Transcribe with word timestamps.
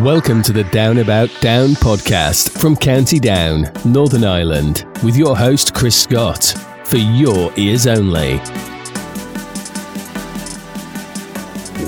Welcome 0.00 0.42
to 0.42 0.52
the 0.52 0.64
Down 0.64 0.98
About 0.98 1.30
Down 1.40 1.70
podcast 1.70 2.60
from 2.60 2.76
County 2.76 3.18
Down, 3.18 3.72
Northern 3.86 4.24
Ireland, 4.24 4.84
with 5.02 5.16
your 5.16 5.34
host 5.34 5.72
Chris 5.72 5.98
Scott, 5.98 6.54
for 6.84 6.98
your 6.98 7.50
ears 7.56 7.86
only. 7.86 8.38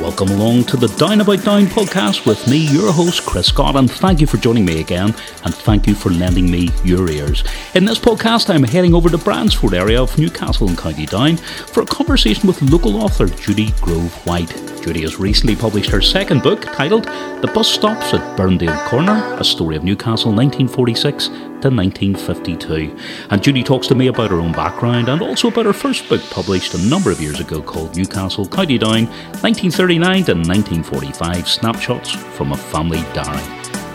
Welcome 0.08 0.40
along 0.40 0.64
to 0.64 0.78
the 0.78 0.88
Down 0.96 1.20
About 1.20 1.44
Down 1.44 1.66
podcast 1.66 2.26
with 2.26 2.48
me, 2.48 2.56
your 2.56 2.90
host, 2.90 3.26
Chris 3.26 3.48
Scott, 3.48 3.76
and 3.76 3.90
thank 3.90 4.22
you 4.22 4.26
for 4.26 4.38
joining 4.38 4.64
me 4.64 4.80
again, 4.80 5.14
and 5.44 5.54
thank 5.54 5.86
you 5.86 5.94
for 5.94 6.08
lending 6.08 6.50
me 6.50 6.70
your 6.82 7.10
ears. 7.10 7.44
In 7.74 7.84
this 7.84 7.98
podcast, 7.98 8.48
I'm 8.48 8.62
heading 8.62 8.94
over 8.94 9.10
to 9.10 9.18
Bryansford 9.18 9.74
area 9.74 10.02
of 10.02 10.18
Newcastle 10.18 10.66
and 10.66 10.78
County 10.78 11.04
Down 11.04 11.36
for 11.36 11.82
a 11.82 11.86
conversation 11.86 12.46
with 12.46 12.62
local 12.62 13.02
author 13.02 13.26
Judy 13.26 13.72
Grove 13.82 14.14
White. 14.26 14.48
Judy 14.82 15.02
has 15.02 15.20
recently 15.20 15.54
published 15.54 15.90
her 15.90 16.00
second 16.00 16.42
book 16.42 16.62
titled 16.62 17.04
The 17.04 17.50
Bus 17.52 17.68
Stops 17.68 18.14
at 18.14 18.38
Burrendale 18.38 18.88
Corner, 18.88 19.36
a 19.38 19.44
story 19.44 19.76
of 19.76 19.84
Newcastle 19.84 20.32
1946 20.32 21.28
to 21.62 21.70
1952. 21.70 22.96
And 23.30 23.42
Judy 23.42 23.62
talks 23.62 23.86
to 23.88 23.94
me 23.94 24.06
about 24.08 24.30
her 24.30 24.40
own 24.40 24.52
background 24.52 25.08
and 25.08 25.22
also 25.22 25.48
about 25.48 25.66
her 25.66 25.72
first 25.72 26.08
book 26.08 26.22
published 26.30 26.74
a 26.74 26.88
number 26.88 27.10
of 27.10 27.20
years 27.20 27.40
ago 27.40 27.62
called 27.62 27.96
Newcastle 27.96 28.46
County 28.46 28.78
Down 28.78 29.06
1939 29.42 30.24
to 30.24 30.34
1945 30.34 31.48
Snapshots 31.48 32.10
from 32.10 32.52
a 32.52 32.56
Family 32.56 33.02
Diary. 33.14 33.42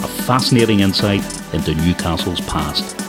A 0.04 0.08
fascinating 0.08 0.82
insight 0.82 1.24
into 1.54 1.76
Newcastle's 1.76 2.42
past. 2.42 3.03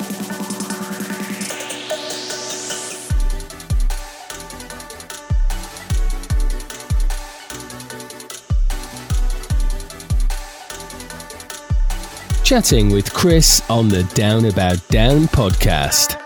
Chatting 12.44 12.90
with 12.90 13.14
Chris 13.14 13.62
on 13.70 13.88
the 13.88 14.02
Down 14.14 14.44
About 14.44 14.86
Down 14.88 15.22
podcast. 15.22 16.20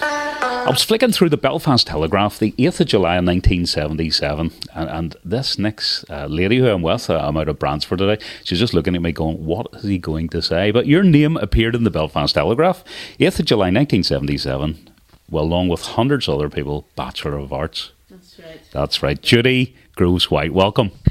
I 0.00 0.70
was 0.70 0.82
flicking 0.82 1.12
through 1.12 1.28
the 1.28 1.36
Belfast 1.36 1.86
Telegraph, 1.86 2.38
the 2.38 2.52
8th 2.52 2.80
of 2.80 2.86
July 2.86 3.16
1977, 3.16 4.52
and, 4.74 4.88
and 4.88 5.16
this 5.22 5.58
next 5.58 6.08
uh, 6.08 6.24
lady 6.30 6.56
who 6.56 6.66
I'm 6.66 6.80
with, 6.80 7.10
uh, 7.10 7.18
I'm 7.18 7.36
out 7.36 7.50
of 7.50 7.58
Bryansford 7.58 7.98
today, 7.98 8.24
she's 8.42 8.58
just 8.58 8.72
looking 8.72 8.96
at 8.96 9.02
me 9.02 9.12
going, 9.12 9.44
What 9.44 9.66
is 9.74 9.82
he 9.82 9.98
going 9.98 10.30
to 10.30 10.40
say? 10.40 10.70
But 10.70 10.86
your 10.86 11.02
name 11.02 11.36
appeared 11.36 11.74
in 11.74 11.84
the 11.84 11.90
Belfast 11.90 12.34
Telegraph, 12.34 12.84
8th 13.20 13.40
of 13.40 13.44
July 13.44 13.66
1977, 13.66 14.88
well, 15.28 15.44
along 15.44 15.68
with 15.68 15.82
hundreds 15.82 16.26
of 16.26 16.36
other 16.36 16.48
people, 16.48 16.88
Bachelor 16.96 17.36
of 17.36 17.52
Arts. 17.52 17.92
That's 18.08 18.38
right. 18.38 18.60
That's 18.72 19.02
right. 19.02 19.20
Judy 19.20 19.76
Groves 19.96 20.30
White, 20.30 20.52
welcome. 20.52 20.90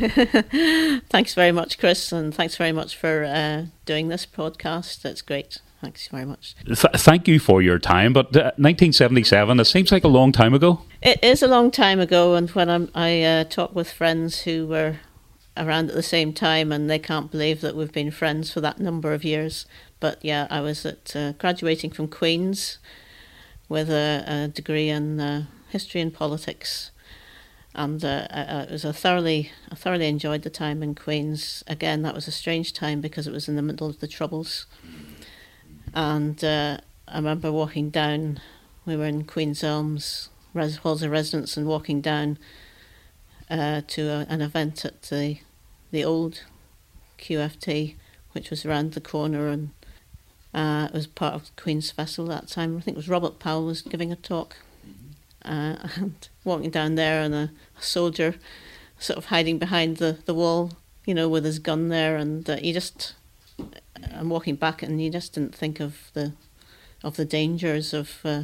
Thanks 1.10 1.34
very 1.34 1.52
much, 1.52 1.80
Chris, 1.80 2.12
and 2.12 2.34
thanks 2.34 2.56
very 2.56 2.72
much 2.72 2.96
for 2.96 3.24
uh, 3.24 3.66
doing 3.86 4.10
this 4.10 4.28
podcast. 4.28 5.02
That's 5.02 5.24
great. 5.24 5.58
Thanks 5.82 6.08
very 6.08 6.24
much. 6.24 6.56
Th- 6.66 6.78
thank 6.78 7.28
you 7.28 7.40
for 7.40 7.64
your 7.64 7.80
time, 7.80 8.14
but 8.14 8.28
uh, 8.28 8.54
1977, 8.58 9.60
it 9.60 9.66
seems 9.66 9.92
like 9.92 10.04
a 10.04 10.08
long 10.08 10.32
time 10.32 10.54
ago. 10.54 10.84
It 11.02 11.22
is 11.24 11.42
a 11.42 11.48
long 11.48 11.72
time 11.72 12.00
ago, 12.00 12.36
and 12.36 12.48
when 12.52 12.70
I'm, 12.70 12.92
I 12.94 13.24
uh, 13.24 13.44
talk 13.46 13.74
with 13.74 13.92
friends 13.92 14.42
who 14.42 14.68
were 14.68 14.98
around 15.58 15.90
at 15.90 15.96
the 15.96 16.04
same 16.04 16.32
time, 16.32 16.72
and 16.72 16.88
they 16.88 17.00
can't 17.00 17.32
believe 17.32 17.62
that 17.62 17.76
we've 17.76 17.92
been 17.92 18.12
friends 18.12 18.52
for 18.52 18.62
that 18.62 18.80
number 18.80 19.14
of 19.14 19.24
years. 19.24 19.66
But 20.00 20.24
yeah, 20.24 20.46
I 20.52 20.62
was 20.62 20.86
at 20.86 21.16
uh, 21.16 21.32
graduating 21.34 21.90
from 21.90 22.08
Queen's 22.08 22.78
with 23.68 23.90
a, 23.90 24.24
a 24.28 24.48
degree 24.48 24.90
in 24.90 25.20
uh, 25.20 25.46
history 25.70 26.02
and 26.02 26.14
politics, 26.14 26.92
and 27.76 28.04
uh, 28.04 28.28
it 28.32 28.72
was 28.72 28.86
a 28.86 28.94
thoroughly, 28.94 29.52
I 29.72 29.76
thoroughly 29.76 30.08
enjoyed 30.08 30.44
the 30.44 30.50
time 30.50 30.82
in 30.82 30.96
Queen's. 30.96 31.64
Again, 31.68 32.02
that 32.04 32.16
was 32.16 32.28
a 32.28 32.32
strange 32.32 32.74
time 32.74 33.02
because 33.02 33.28
it 33.28 33.34
was 33.34 33.48
in 33.48 33.56
the 33.56 33.62
middle 33.62 33.88
of 33.88 34.00
the 34.00 34.08
Troubles, 34.08 34.66
and 35.94 36.44
uh, 36.44 36.78
I 37.08 37.18
remember 37.18 37.52
walking 37.52 37.90
down. 37.90 38.40
We 38.86 38.96
were 38.96 39.06
in 39.06 39.26
Queen's 39.26 39.64
Elms 39.64 40.30
res- 40.54 40.78
halls 40.78 41.04
of 41.04 41.12
residence 41.12 41.58
and 41.58 41.68
walking 41.68 42.02
down 42.02 42.38
uh, 43.50 43.82
to 43.88 44.08
a, 44.08 44.26
an 44.30 44.42
event 44.42 44.86
at 44.86 45.04
the 45.04 45.40
the 45.92 46.04
old 46.04 46.44
QFT, 47.20 47.96
which 48.32 48.50
was 48.50 48.66
around 48.66 48.94
the 48.94 49.02
corner, 49.02 49.50
and 49.50 49.70
uh, 50.54 50.88
it 50.88 50.94
was 50.94 51.08
part 51.08 51.34
of 51.34 51.56
Queen's 51.56 51.92
Festival 51.92 52.32
at 52.32 52.42
that 52.42 52.48
time. 52.48 52.78
I 52.78 52.82
think 52.82 52.96
it 52.96 52.98
was 52.98 53.10
Robert 53.10 53.40
Powell 53.40 53.66
was 53.66 53.82
giving 53.82 54.12
a 54.12 54.16
talk, 54.16 54.58
uh, 55.46 55.88
and 55.96 56.28
walking 56.44 56.70
down 56.70 56.96
there, 56.96 57.22
and 57.22 57.34
a, 57.34 57.52
a 57.78 57.82
soldier 57.82 58.36
sort 59.00 59.18
of 59.18 59.26
hiding 59.26 59.58
behind 59.58 59.98
the, 59.98 60.18
the 60.26 60.34
wall, 60.34 60.72
you 61.06 61.14
know, 61.14 61.28
with 61.28 61.46
his 61.46 61.60
gun 61.60 61.90
there, 61.90 62.18
and 62.18 62.50
uh, 62.50 62.58
you 62.62 62.74
just 62.74 63.16
I'm 64.14 64.30
walking 64.30 64.56
back, 64.56 64.82
and 64.82 65.02
you 65.02 65.10
just 65.10 65.34
didn't 65.34 65.56
think 65.56 65.80
of 65.80 66.12
the 66.14 66.34
of 67.04 67.18
the 67.18 67.26
dangers 67.26 67.94
of 67.94 68.20
uh, 68.24 68.44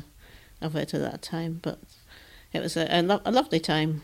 of 0.62 0.76
it 0.76 0.94
at 0.94 1.02
that 1.02 1.22
time, 1.22 1.60
but 1.62 1.80
it 2.54 2.62
was 2.62 2.78
a, 2.78 2.88
a, 2.90 3.02
lo- 3.02 3.22
a 3.26 3.32
lovely 3.32 3.60
time. 3.60 4.04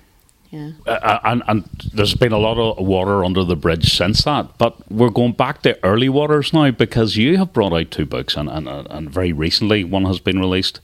Yeah. 0.49 0.71
Uh, 0.85 1.19
and, 1.23 1.43
and 1.47 1.63
there's 1.93 2.15
been 2.15 2.31
a 2.31 2.37
lot 2.37 2.57
of 2.57 2.85
water 2.85 3.25
under 3.25 3.43
the 3.43 3.55
bridge 3.55 3.95
since 3.95 4.23
that. 4.23 4.57
But 4.57 4.89
we're 4.89 5.09
going 5.09 5.33
back 5.33 5.61
to 5.63 5.77
early 5.83 6.09
waters 6.09 6.53
now 6.53 6.71
because 6.71 7.17
you 7.17 7.37
have 7.37 7.53
brought 7.53 7.73
out 7.73 7.91
two 7.91 8.05
books, 8.05 8.37
and, 8.37 8.49
and, 8.49 8.67
and 8.67 9.09
very 9.09 9.33
recently 9.33 9.83
one 9.83 10.05
has 10.05 10.19
been 10.19 10.39
released 10.39 10.79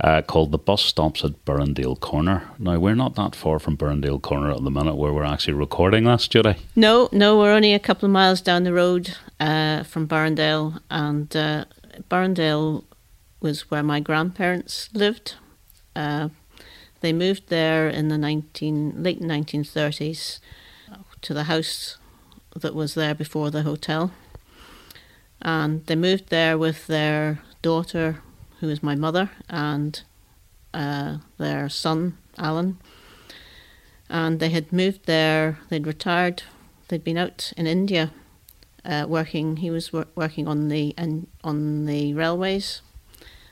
uh, 0.00 0.22
called 0.22 0.50
The 0.50 0.58
Bus 0.58 0.82
Stops 0.82 1.24
at 1.24 1.44
Burrendale 1.44 2.00
Corner. 2.00 2.48
Now, 2.58 2.78
we're 2.78 2.94
not 2.94 3.14
that 3.16 3.36
far 3.36 3.58
from 3.58 3.76
Burrendale 3.76 4.22
Corner 4.22 4.50
at 4.50 4.64
the 4.64 4.70
minute 4.70 4.96
where 4.96 5.12
we're 5.12 5.24
actually 5.24 5.54
recording 5.54 6.04
this, 6.04 6.26
Judy. 6.26 6.56
No, 6.74 7.08
no, 7.12 7.38
we're 7.38 7.52
only 7.52 7.74
a 7.74 7.78
couple 7.78 8.06
of 8.06 8.12
miles 8.12 8.40
down 8.40 8.64
the 8.64 8.72
road 8.72 9.14
uh, 9.38 9.82
from 9.82 10.08
Burrendale, 10.08 10.80
and 10.90 11.34
uh, 11.36 11.66
Burrendale 12.10 12.84
was 13.40 13.70
where 13.70 13.82
my 13.82 14.00
grandparents 14.00 14.88
lived. 14.94 15.34
They 17.02 17.12
moved 17.12 17.48
there 17.48 17.88
in 17.88 18.08
the 18.08 18.16
19, 18.16 19.02
late 19.02 19.20
1930s 19.20 20.38
to 21.20 21.34
the 21.34 21.44
house 21.44 21.98
that 22.54 22.74
was 22.74 22.94
there 22.94 23.14
before 23.14 23.50
the 23.50 23.62
hotel. 23.62 24.12
And 25.40 25.84
they 25.86 25.96
moved 25.96 26.28
there 26.28 26.56
with 26.56 26.86
their 26.86 27.40
daughter, 27.60 28.22
who 28.60 28.68
is 28.68 28.82
my 28.82 28.94
mother, 28.94 29.30
and 29.48 30.00
uh, 30.72 31.18
their 31.38 31.68
son, 31.68 32.18
Alan. 32.38 32.78
And 34.08 34.38
they 34.38 34.50
had 34.50 34.72
moved 34.72 35.06
there, 35.06 35.58
they'd 35.68 35.86
retired, 35.86 36.44
they'd 36.88 37.04
been 37.04 37.18
out 37.18 37.52
in 37.56 37.66
India 37.66 38.12
uh, 38.84 39.06
working. 39.08 39.56
He 39.56 39.70
was 39.70 39.92
wor- 39.92 40.06
working 40.14 40.46
on 40.46 40.68
the 40.68 40.94
on 41.42 41.86
the 41.86 42.14
railways 42.14 42.82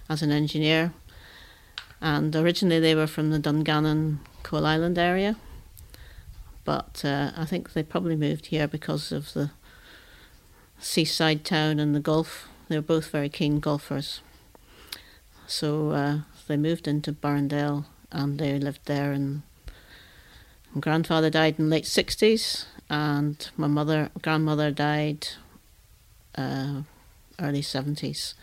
as 0.08 0.22
an 0.22 0.30
engineer, 0.30 0.92
and 2.00 2.34
originally 2.34 2.80
they 2.80 2.94
were 2.94 3.06
from 3.06 3.30
the 3.30 3.38
Dungannon 3.38 4.20
Coalisland 4.42 4.98
area, 4.98 5.36
but 6.64 7.02
uh, 7.04 7.32
I 7.36 7.44
think 7.44 7.72
they 7.72 7.82
probably 7.82 8.16
moved 8.16 8.46
here 8.46 8.68
because 8.68 9.12
of 9.12 9.32
the 9.32 9.50
seaside 10.78 11.44
town 11.44 11.78
and 11.78 11.94
the 11.94 12.00
golf. 12.00 12.48
They 12.68 12.76
were 12.76 12.82
both 12.82 13.10
very 13.10 13.28
keen 13.28 13.60
golfers, 13.60 14.20
so 15.46 15.90
uh, 15.90 16.18
they 16.46 16.56
moved 16.56 16.86
into 16.86 17.12
Burrendale 17.12 17.84
and 18.12 18.38
they 18.38 18.58
lived 18.58 18.86
there. 18.86 19.12
And 19.12 19.42
my 20.72 20.80
grandfather 20.80 21.30
died 21.30 21.58
in 21.58 21.64
the 21.64 21.76
late 21.76 21.86
sixties, 21.86 22.66
and 22.88 23.50
my 23.56 23.66
mother 23.66 24.10
grandmother 24.22 24.70
died 24.70 25.28
uh, 26.36 26.82
early 27.38 27.62
seventies. 27.62 28.34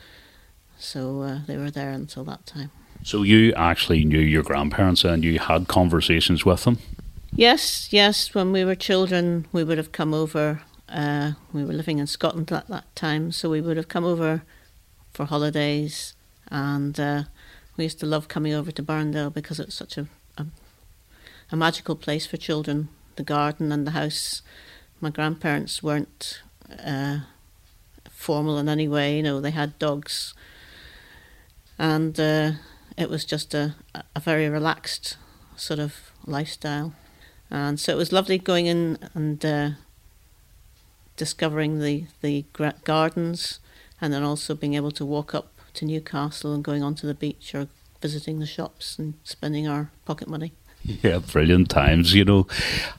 So 0.78 1.22
uh, 1.22 1.40
they 1.48 1.58
were 1.58 1.72
there 1.72 1.92
until 1.92 2.24
that 2.26 2.46
time. 2.46 2.72
So 3.04 3.24
you 3.24 3.54
actually 3.54 4.04
knew 4.04 4.20
your 4.20 4.44
grandparents 4.44 5.04
and 5.04 5.24
you 5.24 5.40
had 5.40 5.68
conversations 5.68 6.46
with 6.46 6.64
them. 6.64 6.80
Yes, 7.34 7.92
yes. 7.92 8.34
When 8.34 8.52
we 8.52 8.66
were 8.66 8.76
children, 8.76 9.48
we 9.52 9.64
would 9.64 9.78
have 9.78 9.92
come 9.92 10.14
over. 10.14 10.62
Uh, 10.90 11.34
we 11.54 11.64
were 11.64 11.74
living 11.74 12.00
in 12.00 12.08
Scotland 12.08 12.52
at 12.52 12.68
that 12.68 12.96
time, 12.96 13.32
so 13.32 13.50
we 13.50 13.62
would 13.62 13.78
have 13.78 13.88
come 13.88 14.06
over 14.06 14.44
for 15.14 15.26
holidays, 15.26 16.14
and 16.50 17.00
uh, 17.00 17.24
we 17.76 17.84
used 17.84 18.00
to 18.00 18.06
love 18.06 18.28
coming 18.28 18.54
over 18.54 18.72
to 18.72 18.84
Burrendale 18.84 19.34
because 19.34 19.60
it's 19.60 19.76
such 19.76 19.98
a, 19.98 20.08
a 20.38 20.46
a 21.52 21.56
magical 21.56 21.96
place 21.96 22.26
for 22.26 22.38
children. 22.38 22.90
The 23.16 23.24
garden 23.24 23.72
and 23.72 23.88
the 23.88 23.92
house. 23.92 24.42
My 25.02 25.10
grandparents 25.10 25.82
weren't 25.82 26.42
uh, 26.86 27.20
formal 28.10 28.58
in 28.58 28.70
any 28.70 28.88
way. 28.88 29.18
You 29.18 29.24
know, 29.24 29.40
they 29.40 29.52
had 29.52 29.80
dogs, 29.80 30.34
and 31.80 32.20
uh, 32.20 32.52
it 32.98 33.10
was 33.10 33.24
just 33.26 33.54
a, 33.54 33.76
a 34.16 34.20
very 34.20 34.50
relaxed 34.50 35.18
sort 35.56 35.80
of 35.80 36.12
lifestyle. 36.26 36.94
And 37.50 37.80
so 37.80 37.94
it 37.94 37.98
was 37.98 38.12
lovely 38.12 38.38
going 38.38 38.66
in 38.66 38.98
and 39.14 39.46
uh, 39.46 39.70
discovering 41.16 41.80
the, 41.80 42.06
the 42.22 42.46
gardens 42.84 43.60
and 44.02 44.12
then 44.14 44.24
also 44.24 44.56
being 44.56 44.74
able 44.74 44.92
to 44.92 45.06
walk 45.06 45.34
up 45.34 45.54
to 45.76 45.86
Newcastle 45.86 46.54
and 46.54 46.64
going 46.64 46.84
onto 46.84 47.08
the 47.08 47.14
beach 47.14 47.54
or 47.56 47.68
visiting 48.02 48.40
the 48.40 48.46
shops 48.46 49.00
and 49.00 49.14
spending 49.24 49.68
our 49.68 49.92
pocket 50.06 50.28
money. 50.28 50.54
Yeah, 51.04 51.20
brilliant 51.20 51.70
times. 51.70 52.14
You 52.14 52.24
know, 52.24 52.48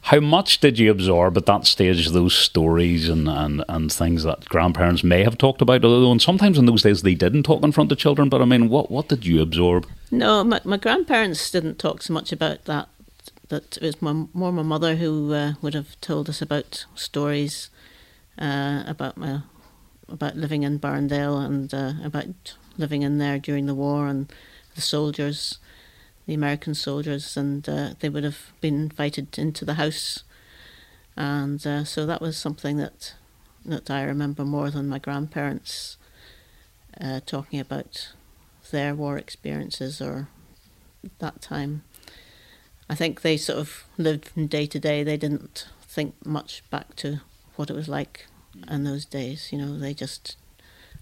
how 0.02 0.20
much 0.20 0.60
did 0.60 0.78
you 0.78 0.90
absorb 0.90 1.36
at 1.38 1.46
that 1.46 1.66
stage 1.66 2.08
those 2.10 2.34
stories 2.34 3.08
and, 3.08 3.28
and, 3.28 3.64
and 3.68 3.90
things 3.90 4.24
that 4.24 4.44
grandparents 4.46 5.02
may 5.02 5.24
have 5.24 5.38
talked 5.38 5.62
about? 5.62 5.84
Although, 5.84 6.12
and 6.12 6.20
sometimes 6.20 6.58
in 6.58 6.66
those 6.66 6.82
days 6.82 7.02
they 7.02 7.14
didn't 7.14 7.44
talk 7.44 7.62
in 7.62 7.72
front 7.72 7.90
of 7.90 7.96
children. 7.98 8.28
But 8.28 8.42
I 8.42 8.44
mean, 8.44 8.68
what 8.68 8.90
what 8.90 9.08
did 9.08 9.24
you 9.24 9.40
absorb? 9.40 9.86
No, 10.10 10.44
my, 10.44 10.60
my 10.64 10.76
grandparents 10.76 11.50
didn't 11.50 11.78
talk 11.78 12.02
so 12.02 12.12
much 12.12 12.30
about 12.30 12.66
that. 12.66 12.88
That 13.48 13.78
it 13.78 13.82
was 13.82 14.02
my, 14.02 14.26
more 14.34 14.52
my 14.52 14.62
mother 14.62 14.96
who 14.96 15.32
uh, 15.32 15.54
would 15.62 15.74
have 15.74 15.98
told 16.02 16.28
us 16.28 16.42
about 16.42 16.84
stories 16.94 17.70
uh, 18.38 18.84
about 18.86 19.16
my 19.16 19.40
about 20.08 20.36
living 20.36 20.62
in 20.62 20.78
Burrendale 20.78 21.44
and 21.44 21.72
uh, 21.74 21.92
about 22.02 22.54
living 22.76 23.02
in 23.02 23.18
there 23.18 23.38
during 23.38 23.66
the 23.66 23.74
war 23.74 24.06
and 24.06 24.32
the 24.74 24.80
soldiers 24.80 25.58
the 26.28 26.34
American 26.34 26.74
soldiers, 26.74 27.38
and 27.38 27.66
uh, 27.66 27.94
they 28.00 28.10
would 28.10 28.22
have 28.22 28.52
been 28.60 28.74
invited 28.74 29.38
into 29.38 29.64
the 29.64 29.74
house, 29.74 30.24
and 31.16 31.66
uh, 31.66 31.84
so 31.84 32.04
that 32.04 32.20
was 32.20 32.36
something 32.36 32.76
that 32.76 33.14
that 33.64 33.90
I 33.90 34.02
remember 34.02 34.44
more 34.44 34.70
than 34.70 34.90
my 34.90 34.98
grandparents 34.98 35.96
uh, 37.00 37.20
talking 37.24 37.58
about 37.58 38.12
their 38.70 38.94
war 38.94 39.16
experiences 39.16 40.02
or 40.02 40.28
that 41.18 41.40
time. 41.40 41.82
I 42.90 42.94
think 42.94 43.22
they 43.22 43.38
sort 43.38 43.58
of 43.58 43.84
lived 43.96 44.28
from 44.28 44.48
day 44.48 44.66
to 44.66 44.78
day. 44.78 45.02
They 45.02 45.16
didn't 45.16 45.66
think 45.80 46.14
much 46.26 46.62
back 46.68 46.94
to 46.96 47.20
what 47.56 47.70
it 47.70 47.76
was 47.76 47.88
like 47.88 48.26
in 48.70 48.84
those 48.84 49.06
days. 49.06 49.48
You 49.50 49.58
know, 49.58 49.78
they 49.78 49.94
just 49.94 50.36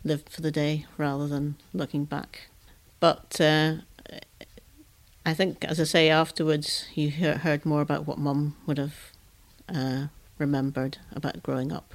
lived 0.04 0.28
for 0.28 0.40
the 0.40 0.52
day 0.52 0.86
rather 0.96 1.26
than 1.26 1.56
looking 1.74 2.04
back. 2.04 2.48
But 3.00 3.40
uh, 3.40 3.78
I 5.26 5.34
think, 5.34 5.64
as 5.64 5.80
I 5.80 5.84
say, 5.84 6.08
afterwards 6.08 6.86
you 6.94 7.10
heard 7.10 7.66
more 7.66 7.80
about 7.80 8.06
what 8.06 8.16
Mum 8.16 8.54
would 8.64 8.78
have 8.78 8.94
uh, 9.68 10.06
remembered 10.38 10.98
about 11.12 11.42
growing 11.42 11.72
up, 11.72 11.94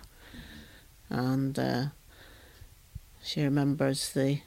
and 1.10 1.58
uh, 1.58 1.86
she 3.24 3.42
remembers 3.42 4.10
the, 4.10 4.42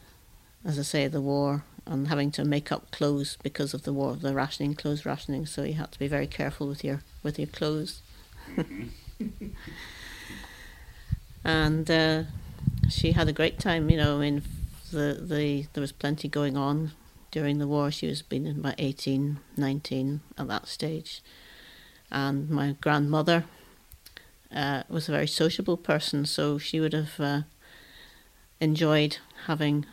as 0.67 0.79
I 0.79 0.83
say, 0.83 1.09
the 1.09 1.23
war 1.23 1.65
and 1.87 2.09
having 2.09 2.31
to 2.33 2.45
make 2.45 2.71
up 2.71 2.91
clothes 2.91 3.39
because 3.43 3.73
of 3.73 3.85
the 3.85 3.93
war, 3.95 4.17
the 4.17 4.35
rationing, 4.35 4.75
clothes 4.75 5.07
rationing. 5.07 5.47
So 5.47 5.63
you 5.63 5.73
had 5.75 5.91
to 5.93 5.99
be 5.99 6.07
very 6.07 6.27
careful 6.27 6.67
with 6.69 6.85
your 6.85 7.01
with 7.23 7.39
your 7.39 7.49
clothes. 7.49 8.03
and 11.43 11.91
uh, 11.91 12.25
she 12.91 13.13
had 13.13 13.29
a 13.29 13.33
great 13.33 13.59
time. 13.59 13.89
You 13.89 13.97
know, 13.97 14.19
I 14.19 14.21
mean, 14.21 14.43
the 14.91 15.19
the 15.23 15.69
there 15.73 15.81
was 15.81 15.93
plenty 15.93 16.29
going 16.29 16.59
on 16.59 16.93
during 17.35 17.59
the 17.59 17.67
war. 17.67 17.91
She 17.91 18.07
was 18.07 18.23
been 18.23 18.47
about 18.47 18.77
18, 18.79 19.41
19 19.57 20.21
at 20.39 20.47
that 20.47 20.69
stage. 20.69 21.21
And 22.09 22.49
my 22.49 22.77
grandmother 22.81 23.45
uh, 24.55 24.85
was 24.89 25.09
a 25.09 25.13
very 25.13 25.27
sociable 25.27 25.77
person, 25.77 26.27
so 26.27 26.59
she 26.59 26.79
would 26.79 26.93
have 26.93 27.19
uh, 27.19 27.41
enjoyed 28.61 29.19
having 29.47 29.85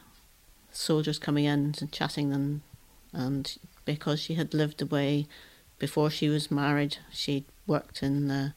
soldiers 0.72 1.18
coming 1.18 1.46
in 1.46 1.74
and 1.82 1.92
chatting 1.92 2.30
them. 2.30 2.62
And 3.12 3.58
because 3.86 4.20
she 4.20 4.36
had 4.36 4.54
lived 4.54 4.80
away 4.80 5.26
before 5.80 6.12
she 6.12 6.30
was 6.30 6.52
married, 6.52 6.98
she'd 7.12 7.46
worked 7.66 8.04
in 8.04 8.30
uh, 8.30 8.52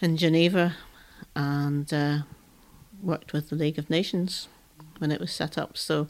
in 0.00 0.16
Geneva 0.16 0.74
and 1.36 1.92
uh, 1.92 2.18
worked 3.00 3.32
with 3.32 3.48
the 3.48 3.56
League 3.56 3.78
of 3.78 3.90
Nations 3.90 4.48
when 4.98 5.12
it 5.12 5.20
was 5.20 5.30
set 5.30 5.56
up. 5.56 5.76
So 5.76 6.08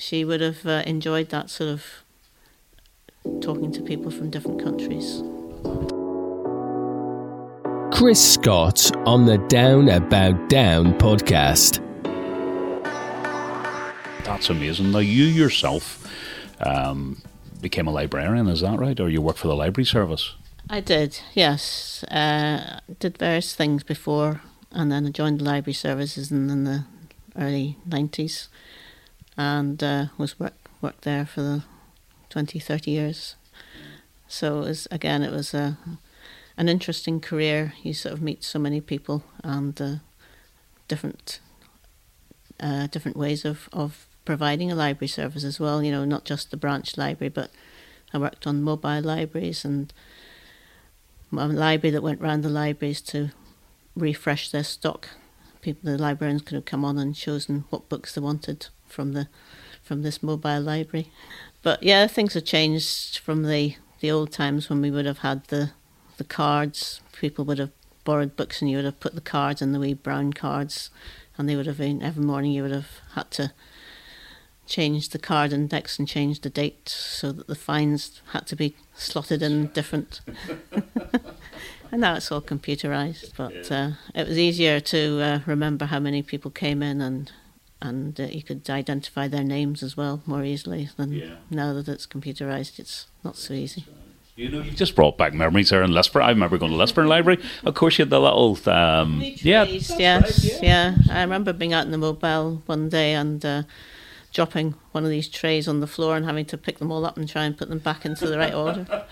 she 0.00 0.24
would 0.24 0.40
have 0.40 0.64
uh, 0.64 0.82
enjoyed 0.86 1.28
that 1.28 1.50
sort 1.50 1.68
of 1.68 1.84
talking 3.42 3.70
to 3.70 3.82
people 3.82 4.10
from 4.10 4.30
different 4.30 4.62
countries. 4.62 5.22
Chris 7.92 8.34
Scott 8.34 8.90
on 9.06 9.26
the 9.26 9.36
Down 9.48 9.90
About 9.90 10.48
Down 10.48 10.94
podcast. 10.94 11.84
That's 14.24 14.48
amazing. 14.48 14.90
Now, 14.90 15.00
you 15.00 15.24
yourself 15.24 16.10
um, 16.60 17.20
became 17.60 17.86
a 17.86 17.90
librarian, 17.90 18.48
is 18.48 18.62
that 18.62 18.78
right? 18.78 18.98
Or 18.98 19.10
you 19.10 19.20
worked 19.20 19.38
for 19.38 19.48
the 19.48 19.56
library 19.56 19.84
service? 19.84 20.34
I 20.70 20.80
did, 20.80 21.20
yes. 21.34 22.04
Uh, 22.04 22.80
did 23.00 23.18
various 23.18 23.54
things 23.54 23.82
before, 23.82 24.40
and 24.72 24.90
then 24.90 25.06
I 25.06 25.10
joined 25.10 25.40
the 25.40 25.44
library 25.44 25.74
services 25.74 26.30
in, 26.30 26.48
in 26.48 26.64
the 26.64 26.84
early 27.36 27.76
90s 27.86 28.48
and 29.36 29.82
uh, 29.82 30.06
was 30.18 30.38
work 30.38 30.54
worked 30.80 31.02
there 31.02 31.26
for 31.26 31.42
the 31.42 31.62
20, 32.30 32.58
30 32.58 32.90
years. 32.90 33.34
So 34.28 34.62
it 34.62 34.68
was, 34.68 34.88
again, 34.90 35.22
it 35.22 35.32
was 35.32 35.52
a 35.52 35.76
an 36.56 36.68
interesting 36.68 37.20
career. 37.20 37.74
You 37.82 37.94
sort 37.94 38.12
of 38.12 38.22
meet 38.22 38.44
so 38.44 38.58
many 38.58 38.80
people 38.80 39.24
and 39.42 39.80
uh, 39.80 39.94
different 40.88 41.40
uh, 42.60 42.86
different 42.88 43.16
ways 43.16 43.44
of, 43.44 43.68
of 43.72 44.06
providing 44.24 44.70
a 44.70 44.74
library 44.74 45.08
service 45.08 45.44
as 45.44 45.58
well. 45.58 45.82
You 45.82 45.90
know, 45.90 46.04
not 46.04 46.24
just 46.24 46.50
the 46.50 46.56
branch 46.56 46.96
library, 46.96 47.30
but 47.30 47.50
I 48.12 48.18
worked 48.18 48.46
on 48.46 48.62
mobile 48.62 49.00
libraries 49.00 49.64
and 49.64 49.92
a 51.32 51.46
library 51.46 51.92
that 51.92 52.02
went 52.02 52.20
round 52.20 52.42
the 52.42 52.48
libraries 52.48 53.00
to 53.02 53.30
refresh 53.96 54.50
their 54.50 54.64
stock. 54.64 55.08
People, 55.62 55.92
the 55.92 55.98
librarians 55.98 56.42
could 56.42 56.54
have 56.54 56.64
come 56.64 56.84
on 56.84 56.98
and 56.98 57.14
chosen 57.14 57.64
what 57.70 57.88
books 57.88 58.14
they 58.14 58.20
wanted 58.20 58.68
from 58.90 59.12
the 59.12 59.28
from 59.82 60.02
this 60.02 60.22
mobile 60.22 60.60
library. 60.60 61.10
But 61.62 61.82
yeah, 61.82 62.06
things 62.06 62.34
have 62.34 62.44
changed 62.44 63.18
from 63.18 63.42
the, 63.42 63.74
the 64.00 64.10
old 64.10 64.30
times 64.30 64.70
when 64.70 64.80
we 64.80 64.90
would 64.90 65.06
have 65.06 65.18
had 65.18 65.44
the 65.44 65.72
the 66.16 66.24
cards. 66.24 67.00
People 67.12 67.44
would 67.46 67.58
have 67.58 67.72
borrowed 68.04 68.36
books 68.36 68.60
and 68.60 68.70
you 68.70 68.76
would 68.76 68.84
have 68.84 69.00
put 69.00 69.14
the 69.14 69.20
cards 69.20 69.60
in 69.60 69.72
the 69.72 69.78
wee 69.78 69.94
brown 69.94 70.32
cards 70.32 70.90
and 71.36 71.48
they 71.48 71.56
would 71.56 71.66
have 71.66 71.78
been 71.78 72.02
every 72.02 72.22
morning 72.22 72.52
you 72.52 72.62
would 72.62 72.70
have 72.70 73.00
had 73.14 73.30
to 73.30 73.52
change 74.66 75.08
the 75.08 75.18
card 75.18 75.52
index 75.52 75.98
and 75.98 76.06
change 76.06 76.40
the 76.40 76.50
date 76.50 76.88
so 76.88 77.32
that 77.32 77.46
the 77.46 77.54
fines 77.54 78.22
had 78.32 78.46
to 78.46 78.54
be 78.54 78.74
slotted 78.94 79.42
in 79.42 79.66
different 79.68 80.20
and 81.90 82.00
now 82.00 82.14
it's 82.14 82.30
all 82.30 82.40
computerized 82.40 83.32
but 83.36 83.70
uh, 83.72 83.90
it 84.14 84.28
was 84.28 84.38
easier 84.38 84.78
to 84.78 85.20
uh, 85.20 85.40
remember 85.44 85.86
how 85.86 85.98
many 85.98 86.22
people 86.22 86.50
came 86.50 86.82
in 86.82 87.00
and 87.00 87.32
and 87.82 88.20
uh, 88.20 88.24
you 88.24 88.42
could 88.42 88.68
identify 88.68 89.28
their 89.28 89.44
names 89.44 89.82
as 89.82 89.96
well 89.96 90.22
more 90.26 90.44
easily 90.44 90.90
than 90.96 91.12
yeah. 91.12 91.34
now 91.50 91.72
that 91.72 91.88
it's 91.88 92.06
computerized. 92.06 92.78
It's 92.78 93.06
not 93.24 93.36
so 93.36 93.54
easy. 93.54 93.86
You 94.36 94.48
know, 94.48 94.62
you 94.62 94.70
just 94.70 94.94
brought 94.94 95.18
back 95.18 95.34
memories 95.34 95.68
there 95.68 95.82
in 95.82 95.92
Lisburn. 95.92 96.22
I 96.22 96.30
remember 96.30 96.56
going 96.56 96.72
to 96.72 96.78
Lisburn 96.78 97.08
Library. 97.08 97.42
Of 97.64 97.74
course, 97.74 97.98
you 97.98 98.04
had 98.04 98.10
the 98.10 98.20
little. 98.20 98.58
Um, 98.70 99.20
yeah, 99.22 99.64
yes, 99.64 99.90
right, 99.90 100.62
yeah. 100.62 100.62
yeah. 100.62 100.94
I 101.10 101.20
remember 101.20 101.52
being 101.52 101.74
out 101.74 101.84
in 101.84 101.90
the 101.90 101.98
mobile 101.98 102.62
one 102.64 102.88
day 102.88 103.12
and 103.12 103.44
uh, 103.44 103.62
dropping 104.32 104.76
one 104.92 105.04
of 105.04 105.10
these 105.10 105.28
trays 105.28 105.68
on 105.68 105.80
the 105.80 105.86
floor 105.86 106.16
and 106.16 106.24
having 106.24 106.46
to 106.46 106.56
pick 106.56 106.78
them 106.78 106.90
all 106.90 107.04
up 107.04 107.18
and 107.18 107.28
try 107.28 107.44
and 107.44 107.56
put 107.56 107.68
them 107.68 107.80
back 107.80 108.06
into 108.06 108.26
the 108.26 108.38
right 108.38 108.54
order. 108.54 109.04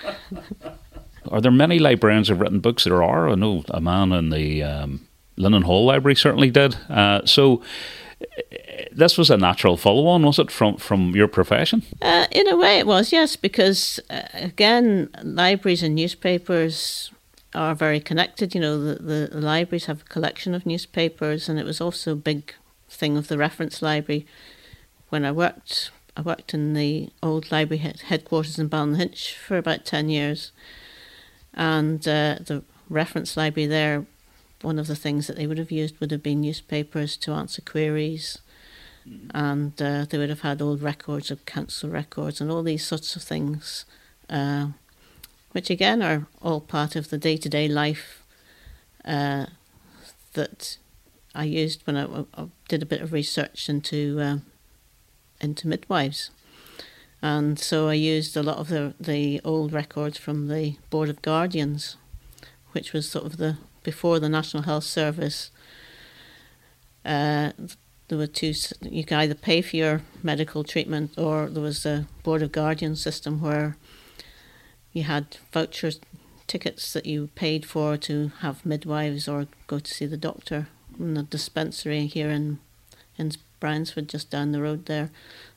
are 1.31 1.41
there 1.41 1.51
many 1.51 1.79
librarians 1.79 2.29
who've 2.29 2.41
written 2.41 2.61
books? 2.61 2.85
There 2.85 3.03
are. 3.03 3.29
I 3.29 3.35
know 3.35 3.65
a 3.69 3.83
man 3.83 4.13
in 4.13 4.31
the 4.31 4.63
um, 4.63 5.09
Linen 5.37 5.63
Hall 5.63 5.85
Library 5.85 6.17
certainly 6.17 6.51
did. 6.51 6.77
Uh, 6.89 7.27
so 7.27 7.63
this 8.93 9.17
was 9.17 9.31
a 9.31 9.37
natural 9.37 9.77
follow-on, 9.77 10.23
was 10.25 10.39
it, 10.39 10.51
from 10.51 10.77
from 10.77 11.15
your 11.15 11.29
profession? 11.29 11.83
Uh, 12.03 12.27
in 12.31 12.49
a 12.49 12.57
way, 12.57 12.79
it 12.79 12.87
was 12.87 13.13
yes, 13.13 13.37
because 13.37 14.01
uh, 14.11 14.23
again, 14.35 15.09
libraries 15.23 15.83
and 15.83 15.95
newspapers 15.95 17.11
are 17.55 17.75
very 17.75 18.01
connected. 18.01 18.55
You 18.55 18.61
know, 18.61 18.83
the, 18.83 19.29
the 19.31 19.41
libraries 19.41 19.87
have 19.87 20.03
a 20.03 20.13
collection 20.13 20.55
of 20.55 20.67
newspapers, 20.67 21.49
and 21.49 21.59
it 21.59 21.65
was 21.65 21.81
also 21.81 22.13
a 22.13 22.17
big 22.17 22.55
thing 22.89 23.17
of 23.17 23.29
the 23.29 23.39
reference 23.39 23.83
library. 23.83 24.27
When 25.11 25.25
I 25.25 25.33
worked, 25.33 25.91
I 26.17 26.23
worked 26.23 26.53
in 26.55 26.75
the 26.75 27.11
old 27.23 27.51
library 27.53 27.79
headquarters 27.79 28.59
in 28.59 28.69
Ballynahinch 28.69 29.35
for 29.35 29.57
about 29.57 29.85
ten 29.85 30.09
years, 30.09 30.53
and 31.55 32.01
uh, 32.07 32.39
the 32.41 32.63
reference 32.91 33.37
library 33.37 33.67
there 33.67 34.07
one 34.63 34.79
of 34.79 34.87
the 34.87 34.97
things 34.97 35.27
that 35.27 35.37
they 35.37 35.47
would 35.47 35.59
have 35.59 35.71
used 35.71 35.99
would 36.01 36.11
have 36.11 36.23
been 36.23 36.41
newspapers 36.41 37.17
to 37.19 37.33
answer 37.33 37.63
queries. 37.63 38.39
Mm. 39.09 39.31
And 39.35 39.83
uh, 39.83 40.05
they 40.09 40.19
would 40.19 40.29
have 40.29 40.41
had 40.41 40.61
old 40.61 40.83
records 40.83 41.31
of 41.31 41.47
council 41.47 41.89
records 41.91 42.41
and 42.41 42.51
all 42.51 42.63
these 42.63 42.87
sorts 42.87 43.15
of 43.17 43.23
things, 43.23 43.85
uh, 44.29 44.69
which 45.53 45.71
again 45.71 46.03
are 46.03 46.27
all 46.43 46.61
part 46.61 46.97
of 46.97 47.11
the 47.11 47.19
day 47.19 47.37
to 47.37 47.49
day 47.49 47.69
life 47.69 48.23
uh, 49.05 49.47
that 50.35 50.79
I 51.35 51.45
used 51.45 51.87
when 51.87 51.97
I, 51.97 52.25
I, 52.35 52.49
did 52.69 52.83
a 52.83 52.87
bit 52.87 53.01
of 53.01 53.13
research 53.13 53.69
into 53.69 54.19
uh, 54.21 54.37
into 55.41 55.69
midwives. 55.69 56.31
And 57.21 57.59
so 57.59 57.89
I 57.89 57.95
used 57.95 58.37
a 58.37 58.43
lot 58.43 58.59
of 58.59 58.69
the, 58.69 58.95
the 59.01 59.41
old 59.45 59.73
records 59.73 60.19
from 60.19 60.47
the 60.47 60.77
Board 60.91 61.09
of 61.09 61.21
Guardians, 61.21 61.97
which 62.73 62.93
was 62.93 63.09
sort 63.09 63.27
of 63.27 63.39
the 63.39 63.57
before 63.91 64.21
the 64.21 64.29
National 64.29 64.65
Health 64.65 64.85
Service, 64.85 65.51
uh, 67.07 67.53
there 68.09 68.19
were 68.19 68.27
two. 68.41 68.53
You 68.83 69.03
could 69.03 69.17
either 69.23 69.35
pay 69.35 69.63
for 69.63 69.77
your 69.77 70.03
medical 70.23 70.63
treatment, 70.63 71.09
or 71.17 71.49
there 71.49 71.63
was 71.63 71.87
a 71.87 72.07
board 72.23 72.43
of 72.43 72.53
guardian 72.53 72.97
system 72.97 73.41
where 73.41 73.77
you 74.93 75.05
had 75.05 75.25
vouchers 75.55 76.01
tickets 76.47 76.93
that 76.93 77.07
you 77.07 77.29
paid 77.35 77.65
for 77.65 77.97
to 78.09 78.31
have 78.41 78.67
midwives 78.67 79.27
or 79.27 79.47
go 79.67 79.79
to 79.79 79.95
see 79.95 80.07
the 80.07 80.25
doctor 80.29 80.69
in 80.99 81.15
the 81.15 81.23
dispensary 81.23 82.07
here 82.07 82.31
in 82.31 82.59
in 83.17 83.33
Bryansford, 83.61 84.07
just 84.15 84.31
down 84.31 84.53
the 84.53 84.61
road 84.61 84.85
there, 84.85 85.09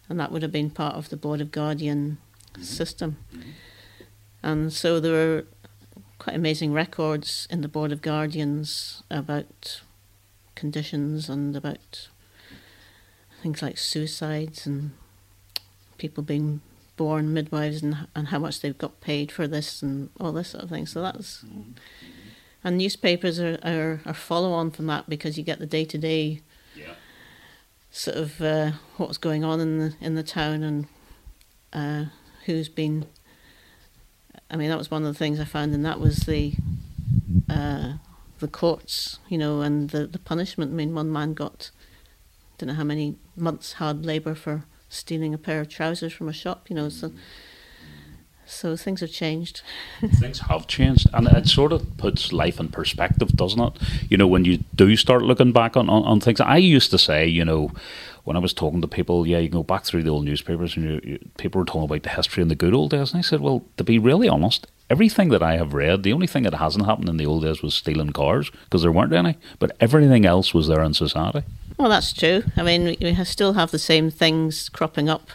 and 0.08 0.18
that 0.20 0.32
would 0.32 0.42
have 0.42 0.58
been 0.60 0.70
part 0.70 0.96
of 0.96 1.10
the 1.10 1.18
Board 1.18 1.42
of 1.42 1.52
Guardian 1.52 2.18
mm-hmm. 2.54 2.64
system. 2.64 3.10
Mm-hmm. 3.12 3.52
And 4.44 4.74
so 4.74 5.00
there 5.02 5.18
were 5.20 5.46
quite 6.22 6.36
amazing 6.36 6.72
records 6.72 7.48
in 7.50 7.62
the 7.62 7.68
Board 7.68 7.92
of 7.92 8.04
Guardians 8.04 9.02
about 9.10 9.82
conditions 10.54 11.28
and 11.30 11.56
about 11.56 12.10
things 13.42 13.64
like 13.64 13.80
suicides 13.80 14.68
and 14.68 14.92
people 15.98 16.22
being 16.22 16.62
born 16.96 17.34
midwives 17.34 17.82
and 17.82 18.08
and 18.14 18.28
how 18.28 18.38
much 18.38 18.62
they've 18.62 18.78
got 18.78 19.02
paid 19.02 19.32
for 19.32 19.48
this 19.48 19.82
and 19.82 20.12
all 20.20 20.32
this 20.32 20.50
sort 20.50 20.64
of 20.64 20.70
thing. 20.70 20.86
So 20.86 21.02
that's 21.02 21.44
mm-hmm. 21.44 21.72
and 22.64 22.78
newspapers 22.78 23.40
are, 23.40 23.58
are, 23.64 24.02
are 24.06 24.14
follow 24.14 24.52
on 24.52 24.70
from 24.70 24.86
that 24.86 25.10
because 25.10 25.40
you 25.40 25.44
get 25.44 25.58
the 25.58 25.66
day 25.66 25.86
to 25.86 25.98
day 25.98 26.42
sort 27.90 28.18
of 28.18 28.40
uh, 28.42 28.74
what's 28.98 29.18
going 29.18 29.44
on 29.44 29.60
in 29.60 29.80
the 29.80 29.96
in 30.00 30.14
the 30.14 30.24
town 30.24 30.62
and 30.62 30.88
uh, 31.74 32.12
who's 32.46 32.70
been. 32.70 33.08
I 34.50 34.58
mean, 34.58 34.70
that 34.70 34.78
was 34.78 34.92
one 34.92 35.06
of 35.06 35.14
the 35.14 35.18
things 35.18 35.40
I 35.40 35.46
found, 35.46 35.74
and 35.74 35.86
that 35.86 36.00
was 36.00 36.18
the 36.20 36.54
uh, 37.50 37.94
the 38.40 38.48
courts, 38.48 39.20
you 39.30 39.38
know, 39.38 39.62
and 39.62 39.90
the 39.90 40.08
the 40.08 40.20
punishment. 40.20 40.72
I 40.72 40.76
mean, 40.76 40.94
one 40.94 41.12
man 41.12 41.34
got, 41.34 41.72
I 41.80 42.54
don't 42.58 42.68
know 42.68 42.76
how 42.76 42.84
many 42.84 43.16
months 43.36 43.74
hard 43.74 44.06
labour 44.06 44.36
for 44.36 44.66
stealing 44.90 45.34
a 45.34 45.38
pair 45.38 45.62
of 45.62 45.70
trousers 45.70 46.12
from 46.12 46.28
a 46.28 46.34
shop, 46.34 46.70
you 46.70 46.76
know. 46.76 46.90
So, 46.90 47.14
so 48.46 48.76
things 48.76 49.00
have 49.00 49.12
changed. 49.12 49.62
things 50.20 50.40
have 50.42 50.68
changed, 50.68 51.08
and 51.14 51.28
it 51.28 51.48
sort 51.48 51.72
of 51.72 51.98
puts 51.98 52.34
life 52.34 52.60
in 52.60 52.68
perspective, 52.70 53.30
doesn't 53.30 53.60
it? 53.60 53.74
You 54.10 54.18
know, 54.18 54.28
when 54.28 54.44
you 54.44 54.60
do 54.76 54.96
start 54.98 55.24
looking 55.24 55.54
back 55.54 55.78
on, 55.78 55.90
on, 55.90 56.04
on 56.04 56.20
things. 56.20 56.42
I 56.42 56.58
used 56.58 56.92
to 56.92 56.98
say, 56.98 57.26
you 57.26 57.46
know, 57.46 57.72
when 58.24 58.36
I 58.36 58.40
was 58.40 58.54
talking 58.54 58.82
to 58.82 58.88
people, 58.88 59.26
yeah, 59.26 59.40
you 59.40 59.50
go 59.50 59.64
back 59.64 59.84
through 59.84 60.04
the 60.04 60.10
old 60.10 60.26
newspapers, 60.26 60.76
and 60.76 60.86
you, 60.86 61.02
you, 61.04 61.20
people 61.38 61.60
were 61.60 61.66
talking 61.66 61.84
about 61.84 62.04
the 62.04 62.10
history 62.10 62.42
in 62.42 62.50
the 62.50 62.56
good 62.56 62.74
old 62.74 62.92
days. 62.92 63.12
And 63.12 63.20
I 63.20 63.22
said, 63.22 63.42
well, 63.42 63.66
to 63.78 63.84
be 63.84 63.98
really 64.00 64.30
honest, 64.30 64.68
everything 64.90 65.30
that 65.30 65.42
I 65.42 65.58
have 65.58 65.74
read, 65.74 66.04
the 66.04 66.14
only 66.14 66.28
thing 66.28 66.44
that 66.44 66.56
hasn't 66.56 66.86
happened 66.86 67.10
in 67.10 67.18
the 67.18 67.26
old 67.26 67.44
days 67.44 67.62
was 67.62 67.74
stealing 67.74 68.12
cars 68.12 68.52
because 68.66 68.82
there 68.82 68.92
weren't 68.92 69.14
any, 69.14 69.38
but 69.58 69.76
everything 69.80 70.26
else 70.26 70.54
was 70.54 70.68
there 70.68 70.84
in 70.84 70.94
society. 70.94 71.44
Well, 71.78 71.90
that's 71.90 72.14
true. 72.14 72.44
I 72.58 72.64
mean, 72.64 72.98
we 73.02 73.16
still 73.24 73.54
have 73.54 73.72
the 73.72 73.80
same 73.80 74.12
things 74.12 74.70
cropping 74.70 75.10
up. 75.10 75.30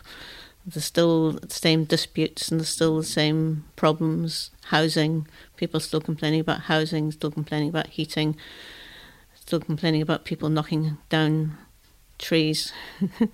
There's 0.66 0.85
still 0.85 1.33
the 1.33 1.50
same 1.50 1.85
disputes 1.85 2.50
and 2.50 2.61
there's 2.61 2.69
still 2.69 2.99
the 2.99 3.05
same 3.05 3.64
problems. 3.76 4.50
Housing, 4.66 5.26
people 5.57 5.81
still 5.81 6.00
complaining 6.00 6.40
about 6.40 6.62
housing, 6.62 7.11
still 7.12 7.31
complaining 7.31 7.69
about 7.69 7.87
heating, 7.87 8.37
still 9.35 9.61
complaining 9.61 10.02
about 10.02 10.25
people 10.25 10.49
knocking 10.49 10.99
down 11.09 11.57
trees. 12.18 12.73
you 13.20 13.30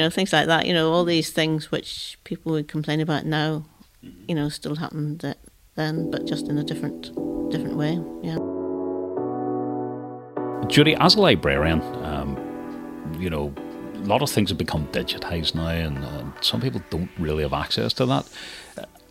know, 0.00 0.10
things 0.10 0.32
like 0.32 0.46
that. 0.46 0.66
You 0.66 0.74
know, 0.74 0.92
all 0.92 1.04
these 1.04 1.30
things 1.30 1.70
which 1.70 2.18
people 2.24 2.52
would 2.52 2.68
complain 2.68 3.00
about 3.00 3.26
now, 3.26 3.64
you 4.02 4.34
know, 4.34 4.48
still 4.48 4.76
happened 4.76 5.34
then, 5.74 6.10
but 6.10 6.26
just 6.26 6.48
in 6.48 6.58
a 6.58 6.64
different 6.64 7.12
different 7.50 7.76
way. 7.76 8.00
Yeah. 8.22 8.38
Judy, 10.68 10.96
as 10.96 11.14
a 11.14 11.20
librarian, 11.20 11.82
um, 12.04 12.36
you 13.18 13.28
know, 13.28 13.52
a 13.94 14.06
lot 14.06 14.22
of 14.22 14.30
things 14.30 14.50
have 14.50 14.58
become 14.58 14.86
digitized 14.88 15.54
now, 15.54 15.68
and 15.68 16.04
uh, 16.04 16.24
some 16.40 16.60
people 16.60 16.80
don't 16.90 17.10
really 17.18 17.42
have 17.42 17.52
access 17.52 17.92
to 17.94 18.06
that. 18.06 18.28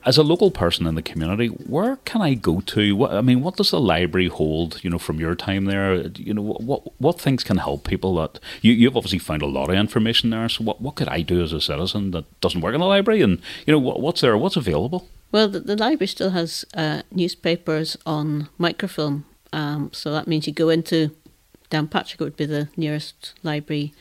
As 0.06 0.18
a 0.18 0.24
local 0.24 0.52
person 0.52 0.86
in 0.86 0.96
the 0.96 1.02
community, 1.02 1.48
where 1.48 1.96
can 1.98 2.22
I 2.22 2.34
go 2.34 2.60
to? 2.60 2.96
What, 2.96 3.12
I 3.12 3.22
mean, 3.22 3.42
what 3.42 3.56
does 3.56 3.72
the 3.72 3.80
library 3.80 4.28
hold? 4.28 4.84
You 4.84 4.90
know, 4.90 5.00
from 5.00 5.20
your 5.20 5.36
time 5.36 5.66
there, 5.66 6.08
you 6.18 6.34
know, 6.34 6.42
what 6.42 7.00
what 7.00 7.22
things 7.22 7.44
can 7.44 7.58
help 7.58 7.88
people? 7.88 8.16
That 8.16 8.40
you 8.62 8.74
you've 8.74 8.98
obviously 8.98 9.20
found 9.20 9.42
a 9.42 9.48
lot 9.48 9.70
of 9.70 9.76
information 9.76 10.30
there. 10.30 10.50
So, 10.50 10.64
what 10.64 10.82
what 10.82 10.96
could 10.96 11.08
I 11.08 11.22
do 11.22 11.42
as 11.42 11.54
a 11.54 11.62
citizen 11.62 12.12
that 12.12 12.26
doesn't 12.42 12.62
work 12.62 12.74
in 12.74 12.82
the 12.82 12.86
library? 12.86 13.22
And 13.22 13.42
you 13.66 13.72
know, 13.72 13.80
what, 13.80 14.02
what's 14.02 14.22
there? 14.22 14.38
What's 14.38 14.58
available? 14.58 15.08
Well, 15.32 15.48
the, 15.48 15.62
the 15.62 15.78
library 15.78 16.08
still 16.08 16.32
has 16.32 16.66
uh, 16.76 17.02
newspapers 17.12 17.98
on 18.06 18.50
microfilm. 18.58 19.26
Um, 19.52 19.90
so 19.94 20.12
that 20.12 20.28
means 20.28 20.48
you 20.48 20.54
go 20.54 20.70
into 20.70 21.12
Downpatrick 21.74 22.16
it 22.16 22.20
would 22.22 22.38
be 22.38 22.46
the 22.46 22.70
nearest 22.78 23.34
library 23.42 23.94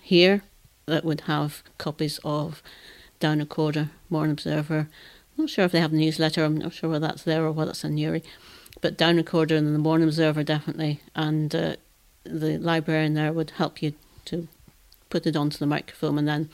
here 0.00 0.42
that 0.86 1.04
would 1.04 1.22
have 1.22 1.62
copies 1.78 2.18
of 2.24 2.62
Down 3.20 3.38
Recorder, 3.38 3.90
Mourne 4.10 4.30
Observer. 4.30 4.88
I'm 5.42 5.46
not 5.46 5.50
sure 5.50 5.64
if 5.64 5.72
they 5.72 5.80
have 5.80 5.92
a 5.92 5.96
newsletter. 5.96 6.44
I'm 6.44 6.58
not 6.58 6.72
sure 6.72 6.88
whether 6.88 7.08
that's 7.08 7.24
there 7.24 7.44
or 7.44 7.50
whether 7.50 7.70
that's 7.70 7.82
in 7.82 7.96
Newry. 7.96 8.22
But 8.80 8.96
Down 8.96 9.16
Recorder 9.16 9.56
and 9.56 9.74
the 9.74 9.78
Mourne 9.80 10.04
Observer 10.04 10.44
definitely. 10.44 11.00
And 11.16 11.52
uh, 11.52 11.74
the 12.22 12.58
librarian 12.58 13.14
there 13.14 13.32
would 13.32 13.50
help 13.50 13.82
you 13.82 13.94
to 14.26 14.46
put 15.10 15.26
it 15.26 15.34
onto 15.34 15.58
the 15.58 15.66
microfilm 15.66 16.16
and 16.16 16.28
then 16.28 16.48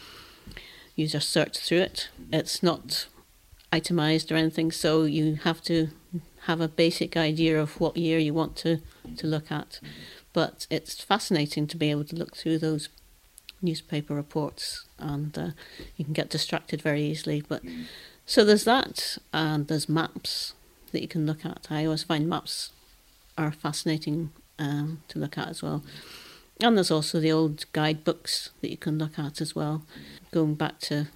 you 0.96 1.06
just 1.06 1.28
search 1.28 1.58
through 1.58 1.80
it. 1.80 2.08
It's 2.32 2.62
not 2.62 3.08
itemized 3.70 4.32
or 4.32 4.36
anything, 4.36 4.72
so 4.72 5.02
you 5.02 5.34
have 5.34 5.60
to 5.64 5.90
have 6.44 6.62
a 6.62 6.66
basic 6.66 7.14
idea 7.14 7.60
of 7.60 7.78
what 7.78 7.98
year 7.98 8.18
you 8.18 8.32
want 8.32 8.56
to, 8.56 8.80
to 9.18 9.26
look 9.26 9.52
at. 9.52 9.80
But 10.32 10.66
it's 10.70 11.04
fascinating 11.04 11.66
to 11.66 11.76
be 11.76 11.90
able 11.90 12.04
to 12.04 12.16
look 12.16 12.38
through 12.38 12.56
those 12.56 12.88
newspaper 13.60 14.14
reports, 14.14 14.86
and 14.98 15.36
uh, 15.36 15.50
you 15.98 16.06
can 16.06 16.14
get 16.14 16.30
distracted 16.30 16.80
very 16.80 17.02
easily. 17.02 17.42
But 17.46 17.62
so 18.28 18.44
there's 18.44 18.64
that, 18.64 19.16
and 19.32 19.66
there's 19.68 19.88
maps 19.88 20.52
that 20.92 21.00
you 21.00 21.08
can 21.08 21.24
look 21.24 21.46
at. 21.46 21.66
I 21.70 21.86
always 21.86 22.02
find 22.02 22.28
maps 22.28 22.72
are 23.38 23.50
fascinating 23.50 24.32
um, 24.58 25.00
to 25.08 25.18
look 25.18 25.38
at 25.38 25.48
as 25.48 25.62
well. 25.62 25.82
And 26.60 26.76
there's 26.76 26.90
also 26.90 27.20
the 27.20 27.32
old 27.32 27.64
guidebooks 27.72 28.50
that 28.60 28.70
you 28.70 28.76
can 28.76 28.98
look 28.98 29.18
at 29.18 29.40
as 29.40 29.54
well, 29.54 29.82
going 30.30 30.56
back 30.56 30.78
to 30.80 31.06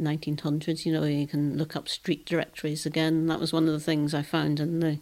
1900s. 0.00 0.86
You 0.86 0.92
know, 0.92 1.04
you 1.04 1.26
can 1.26 1.58
look 1.58 1.76
up 1.76 1.86
street 1.86 2.24
directories 2.24 2.86
again. 2.86 3.26
That 3.26 3.40
was 3.40 3.52
one 3.52 3.66
of 3.66 3.74
the 3.74 3.80
things 3.80 4.14
I 4.14 4.22
found 4.22 4.60
in 4.60 4.80
the 4.80 5.00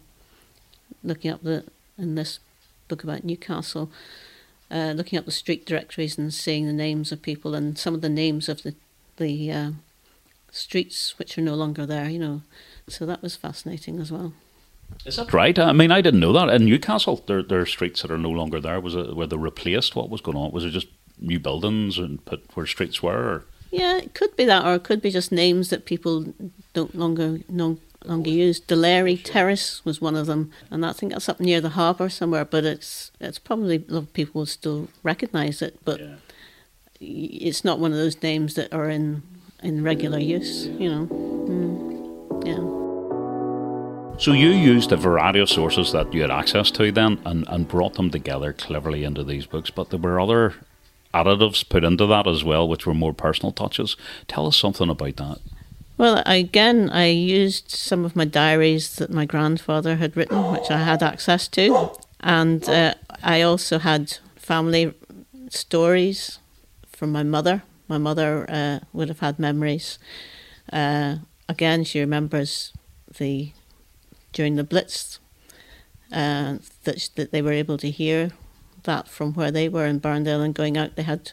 looking 1.01 1.31
up 1.31 1.43
the 1.43 1.63
in 1.97 2.15
this 2.15 2.39
book 2.89 3.05
about 3.05 3.23
Newcastle, 3.23 3.89
uh, 4.69 4.93
looking 4.95 5.17
up 5.17 5.23
the 5.23 5.31
street 5.31 5.65
directories 5.65 6.17
and 6.17 6.33
seeing 6.33 6.65
the 6.65 6.73
names 6.73 7.13
of 7.13 7.21
people 7.21 7.55
and 7.55 7.77
some 7.77 7.93
of 7.93 8.01
the 8.01 8.09
names 8.09 8.49
of 8.49 8.63
the 8.63 8.75
the 9.15 9.49
uh, 9.49 9.71
streets 10.53 11.17
which 11.17 11.37
are 11.37 11.41
no 11.41 11.55
longer 11.55 11.85
there. 11.85 12.09
You 12.09 12.19
know, 12.19 12.41
so 12.87 13.05
that 13.05 13.21
was 13.21 13.35
fascinating 13.35 13.99
as 13.99 14.11
well. 14.11 14.33
Is 15.05 15.15
that 15.17 15.33
right? 15.33 15.57
I 15.57 15.73
mean, 15.73 15.91
I 15.91 16.01
didn't 16.01 16.19
know 16.19 16.33
that. 16.33 16.49
In 16.49 16.65
Newcastle, 16.65 17.23
there, 17.27 17.43
there 17.43 17.61
are 17.61 17.65
streets 17.65 18.01
that 18.01 18.11
are 18.11 18.17
no 18.17 18.29
longer 18.29 18.59
there. 18.59 18.79
Was 18.79 18.95
it 18.95 19.15
were 19.15 19.27
they 19.27 19.37
replaced? 19.37 19.95
What 19.95 20.09
was 20.09 20.21
going 20.21 20.37
on? 20.37 20.51
Was 20.51 20.65
it 20.65 20.69
just 20.69 20.87
new 21.19 21.39
buildings 21.39 21.97
and 21.97 22.23
put 22.25 22.45
where 22.55 22.65
streets 22.65 23.01
were? 23.03 23.11
Or? 23.11 23.45
Yeah, 23.71 23.97
it 23.97 24.13
could 24.13 24.35
be 24.35 24.45
that, 24.45 24.65
or 24.65 24.75
it 24.75 24.83
could 24.83 25.01
be 25.01 25.09
just 25.09 25.31
names 25.31 25.69
that 25.69 25.85
people 25.85 26.33
don't 26.73 26.95
longer 26.95 27.39
no 27.49 27.79
longer 28.05 28.29
used. 28.29 28.67
Delary 28.67 29.17
Terrace 29.17 29.83
was 29.83 29.99
one 29.99 30.15
of 30.15 30.27
them, 30.27 30.51
and 30.69 30.85
I 30.85 30.93
think 30.93 31.11
that's 31.11 31.29
up 31.29 31.39
near 31.39 31.59
the 31.59 31.69
harbour 31.69 32.09
somewhere. 32.09 32.45
But 32.45 32.65
it's 32.65 33.11
it's 33.19 33.39
probably 33.39 33.83
a 33.89 33.93
lot 33.93 34.03
of 34.03 34.13
people 34.13 34.39
will 34.39 34.45
still 34.45 34.89
recognise 35.01 35.61
it, 35.61 35.79
but 35.83 35.99
yeah. 35.99 36.15
it's 36.99 37.65
not 37.65 37.79
one 37.79 37.91
of 37.91 37.97
those 37.97 38.21
names 38.21 38.53
that 38.55 38.73
are 38.73 38.89
in 38.89 39.23
in 39.63 39.83
regular 39.83 40.19
use. 40.19 40.65
You 40.65 40.89
know, 40.89 41.05
mm. 41.07 42.45
yeah. 42.45 42.83
So 44.19 44.31
you 44.31 44.49
used 44.49 44.91
a 44.91 44.97
variety 44.97 45.39
of 45.39 45.49
sources 45.49 45.91
that 45.91 46.13
you 46.13 46.21
had 46.21 46.31
access 46.31 46.69
to 46.71 46.91
then, 46.91 47.19
and, 47.25 47.45
and 47.47 47.67
brought 47.67 47.95
them 47.95 48.11
together 48.11 48.53
cleverly 48.53 49.03
into 49.03 49.23
these 49.23 49.45
books. 49.45 49.71
But 49.71 49.89
there 49.89 49.99
were 49.99 50.19
other 50.19 50.53
additives 51.13 51.67
put 51.67 51.83
into 51.83 52.05
that 52.07 52.27
as 52.27 52.43
well, 52.43 52.67
which 52.67 52.85
were 52.85 52.93
more 52.93 53.13
personal 53.13 53.51
touches. 53.51 53.97
Tell 54.27 54.47
us 54.47 54.57
something 54.57 54.89
about 54.89 55.17
that. 55.17 55.39
Well, 55.97 56.23
again, 56.25 56.89
I 56.89 57.07
used 57.07 57.69
some 57.69 58.03
of 58.03 58.15
my 58.15 58.25
diaries 58.25 58.95
that 58.95 59.11
my 59.11 59.25
grandfather 59.25 59.95
had 59.97 60.17
written, 60.17 60.51
which 60.51 60.71
I 60.71 60.77
had 60.77 61.03
access 61.03 61.47
to, 61.49 61.91
and 62.19 62.67
uh, 62.67 62.95
I 63.21 63.41
also 63.41 63.77
had 63.77 64.17
family 64.35 64.93
stories 65.49 66.39
from 66.87 67.11
my 67.11 67.23
mother. 67.23 67.63
My 67.87 67.97
mother 67.97 68.45
uh, 68.49 68.79
would 68.93 69.09
have 69.09 69.19
had 69.19 69.39
memories. 69.39 69.99
Uh, 70.71 71.17
again, 71.49 71.83
she 71.83 71.99
remembers 71.99 72.73
the 73.17 73.51
during 74.31 74.55
the 74.55 74.63
Blitz 74.63 75.19
uh, 76.11 76.57
that 76.83 77.09
that 77.15 77.31
they 77.31 77.41
were 77.41 77.51
able 77.51 77.77
to 77.77 77.89
hear 77.89 78.31
that 78.83 79.07
from 79.07 79.33
where 79.33 79.51
they 79.51 79.69
were 79.69 79.85
in 79.85 79.99
Burrendale 79.99 80.43
and 80.43 80.53
going 80.53 80.77
out. 80.77 80.95
They 80.95 81.03
had 81.03 81.31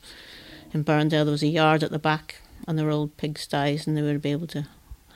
in 0.73 0.85
Burrendale 0.85 1.25
there 1.25 1.33
was 1.33 1.43
a 1.43 1.49
yard 1.49 1.83
at 1.83 1.91
the 1.91 1.99
back 1.99 2.37
and 2.67 2.79
there 2.79 2.87
were 2.87 2.93
old 2.93 3.17
pigsties, 3.17 3.87
and 3.87 3.97
they 3.97 4.03
would 4.03 4.23
be 4.23 4.33
able 4.33 4.47
to 4.49 4.67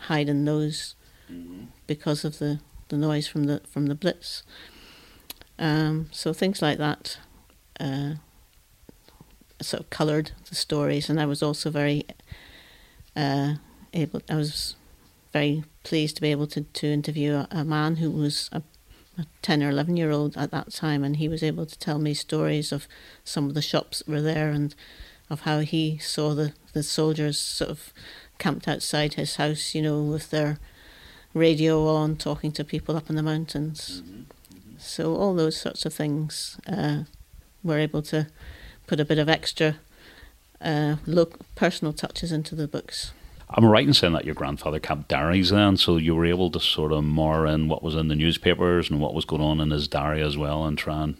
hide 0.03 0.29
in 0.29 0.45
those 0.45 0.95
mm-hmm. 1.31 1.65
because 1.87 2.25
of 2.25 2.39
the, 2.39 2.61
the 2.89 2.97
noise 2.97 3.27
from 3.27 3.45
the 3.45 3.61
from 3.71 3.87
the 3.87 3.95
blitz. 3.95 4.43
Um, 5.59 6.09
so 6.11 6.33
things 6.33 6.61
like 6.61 6.79
that 6.79 7.19
uh, 7.79 8.15
sort 9.65 9.83
of 9.83 9.91
coloured 9.91 10.33
the 10.49 10.55
stories, 10.55 11.09
and 11.09 11.21
I 11.21 11.27
was 11.27 11.43
also 11.43 11.71
very 11.71 12.05
uh, 13.17 13.55
able. 13.93 14.23
I 14.29 14.37
was 14.37 14.77
very 15.33 15.65
pleased 15.83 16.17
to 16.17 16.23
be 16.23 16.31
able 16.31 16.47
to, 16.47 16.63
to 16.63 16.87
interview 16.87 17.35
a, 17.35 17.49
a 17.51 17.65
man 17.65 17.97
who 17.97 18.11
was 18.11 18.49
a, 18.53 18.63
a 19.19 19.27
10 19.43 19.63
or 19.63 19.71
11 19.71 19.97
year 19.97 20.11
old 20.11 20.37
at 20.37 20.51
that 20.53 20.73
time, 20.73 21.03
and 21.05 21.17
he 21.17 21.29
was 21.29 21.43
able 21.43 21.67
to 21.67 21.79
tell 21.79 21.99
me 21.99 22.15
stories 22.15 22.73
of 22.73 22.87
some 23.25 23.47
of 23.49 23.55
the 23.55 23.63
shops 23.63 23.99
that 23.99 24.09
were 24.09 24.23
there 24.23 24.51
and 24.51 24.75
of 25.31 25.41
how 25.41 25.61
he 25.61 25.99
saw 25.99 26.35
the, 26.35 26.53
the 26.73 26.83
soldiers 26.83 27.39
sort 27.39 27.71
of 27.71 27.93
camped 28.39 28.69
outside 28.69 29.15
his 29.15 29.37
house, 29.37 29.75
you 29.75 29.83
know, 29.83 30.03
with 30.03 30.31
their 30.31 30.59
radio 31.35 31.87
on, 31.89 32.17
talking 32.17 32.53
to 32.53 32.65
people 32.65 32.97
up 32.97 33.11
in 33.11 33.17
the 33.17 33.23
mountains. 33.23 34.03
Mm-hmm. 34.05 34.21
Mm-hmm. 34.21 34.79
So 34.79 35.17
all 35.17 35.35
those 35.35 35.57
sorts 35.57 35.85
of 35.85 35.95
things 35.95 36.59
uh, 36.67 37.05
were 37.63 37.79
able 37.79 38.03
to 38.03 38.29
put 38.87 39.01
a 39.01 39.05
bit 39.05 39.19
of 39.19 39.29
extra 39.29 39.77
uh, 40.61 40.97
look 41.07 41.39
personal 41.55 41.93
touches 41.93 42.33
into 42.33 42.55
the 42.55 42.67
books. 42.69 43.13
I'm 43.51 43.67
right 43.67 43.87
in 43.87 43.95
saying 43.95 44.15
that 44.15 44.25
your 44.25 44.35
grandfather 44.35 44.81
kept 44.81 45.09
diaries 45.09 45.51
then, 45.51 45.77
so 45.77 45.97
you 45.97 46.15
were 46.15 46.25
able 46.25 46.51
to 46.51 46.61
sort 46.61 46.93
of 46.93 47.05
more 47.05 47.47
in 47.47 47.69
what 47.69 47.83
was 47.83 47.95
in 47.95 48.09
the 48.09 48.17
newspapers 48.17 48.91
and 48.91 49.01
what 49.01 49.15
was 49.15 49.25
going 49.25 49.43
on 49.43 49.61
in 49.61 49.71
his 49.71 49.87
diary 49.87 50.23
as 50.23 50.37
well, 50.37 50.65
and 50.65 50.79
try 50.79 51.05
and 51.05 51.17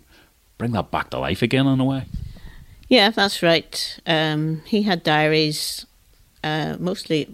bring 0.59 0.73
that 0.73 0.91
back 0.91 1.11
to 1.11 1.19
life 1.19 1.43
again 1.43 1.67
in 1.67 1.81
a 1.81 1.85
way. 1.85 2.07
Yeah, 2.89 3.11
that's 3.11 3.43
right. 3.43 4.01
Um, 4.07 4.63
he 4.65 4.83
had 4.83 5.03
diaries. 5.03 5.87
Uh, 6.43 6.77
mostly, 6.79 7.29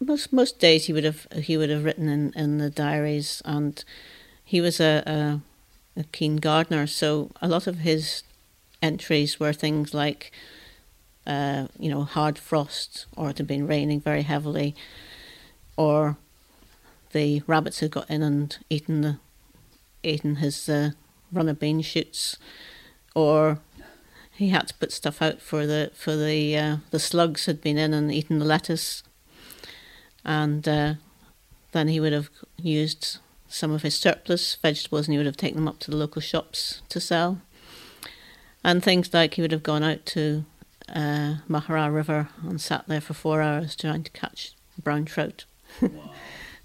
most 0.00 0.32
most 0.32 0.58
days 0.58 0.86
he 0.86 0.92
would 0.92 1.04
have 1.04 1.26
he 1.32 1.56
would 1.56 1.70
have 1.70 1.84
written 1.84 2.08
in, 2.08 2.32
in 2.34 2.58
the 2.58 2.70
diaries, 2.70 3.42
and 3.44 3.84
he 4.44 4.60
was 4.60 4.80
a, 4.80 5.02
a 5.06 6.00
a 6.00 6.04
keen 6.04 6.36
gardener, 6.36 6.86
so 6.86 7.30
a 7.40 7.48
lot 7.48 7.66
of 7.66 7.78
his 7.78 8.22
entries 8.82 9.38
were 9.40 9.52
things 9.52 9.94
like 9.94 10.32
uh, 11.26 11.68
you 11.78 11.88
know, 11.88 12.02
hard 12.02 12.38
frost, 12.38 13.06
or 13.16 13.30
it 13.30 13.38
had 13.38 13.46
been 13.46 13.66
raining 13.66 14.00
very 14.00 14.22
heavily, 14.22 14.74
or 15.76 16.16
the 17.12 17.42
rabbits 17.46 17.80
had 17.80 17.90
got 17.90 18.10
in 18.10 18.22
and 18.22 18.58
eaten 18.68 19.02
the 19.02 19.18
eaten 20.02 20.36
his 20.36 20.68
uh, 20.68 20.90
runner 21.30 21.54
bean 21.54 21.80
shoots, 21.80 22.36
or 23.14 23.60
he 24.32 24.48
had 24.48 24.68
to 24.68 24.74
put 24.74 24.90
stuff 24.90 25.22
out 25.22 25.40
for 25.40 25.66
the 25.66 25.90
for 25.94 26.16
the 26.16 26.56
uh, 26.56 26.76
the 26.90 26.98
slugs 26.98 27.46
had 27.46 27.60
been 27.60 27.78
in 27.78 27.94
and 27.94 28.12
eaten 28.12 28.40
the 28.40 28.44
lettuce, 28.44 29.04
and 30.24 30.66
uh, 30.66 30.94
then 31.70 31.88
he 31.88 32.00
would 32.00 32.12
have 32.12 32.30
used 32.60 33.18
some 33.48 33.70
of 33.70 33.82
his 33.82 33.94
surplus 33.94 34.56
vegetables 34.56 35.06
and 35.06 35.12
he 35.12 35.18
would 35.18 35.26
have 35.26 35.36
taken 35.36 35.56
them 35.56 35.68
up 35.68 35.78
to 35.78 35.90
the 35.90 35.96
local 35.96 36.22
shops 36.22 36.80
to 36.88 36.98
sell. 36.98 37.42
And 38.64 38.82
things 38.82 39.12
like 39.12 39.34
he 39.34 39.42
would 39.42 39.52
have 39.52 39.62
gone 39.62 39.82
out 39.82 40.06
to 40.06 40.44
uh, 40.88 41.36
Maghera 41.48 41.92
River 41.92 42.28
and 42.42 42.60
sat 42.60 42.86
there 42.86 43.00
for 43.00 43.14
four 43.14 43.42
hours 43.42 43.74
trying 43.74 44.04
to 44.04 44.10
catch 44.12 44.54
brown 44.82 45.04
trout. 45.04 45.44
Wow. 45.80 46.10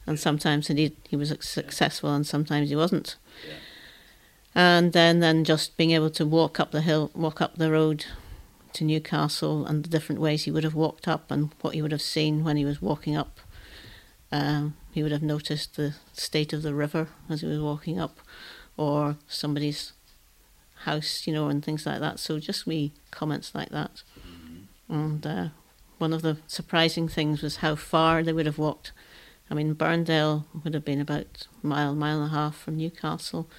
and 0.05 0.19
sometimes 0.19 0.69
indeed 0.69 0.95
he 1.07 1.15
was 1.15 1.33
successful 1.39 2.13
and 2.13 2.25
sometimes 2.25 2.69
he 2.69 2.75
wasn't. 2.75 3.15
Yeah. 3.47 3.53
And 4.55 4.93
then, 4.93 5.19
then 5.19 5.43
just 5.43 5.77
being 5.77 5.91
able 5.91 6.09
to 6.11 6.25
walk 6.25 6.59
up 6.59 6.71
the 6.71 6.81
hill, 6.81 7.11
walk 7.13 7.41
up 7.41 7.57
the 7.57 7.71
road 7.71 8.05
to 8.73 8.83
Newcastle 8.83 9.65
and 9.65 9.83
the 9.83 9.89
different 9.89 10.21
ways 10.21 10.43
he 10.43 10.51
would 10.51 10.63
have 10.63 10.75
walked 10.75 11.07
up 11.07 11.29
and 11.31 11.51
what 11.61 11.73
he 11.73 11.81
would 11.81 11.91
have 11.91 12.01
seen 12.01 12.43
when 12.43 12.57
he 12.57 12.65
was 12.65 12.81
walking 12.81 13.15
up. 13.15 13.39
Um, 14.31 14.75
he 14.91 15.03
would 15.03 15.11
have 15.11 15.21
noticed 15.21 15.75
the 15.75 15.93
state 16.13 16.53
of 16.53 16.63
the 16.63 16.73
river 16.73 17.07
as 17.29 17.41
he 17.41 17.47
was 17.47 17.59
walking 17.59 17.99
up, 17.99 18.19
or 18.75 19.17
somebody's 19.27 19.93
house, 20.81 21.27
you 21.27 21.33
know, 21.33 21.47
and 21.49 21.63
things 21.63 21.85
like 21.85 21.99
that. 21.99 22.19
So 22.19 22.39
just 22.39 22.65
wee 22.65 22.93
comments 23.11 23.53
like 23.53 23.69
that. 23.69 24.03
And 24.89 25.25
uh, 25.25 25.47
one 25.97 26.13
of 26.13 26.21
the 26.21 26.37
surprising 26.47 27.07
things 27.07 27.41
was 27.41 27.57
how 27.57 27.75
far 27.75 28.23
they 28.23 28.33
would 28.33 28.45
have 28.45 28.57
walked. 28.57 28.91
I 29.49 29.53
mean, 29.53 29.75
Burrendale 29.75 30.45
would 30.63 30.73
have 30.73 30.85
been 30.85 31.01
about 31.01 31.47
a 31.63 31.67
mile, 31.67 31.95
mile 31.95 32.21
and 32.21 32.31
a 32.31 32.35
half 32.35 32.57
from 32.57 32.77
Newcastle. 32.77 33.49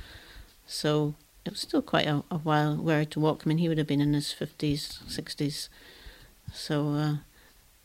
So 0.67 1.15
it 1.45 1.51
was 1.51 1.61
still 1.61 1.83
quite 1.83 2.07
a, 2.07 2.23
a 2.31 2.39
while 2.39 2.77
where 2.77 3.05
to 3.05 3.21
walk. 3.21 3.43
I 3.45 3.49
mean, 3.49 3.59
he 3.59 3.69
would 3.69 3.79
have 3.79 3.87
been 3.87 4.01
in 4.01 4.13
his 4.13 4.35
50s, 4.39 5.03
60s. 5.09 5.69
So 6.53 6.91
uh, 6.91 7.15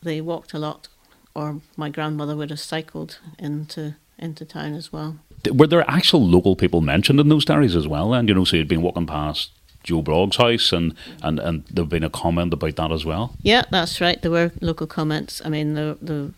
they 0.02 0.22
walked 0.22 0.54
a 0.54 0.60
lot, 0.60 0.88
or 1.34 1.62
my 1.78 1.90
grandmother 1.90 2.36
would 2.36 2.50
have 2.50 2.60
cycled 2.60 3.20
into 3.40 3.96
into 4.20 4.46
town 4.46 4.74
as 4.74 4.94
well. 4.94 5.18
Were 5.52 5.68
there 5.68 5.90
actual 5.90 6.26
local 6.26 6.56
people 6.56 6.82
mentioned 6.82 7.20
in 7.20 7.30
those 7.30 7.46
diaries 7.46 7.76
as 7.76 7.88
well? 7.88 8.14
And 8.14 8.30
you 8.30 8.36
know, 8.36 8.46
so 8.46 8.58
you'd 8.58 8.68
been 8.68 8.82
walking 8.82 9.08
past 9.08 9.52
Joe 9.84 10.02
Brogg's 10.02 10.38
house, 10.38 10.72
and, 10.72 10.96
and, 11.22 11.40
and 11.40 11.66
there'd 11.66 11.90
been 11.90 12.04
a 12.04 12.10
comment 12.10 12.54
about 12.54 12.78
that 12.78 12.92
as 12.92 13.06
well. 13.06 13.36
Yeah, 13.42 13.64
that's 13.70 14.00
right. 14.00 14.22
There 14.22 14.32
were 14.32 14.52
local 14.62 14.88
comments. 14.88 15.42
I 15.44 15.50
mean, 15.50 15.74
the 15.74 15.98
the 16.02 16.34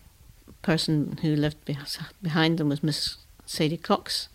person 0.62 1.18
who 1.22 1.36
lived 1.36 1.58
behind 2.22 2.58
them 2.58 2.68
was 2.68 2.82
Miss 2.82 3.18
Sadie 3.46 3.76
Cox, 3.76 4.28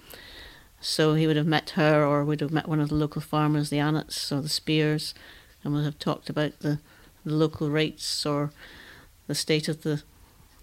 so 0.79 1.15
he 1.15 1.27
would 1.27 1.35
have 1.35 1.47
met 1.47 1.71
her, 1.71 2.05
or 2.05 2.23
would 2.23 2.39
have 2.39 2.51
met 2.51 2.69
one 2.69 2.79
of 2.79 2.89
the 2.89 2.95
local 2.95 3.21
farmers, 3.21 3.69
the 3.69 3.79
Annets 3.79 4.31
or 4.31 4.41
the 4.41 4.49
Spears, 4.49 5.13
and 5.63 5.73
would 5.73 5.83
have 5.83 5.99
talked 5.99 6.29
about 6.29 6.57
the, 6.59 6.79
the 7.25 7.33
local 7.33 7.69
rates 7.69 8.25
or 8.25 8.51
the 9.27 9.35
state 9.35 9.67
of 9.67 9.83
the 9.83 10.03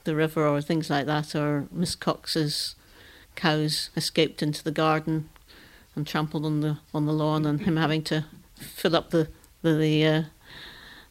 the 0.05 0.17
river 0.17 0.47
or 0.47 0.63
things 0.63 0.89
like 0.89 1.05
that, 1.05 1.35
or 1.35 1.69
Miss 1.71 1.95
Cox's 1.95 2.75
cows 3.39 3.91
escaped 3.97 4.43
into 4.43 4.65
the 4.65 4.73
garden 4.73 5.29
and 5.95 6.07
trampled 6.07 6.45
on 6.45 6.61
the 6.61 6.79
on 6.93 7.07
the 7.07 7.13
lawn, 7.13 7.47
and 7.47 7.61
him 7.63 7.77
having 7.77 8.03
to 8.03 8.25
fill 8.57 8.97
up 8.97 9.11
the 9.11 9.29
the 9.63 9.73
the, 9.75 10.07
uh, 10.07 10.23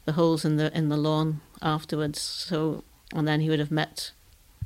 the 0.05 0.11
holes 0.13 0.45
in 0.45 0.57
the 0.57 0.75
in 0.77 0.89
the 0.89 0.97
lawn 0.97 1.41
afterwards. 1.61 2.21
So 2.21 2.83
and 3.15 3.27
then 3.27 3.39
he 3.39 3.49
would 3.49 3.59
have 3.59 3.71
met, 3.71 4.11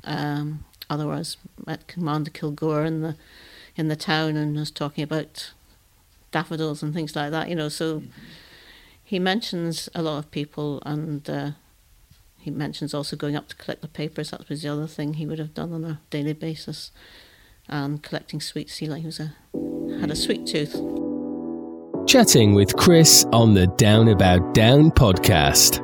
um, 0.04 0.64
otherwise 0.90 1.36
met 1.64 1.86
Commander 1.86 2.30
Kilgore 2.30 2.84
in 2.84 3.00
the 3.00 3.16
in 3.76 3.88
the 3.88 3.96
town 3.96 4.36
and 4.36 4.56
was 4.56 4.70
talking 4.70 5.04
about 5.04 5.52
daffodils 6.32 6.82
and 6.82 6.92
things 6.92 7.14
like 7.14 7.30
that. 7.30 7.48
You 7.48 7.54
know, 7.54 7.68
so 7.68 8.02
he 9.04 9.18
mentions 9.18 9.88
a 9.94 10.02
lot 10.02 10.18
of 10.18 10.30
people 10.30 10.82
and. 10.84 11.30
Uh, 11.30 11.50
he 12.42 12.50
mentions 12.50 12.92
also 12.92 13.14
going 13.14 13.36
up 13.36 13.46
to 13.46 13.54
collect 13.54 13.82
the 13.82 13.88
papers. 13.88 14.30
That 14.32 14.48
was 14.48 14.62
the 14.62 14.68
other 14.68 14.88
thing 14.88 15.14
he 15.14 15.26
would 15.26 15.38
have 15.38 15.54
done 15.54 15.72
on 15.72 15.84
a 15.84 16.00
daily 16.10 16.32
basis, 16.32 16.90
and 17.68 18.02
collecting 18.02 18.40
sweets. 18.40 18.76
He 18.78 18.86
like 18.86 19.00
he 19.00 19.06
was 19.06 19.20
a 19.20 19.34
had 20.00 20.10
a 20.10 20.16
sweet 20.16 20.46
tooth. 20.46 20.74
Chatting 22.06 22.54
with 22.54 22.76
Chris 22.76 23.24
on 23.32 23.54
the 23.54 23.66
Down 23.68 24.08
About 24.08 24.54
Down 24.54 24.90
podcast. 24.90 25.76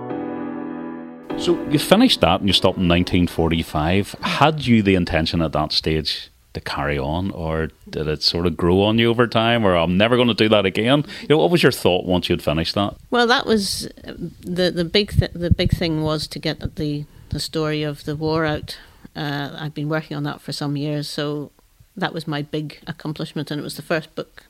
So 1.41 1.63
you 1.71 1.79
finished 1.79 2.21
that 2.23 2.41
and 2.41 2.49
you 2.49 2.53
stopped 2.53 2.79
in 2.79 2.89
1945. 2.89 4.17
Had 4.23 4.67
you 4.67 4.83
the 4.83 4.97
intention 4.97 5.41
at 5.41 5.53
that 5.53 5.71
stage 5.71 6.31
to 6.55 6.61
carry 6.61 6.99
on, 6.99 7.31
or 7.31 7.69
did 7.89 8.09
it 8.09 8.23
sort 8.23 8.47
of 8.47 8.57
grow 8.57 8.83
on 8.83 8.99
you 8.99 9.11
over 9.11 9.27
time, 9.29 9.65
or 9.65 9.77
I'm 9.77 9.97
never 9.97 10.17
going 10.17 10.29
to 10.29 10.35
do 10.35 10.49
that 10.49 10.67
again? 10.67 11.05
You 11.23 11.29
know, 11.29 11.39
what 11.39 11.51
was 11.51 11.63
your 11.63 11.71
thought 11.71 12.05
once 12.05 12.29
you'd 12.29 12.43
finished 12.43 12.75
that? 12.75 12.97
Well, 13.11 13.27
that 13.29 13.47
was 13.47 13.89
the 14.05 14.73
the 14.73 14.85
big 14.85 15.13
th- 15.13 15.33
the 15.35 15.51
big 15.51 15.71
thing 15.71 16.03
was 16.03 16.27
to 16.29 16.39
get 16.41 16.77
the 16.77 17.05
the 17.29 17.41
story 17.41 17.85
of 17.85 18.05
the 18.05 18.17
war 18.17 18.45
out. 18.45 18.79
Uh, 19.15 19.57
I've 19.59 19.75
been 19.75 19.89
working 19.89 20.17
on 20.17 20.25
that 20.25 20.41
for 20.41 20.53
some 20.53 20.77
years, 20.77 21.09
so 21.09 21.53
that 21.99 22.15
was 22.15 22.27
my 22.27 22.43
big 22.43 22.81
accomplishment, 22.87 23.51
and 23.51 23.61
it 23.61 23.65
was 23.65 23.77
the 23.77 23.83
first 23.83 24.15
book 24.15 24.45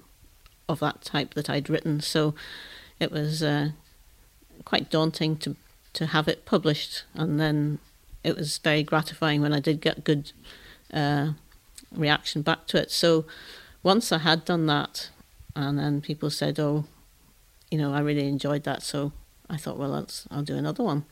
of 0.69 0.81
that 0.81 1.03
type 1.03 1.35
that 1.35 1.49
I'd 1.49 1.71
written. 1.71 2.01
So 2.01 2.35
it 3.01 3.11
was 3.11 3.43
uh, 3.43 3.71
quite 4.65 4.91
daunting 4.91 5.37
to 5.39 5.57
to 5.95 6.07
have 6.07 6.29
it 6.29 6.45
published, 6.45 7.05
and 7.15 7.41
then 7.41 7.79
it 8.23 8.37
was 8.37 8.59
very 8.59 8.83
gratifying 8.83 9.41
when 9.41 9.53
I 9.53 9.61
did 9.61 9.81
get 9.81 10.05
good. 10.05 10.33
Uh, 10.93 11.33
reaction 11.93 12.43
back 12.43 12.67
to 12.67 12.79
it. 12.79 12.91
So 12.91 13.25
once 13.83 14.13
I 14.13 14.19
had 14.19 14.45
done 14.45 14.67
that, 14.67 15.11
and 15.55 15.79
then 15.79 16.01
people 16.01 16.31
said, 16.31 16.59
"Oh, 16.61 16.85
you 17.71 17.79
know, 17.79 17.93
I 17.93 18.01
really 18.01 18.29
enjoyed 18.29 18.65
that," 18.65 18.83
so 18.83 19.13
I 19.49 19.57
thought, 19.57 19.79
well, 19.79 20.07
I'll 20.31 20.43
do 20.43 20.57
another 20.57 20.85
one. 20.85 21.05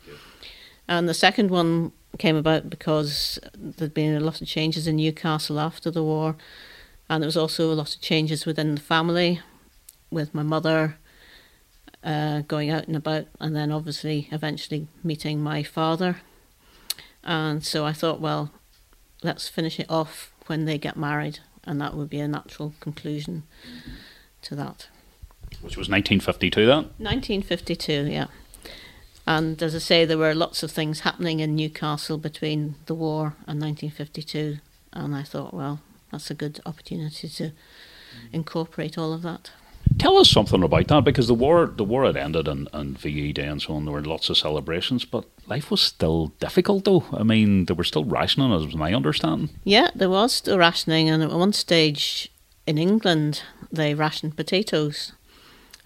And 0.89 1.09
the 1.09 1.15
second 1.15 1.51
one 1.51 1.93
came 2.19 2.37
about 2.37 2.71
because 2.71 3.39
there'd 3.57 3.95
been 3.95 4.15
a 4.15 4.21
lot 4.21 4.41
of 4.41 4.49
changes 4.49 4.87
in 4.87 4.97
Newcastle 4.97 5.59
after 5.59 5.91
the 5.91 6.03
war, 6.03 6.37
and 7.09 7.23
there 7.23 7.29
was 7.29 7.37
also 7.37 7.73
a 7.73 7.75
lot 7.75 7.95
of 7.95 8.01
changes 8.01 8.47
within 8.47 8.75
the 8.75 8.81
family, 8.81 9.41
with 10.11 10.35
my 10.35 10.43
mother 10.43 10.97
uh, 12.05 12.41
going 12.43 12.71
out 12.71 12.87
and 12.87 12.97
about, 12.97 13.27
and 13.41 13.55
then 13.55 13.73
obviously 13.73 14.29
eventually 14.31 14.87
meeting 15.03 15.43
my 15.43 15.63
father. 15.63 16.19
And 17.25 17.65
so 17.65 17.85
I 17.85 17.93
thought, 17.93 18.21
well, 18.21 18.53
let's 19.23 19.49
finish 19.49 19.81
it 19.81 19.91
off 19.91 20.33
when 20.47 20.65
they 20.65 20.79
get 20.79 20.97
married, 20.97 21.41
and 21.65 21.81
that 21.81 21.95
would 21.95 22.09
be 22.09 22.21
a 22.21 22.29
natural 22.29 22.75
conclusion 22.81 23.43
to 24.43 24.55
that. 24.55 24.89
Which 25.63 25.77
was 25.77 25.89
1952, 25.89 26.67
then? 26.67 26.75
1952, 26.99 28.07
yeah. 28.09 28.27
And 29.27 29.61
as 29.63 29.75
I 29.75 29.79
say, 29.79 30.05
there 30.05 30.19
were 30.19 30.35
lots 30.35 30.63
of 30.63 30.71
things 30.71 31.01
happening 31.01 31.41
in 31.41 31.57
Newcastle 31.57 32.19
between 32.19 32.77
the 32.87 32.95
war 32.95 33.35
and 33.47 33.61
1952, 33.61 34.59
and 34.93 35.15
I 35.15 35.23
thought, 35.23 35.53
well, 35.53 35.81
that's 36.13 36.31
a 36.31 36.35
good 36.35 36.61
opportunity 36.65 37.29
to 37.29 37.51
incorporate 38.33 38.97
all 38.97 39.13
of 39.13 39.23
that. 39.23 39.51
Tell 39.99 40.19
us 40.19 40.29
something 40.29 40.63
about 40.63 40.89
that 40.89 41.05
because 41.05 41.27
the 41.29 41.35
war 41.35 41.67
the 41.67 41.85
war 41.85 42.05
had 42.05 42.17
ended 42.17 42.49
and, 42.49 42.69
and 42.73 42.99
VE 42.99 43.33
Day 43.33 43.47
and 43.47 43.63
so 43.63 43.75
on. 43.75 43.85
There 43.85 43.95
were 43.95 44.03
lots 44.03 44.29
of 44.29 44.37
celebrations, 44.37 45.05
but 45.05 45.25
life 45.47 45.71
was 45.71 45.81
still 45.81 46.33
difficult 46.41 46.85
though. 46.85 47.05
I 47.13 47.23
mean, 47.23 47.67
there 47.67 47.77
were 47.77 47.85
still 47.85 48.05
rationing, 48.05 48.53
as 48.53 48.75
my 48.75 48.93
understanding. 48.93 49.51
Yeah, 49.65 49.91
there 49.95 50.11
was 50.11 50.33
still 50.33 50.59
rationing, 50.59 51.09
and 51.09 51.23
at 51.23 51.31
one 51.31 51.53
stage 51.53 52.31
in 52.67 52.79
England 52.79 53.43
they 53.73 53.95
rationed 53.95 54.37
potatoes, 54.37 55.13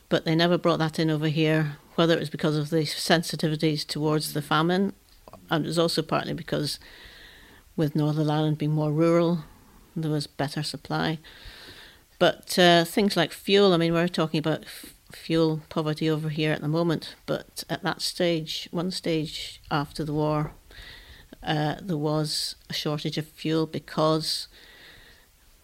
but 0.08 0.24
they 0.24 0.34
never 0.34 0.58
brought 0.58 0.78
that 0.78 0.98
in 0.98 1.10
over 1.10 1.28
here. 1.28 1.76
Whether 2.00 2.14
it 2.14 2.20
was 2.20 2.30
because 2.30 2.56
of 2.56 2.70
the 2.70 2.84
sensitivities 2.84 3.86
towards 3.86 4.32
the 4.32 4.40
famine, 4.40 4.94
and 5.50 5.66
it 5.66 5.68
was 5.68 5.78
also 5.78 6.00
partly 6.00 6.32
because 6.32 6.80
with 7.76 7.94
Northern 7.94 8.30
Ireland 8.30 8.56
being 8.56 8.70
more 8.70 8.90
rural, 8.90 9.44
there 9.94 10.10
was 10.10 10.26
better 10.26 10.62
supply. 10.62 11.18
But 12.18 12.58
uh, 12.58 12.86
things 12.86 13.18
like 13.18 13.34
fuel, 13.34 13.74
I 13.74 13.76
mean, 13.76 13.92
we're 13.92 14.08
talking 14.08 14.38
about 14.38 14.62
f- 14.64 14.94
fuel 15.12 15.60
poverty 15.68 16.08
over 16.08 16.30
here 16.30 16.52
at 16.52 16.62
the 16.62 16.68
moment, 16.68 17.16
but 17.26 17.64
at 17.68 17.82
that 17.82 18.00
stage, 18.00 18.66
one 18.70 18.90
stage 18.90 19.60
after 19.70 20.02
the 20.02 20.14
war, 20.14 20.52
uh, 21.42 21.74
there 21.82 21.98
was 21.98 22.54
a 22.70 22.72
shortage 22.72 23.18
of 23.18 23.28
fuel 23.28 23.66
because 23.66 24.48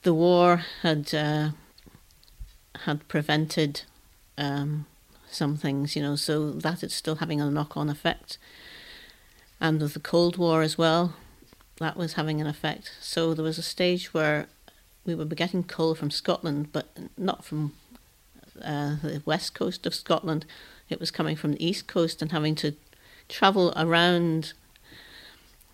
the 0.02 0.12
war 0.12 0.66
had 0.82 1.14
uh, 1.14 1.52
had 2.84 3.08
prevented 3.08 3.84
um, 4.36 4.84
some 5.30 5.56
things, 5.56 5.96
you 5.96 6.02
know, 6.02 6.16
so 6.16 6.52
that 6.52 6.82
it's 6.82 6.94
still 6.94 7.16
having 7.16 7.40
a 7.40 7.50
knock 7.50 7.76
on 7.76 7.88
effect. 7.88 8.38
And 9.60 9.80
with 9.80 9.94
the 9.94 10.00
Cold 10.00 10.36
War 10.36 10.62
as 10.62 10.76
well, 10.76 11.14
that 11.78 11.96
was 11.96 12.14
having 12.14 12.40
an 12.40 12.46
effect. 12.46 12.92
So 13.00 13.34
there 13.34 13.44
was 13.44 13.58
a 13.58 13.62
stage 13.62 14.12
where 14.12 14.46
we 15.04 15.14
were 15.14 15.24
getting 15.24 15.62
coal 15.62 15.94
from 15.94 16.10
Scotland, 16.10 16.72
but 16.72 16.88
not 17.16 17.44
from 17.44 17.72
uh, 18.62 18.96
the 19.02 19.22
west 19.24 19.54
coast 19.54 19.86
of 19.86 19.94
Scotland. 19.94 20.46
It 20.88 21.00
was 21.00 21.10
coming 21.10 21.36
from 21.36 21.52
the 21.52 21.66
east 21.66 21.86
coast 21.86 22.22
and 22.22 22.32
having 22.32 22.54
to 22.56 22.74
travel 23.28 23.72
around, 23.76 24.52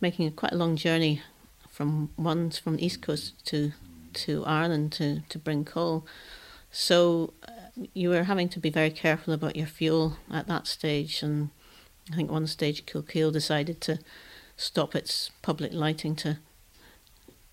making 0.01 0.27
a 0.27 0.31
quite 0.31 0.53
a 0.53 0.57
long 0.57 0.77
journey 0.77 1.23
from 1.71 2.11
one 2.17 2.51
from 2.51 2.77
the 2.77 2.85
east 2.85 3.03
coast 3.03 3.45
to 3.47 3.73
to 4.12 4.45
Ireland 4.45 4.93
to, 4.93 5.23
to 5.29 5.38
bring 5.38 5.65
coal. 5.65 6.05
So 6.71 7.33
you 7.94 8.11
were 8.11 8.24
having 8.24 8.48
to 8.50 8.61
be 8.61 8.70
very 8.70 8.90
careful 8.90 9.32
about 9.32 9.56
your 9.56 9.66
fuel 9.66 10.16
at 10.30 10.46
that 10.46 10.66
stage. 10.66 11.22
And 11.22 11.50
I 12.11 12.16
think 12.16 12.30
one 12.30 12.46
stage 12.46 12.87
Kilkeel 12.87 13.32
decided 13.32 13.80
to 13.82 13.98
stop 14.56 14.94
its 14.94 15.30
public 15.42 15.72
lighting 15.72 16.16
to 16.16 16.38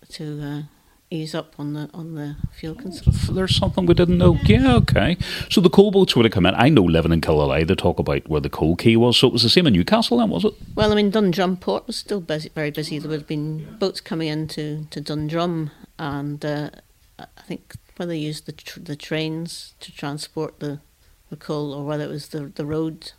to 0.08 0.42
uh, 0.42 0.62
ease 1.10 1.34
up 1.34 1.54
on 1.58 1.74
the 1.74 1.90
on 1.92 2.14
the 2.14 2.36
fuel 2.52 2.74
consumption. 2.74 3.34
There's 3.34 3.56
something 3.56 3.86
we 3.86 3.94
didn't 3.94 4.18
know. 4.18 4.38
Yeah, 4.44 4.74
okay. 4.76 5.16
So 5.48 5.60
the 5.60 5.70
coal 5.70 5.90
boats 5.90 6.16
would 6.16 6.24
have 6.24 6.32
come 6.32 6.46
in. 6.46 6.54
I 6.54 6.68
know 6.68 6.82
living 6.82 7.12
in 7.12 7.20
Killough, 7.20 7.66
they 7.66 7.74
talk 7.74 7.98
about 7.98 8.28
where 8.28 8.40
the 8.40 8.50
coal 8.50 8.76
quay 8.76 8.96
was. 8.96 9.16
So 9.16 9.28
it 9.28 9.32
was 9.32 9.42
the 9.42 9.48
same 9.48 9.66
in 9.66 9.72
Newcastle 9.72 10.18
then, 10.18 10.30
was 10.30 10.44
it? 10.44 10.54
Well, 10.74 10.92
I 10.92 10.94
mean, 10.94 11.10
Dundrum 11.10 11.56
port 11.56 11.86
was 11.86 11.96
still 11.96 12.20
busy, 12.20 12.50
very 12.54 12.70
busy. 12.70 12.98
There 12.98 13.08
would 13.08 13.20
have 13.20 13.28
been 13.28 13.76
boats 13.78 14.00
coming 14.00 14.28
into 14.28 14.86
to 14.90 15.00
Dundrum, 15.00 15.70
and 15.98 16.44
uh, 16.44 16.70
I 17.18 17.42
think 17.46 17.74
whether 17.96 18.10
they 18.10 18.18
used 18.18 18.46
the 18.46 18.52
tr- 18.52 18.80
the 18.80 18.96
trains 18.96 19.74
to 19.80 19.92
transport 19.92 20.60
the, 20.60 20.80
the 21.28 21.36
coal 21.36 21.72
or 21.72 21.84
whether 21.84 22.04
it 22.04 22.10
was 22.10 22.28
the 22.28 22.52
the 22.54 22.66
road. 22.66 23.12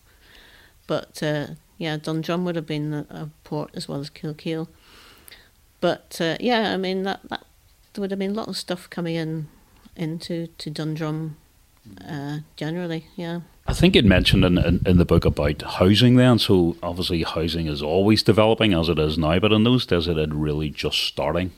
But 0.87 1.21
uh, 1.23 1.47
yeah, 1.77 1.97
Dundrum 1.97 2.45
would 2.45 2.55
have 2.55 2.67
been 2.67 2.93
a, 2.93 3.29
port 3.43 3.71
as 3.73 3.87
well 3.87 3.99
as 3.99 4.09
Kilkeel. 4.09 4.67
But 5.79 6.19
uh, 6.21 6.37
yeah, 6.39 6.73
I 6.73 6.77
mean 6.77 7.03
that, 7.03 7.21
that 7.29 7.45
there 7.93 8.01
would 8.01 8.11
have 8.11 8.19
been 8.19 8.31
a 8.31 8.35
lot 8.35 8.47
of 8.47 8.57
stuff 8.57 8.89
coming 8.89 9.15
in 9.15 9.47
into 9.95 10.47
to 10.57 10.69
Dundrum 10.69 11.37
uh, 12.07 12.39
generally, 12.55 13.07
yeah. 13.15 13.41
I 13.67 13.73
think 13.73 13.95
it 13.95 14.05
mentioned 14.05 14.43
in, 14.43 14.57
in, 14.57 14.81
in, 14.85 14.97
the 14.97 15.05
book 15.05 15.25
about 15.25 15.61
housing 15.61 16.15
then, 16.15 16.39
so 16.39 16.75
obviously 16.81 17.23
housing 17.23 17.67
is 17.67 17.81
always 17.81 18.23
developing 18.23 18.73
as 18.73 18.89
it 18.89 18.99
is 18.99 19.17
now, 19.17 19.39
but 19.39 19.51
in 19.51 19.63
those 19.63 19.85
days 19.85 20.07
it 20.07 20.17
had 20.17 20.33
really 20.33 20.69
just 20.69 20.99
starting, 20.99 21.51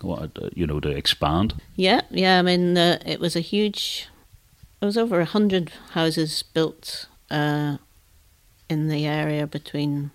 you 0.53 0.67
know, 0.67 0.79
to 0.79 0.89
expand. 0.89 1.55
Yeah, 1.75 2.01
yeah, 2.09 2.39
I 2.39 2.41
mean, 2.41 2.77
uh, 2.77 2.99
it 3.05 3.19
was 3.19 3.35
a 3.35 3.41
huge, 3.41 4.07
it 4.81 4.85
was 4.85 4.97
over 4.97 5.21
a 5.21 5.25
hundred 5.25 5.71
houses 5.91 6.43
built 6.43 7.07
uh, 7.31 7.77
in 8.69 8.89
the 8.89 9.05
area 9.05 9.47
between, 9.47 10.11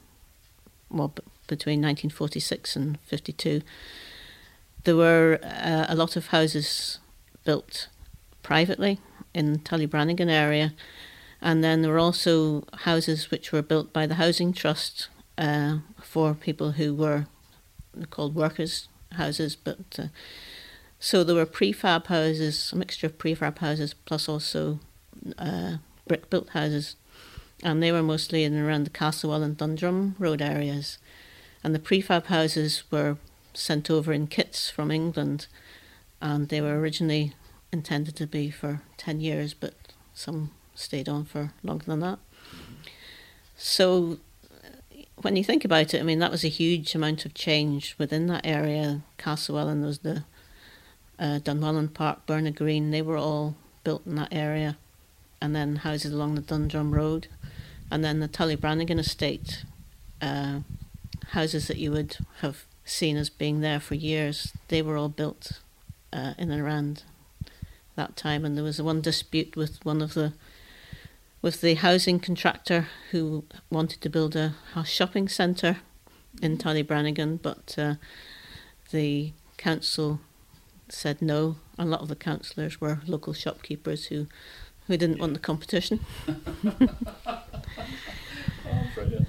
well, 0.91 1.09
b- 1.09 1.23
between 1.47 1.81
1946 1.81 2.77
and 2.77 2.99
52 3.01 3.63
there 4.85 4.97
were 4.97 5.39
uh, 5.43 5.87
a 5.89 5.95
lot 5.95 6.17
of 6.17 6.29
houses 6.29 6.99
built 7.45 7.89
privately 8.43 8.99
in 9.39 9.61
Tullybrannigan 9.61 10.29
area, 10.29 10.75
and 11.41 11.63
then 11.63 11.81
there 11.81 11.93
were 11.93 12.01
also 12.01 12.65
houses 12.79 13.31
which 13.31 13.53
were 13.53 13.63
built 13.63 13.93
by 13.93 14.05
the 14.05 14.17
housing 14.17 14.53
trust 14.53 15.09
uh, 15.39 15.79
for 16.03 16.35
people 16.35 16.73
who 16.73 16.93
were 16.93 17.27
called 18.11 18.35
workers' 18.35 18.89
houses. 19.13 19.55
But 19.55 19.99
uh, 19.99 20.09
so 20.99 21.23
there 21.23 21.37
were 21.37 21.47
prefab 21.47 22.09
houses, 22.09 22.73
a 22.73 22.77
mixture 22.77 23.07
of 23.07 23.19
prefab 23.19 23.59
houses 23.59 23.95
plus 23.95 24.29
also 24.29 24.81
uh, 25.39 25.77
brick 26.09 26.29
built 26.29 26.51
houses, 26.51 26.97
and 27.63 27.81
they 27.81 27.93
were 27.93 28.03
mostly 28.03 28.43
in 28.43 28.55
and 28.55 28.67
around 28.67 28.85
the 28.85 28.91
Castlewell 28.91 29.45
and 29.45 29.57
Dundrum 29.57 30.17
Road 30.19 30.43
areas. 30.43 30.99
And 31.63 31.75
the 31.75 31.81
prefab 31.81 32.27
houses 32.27 32.83
were 32.91 33.17
sent 33.55 33.89
over 33.89 34.13
in 34.13 34.27
kits 34.27 34.69
from 34.69 34.91
England, 34.91 35.47
and 36.21 36.49
they 36.49 36.61
were 36.61 36.81
originally 36.81 37.35
intended 37.73 38.17
to 38.17 38.27
be 38.27 38.51
for 38.51 38.83
10 38.97 39.21
years, 39.21 39.55
but 39.55 39.75
some 40.15 40.51
stayed 40.75 41.09
on 41.09 41.25
for 41.25 41.53
longer 41.63 41.85
than 41.87 42.01
that. 42.01 42.19
So, 43.57 44.19
when 45.17 45.37
you 45.37 45.43
think 45.43 45.65
about 45.65 45.95
it, 45.95 46.01
I 46.01 46.05
mean, 46.05 46.21
that 46.21 46.31
was 46.31 46.45
a 46.45 46.49
huge 46.49 46.95
amount 46.95 47.25
of 47.25 47.35
change 47.35 47.97
within 47.99 48.27
that 48.29 48.47
area. 48.47 49.03
Castlewellan 49.19 49.85
was 49.85 49.99
the 49.99 50.25
uh, 51.19 51.41
Dunwellan 51.43 51.93
Park, 51.93 52.27
Bernagh 52.27 52.55
Green, 52.55 52.91
they 52.91 53.03
were 53.03 53.17
all 53.17 53.57
built 53.83 54.07
in 54.07 54.15
that 54.15 54.33
area, 54.33 54.77
and 55.41 55.55
then 55.55 55.77
houses 55.77 56.13
along 56.13 56.37
the 56.37 56.41
Dundrum 56.41 56.95
Road, 56.95 57.27
and 57.91 58.05
then 58.05 58.21
the 58.21 58.29
Tullybrannigan 58.29 58.99
estate, 58.99 59.65
uh, 60.23 60.61
houses 61.31 61.67
that 61.69 61.79
you 61.79 61.91
would 61.91 62.19
have 62.41 62.65
seen 62.85 63.17
as 63.17 63.29
being 63.29 63.61
there 63.61 63.81
for 63.81 63.95
years. 63.95 64.53
They 64.69 64.83
were 64.83 64.97
all 64.97 65.09
built 65.09 65.61
uh, 66.13 66.35
in 66.39 66.51
and 66.51 66.61
around 66.63 67.03
that 67.99 68.17
time, 68.17 68.45
and 68.45 68.57
there 68.57 68.65
was 68.65 68.81
one 68.81 69.03
dispute 69.03 69.57
with 69.57 69.85
one 69.85 70.01
of 70.01 70.15
the 70.15 70.33
with 71.43 71.61
the 71.61 71.75
housing 71.75 72.19
contractor 72.19 72.87
who 73.11 73.45
wanted 73.71 74.01
to 74.01 74.09
build 74.09 74.35
a, 74.35 74.55
a 74.75 74.85
shopping 74.85 75.29
centre 75.29 75.77
in 76.43 76.59
Tullybrannigan, 76.59 77.41
but 77.43 77.77
uh, 77.79 77.95
the 78.91 79.33
council 79.57 80.21
said 80.89 81.21
no. 81.21 81.57
A 81.79 81.85
lot 81.85 82.01
of 82.01 82.09
the 82.09 82.17
councillors 82.17 82.81
were 82.81 83.01
local 83.07 83.35
shopkeepers 83.35 84.07
who 84.07 84.27
who 84.87 84.97
didn't 84.97 85.19
want 85.19 85.35
the 85.35 85.41
competition. 85.41 86.01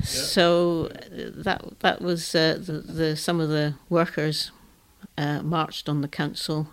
So 0.03 0.87
that 1.17 1.61
that 1.79 2.01
was 2.01 2.33
uh, 2.33 2.57
the, 2.59 2.73
the 2.73 3.15
some 3.15 3.39
of 3.39 3.49
the 3.49 3.75
workers 3.89 4.51
uh, 5.17 5.41
marched 5.43 5.89
on 5.89 6.01
the 6.01 6.07
council 6.07 6.67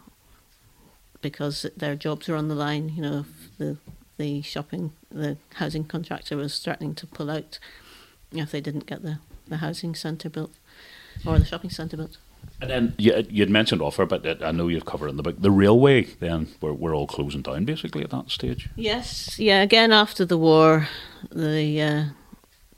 because 1.31 1.67
their 1.77 1.97
jobs 1.97 2.29
were 2.29 2.37
on 2.37 2.47
the 2.47 2.55
line. 2.55 2.93
You 2.95 3.03
know, 3.03 3.25
the 3.59 3.77
the 4.17 4.43
shopping 4.43 4.93
the 5.11 5.37
housing 5.55 5.83
contractor 5.83 6.37
was 6.37 6.61
threatening 6.61 6.95
to 6.95 7.07
pull 7.07 7.29
out 7.29 7.59
if 8.31 8.53
they 8.53 8.61
didn't 8.61 8.87
get 8.87 9.03
the, 9.03 9.19
the 9.49 9.57
housing 9.57 9.97
centre 9.97 10.31
built 10.31 10.53
or 11.27 11.41
the 11.41 11.45
shopping 11.45 11.71
centre 11.71 11.97
built. 11.97 12.19
And 12.61 12.71
then 12.71 12.95
you, 12.97 13.27
you'd 13.29 13.51
mentioned 13.51 13.83
offer, 13.83 14.07
but 14.07 14.41
I 14.41 14.53
know 14.53 14.69
you've 14.69 14.85
covered 14.85 15.09
in 15.09 15.17
the 15.17 15.25
book 15.25 15.35
the 15.41 15.51
railway. 15.51 16.05
Then 16.05 16.47
we're 16.61 16.73
we're 16.73 16.95
all 16.95 17.09
closing 17.09 17.43
down 17.43 17.65
basically 17.65 18.05
at 18.05 18.11
that 18.11 18.31
stage. 18.31 18.69
Yes, 18.77 19.37
yeah. 19.37 19.63
Again, 19.63 19.93
after 19.93 20.25
the 20.25 20.39
war, 20.39 20.87
the 21.33 21.83
uh, 21.83 22.05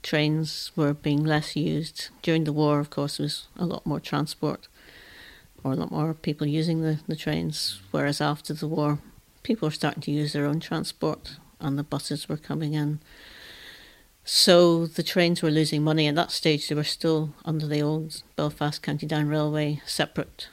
trains 0.01 0.71
were 0.75 0.95
being 0.95 1.23
less 1.23 1.55
used. 1.55 2.09
During 2.23 2.45
the 2.45 2.53
war, 2.53 2.79
of 2.79 2.89
course, 2.89 3.17
there 3.17 3.25
was 3.25 3.47
a 3.57 3.65
lot 3.67 3.85
more 3.85 3.99
transport 3.99 4.67
or 5.63 5.73
a 5.73 5.75
lot 5.75 5.91
more 5.91 6.13
people 6.13 6.47
using 6.47 6.81
the, 6.81 6.99
the 7.07 7.15
trains, 7.15 7.81
whereas 7.91 8.21
after 8.21 8.53
the 8.53 8.67
war, 8.67 8.99
people 9.43 9.67
were 9.67 9.73
starting 9.73 10.01
to 10.01 10.11
use 10.11 10.33
their 10.33 10.45
own 10.45 10.59
transport 10.59 11.37
and 11.59 11.77
the 11.77 11.83
buses 11.83 12.29
were 12.29 12.37
coming 12.37 12.73
in. 12.73 12.99
So 14.23 14.85
the 14.85 15.03
trains 15.03 15.41
were 15.41 15.49
losing 15.49 15.83
money. 15.83 16.07
At 16.07 16.15
that 16.15 16.31
stage, 16.31 16.67
they 16.67 16.75
were 16.75 16.83
still 16.83 17.33
under 17.45 17.65
the 17.65 17.81
old 17.81 18.21
Belfast 18.35 18.81
County 18.81 19.07
Down 19.07 19.27
Railway, 19.27 19.81
separate 19.85 20.49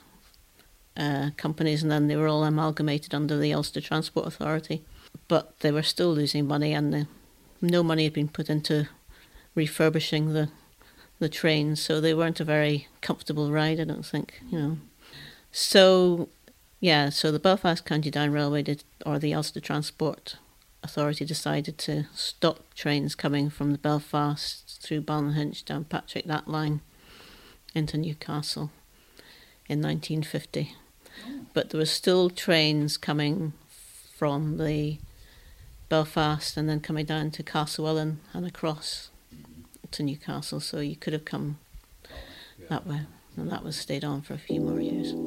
uh, 0.95 1.29
companies, 1.37 1.83
and 1.83 1.91
then 1.91 2.07
they 2.07 2.15
were 2.15 2.27
all 2.27 2.43
amalgamated 2.43 3.13
under 3.13 3.37
the 3.37 3.53
Ulster 3.53 3.81
Transport 3.81 4.25
Authority. 4.25 4.83
But 5.27 5.59
they 5.59 5.71
were 5.71 5.83
still 5.83 6.11
losing 6.11 6.47
money, 6.47 6.73
and 6.73 6.91
the, 6.91 7.07
no 7.61 7.83
money 7.83 8.05
had 8.05 8.13
been 8.13 8.29
put 8.29 8.49
into 8.49 8.89
refurbishing 9.53 10.33
the 10.33 10.49
the 11.19 11.29
trains, 11.29 11.81
so 11.81 11.99
they 11.99 12.13
weren't 12.13 12.39
a 12.39 12.43
very 12.43 12.87
comfortable 13.01 13.51
ride. 13.51 13.79
I 13.79 13.85
don't 13.85 14.05
think 14.05 14.41
you 14.51 14.59
know. 14.59 14.77
So, 15.59 16.29
yeah, 16.79 17.09
so 17.09 17.31
the 17.31 17.39
Belfast 17.39 17.83
County 17.83 18.11
Down 18.11 18.31
Railway 18.31 18.61
did, 18.61 18.83
or 19.03 19.17
the 19.17 19.33
Ulster 19.33 19.59
Transport 19.59 20.35
authority 20.83 21.25
decided 21.25 21.79
to 21.79 22.05
stop 22.13 22.59
trains 22.75 23.15
coming 23.15 23.49
from 23.49 23.71
the 23.71 23.79
Belfast 23.79 24.79
through 24.83 25.01
Ballynahinch 25.01 25.65
down 25.65 25.85
Patrick 25.85 26.25
that 26.25 26.47
line 26.47 26.81
into 27.73 27.97
Newcastle 27.97 28.69
in 29.67 29.81
1950. 29.81 30.75
But 31.55 31.71
there 31.71 31.79
were 31.79 31.85
still 31.85 32.29
trains 32.29 32.95
coming 32.95 33.53
from 34.15 34.59
the 34.59 34.99
Belfast 35.89 36.55
and 36.55 36.69
then 36.69 36.81
coming 36.81 37.05
down 37.05 37.31
to 37.31 37.41
Castlewellan 37.41 38.17
and 38.31 38.45
across 38.45 39.09
to 39.89 40.03
Newcastle. 40.03 40.59
So 40.59 40.81
you 40.81 40.95
could 40.95 41.13
have 41.13 41.25
come 41.25 41.57
that 42.69 42.85
way, 42.85 43.01
and 43.35 43.51
that 43.51 43.63
was 43.63 43.75
stayed 43.75 44.03
on 44.03 44.21
for 44.21 44.35
a 44.35 44.37
few 44.37 44.61
more 44.61 44.79
years. 44.79 45.26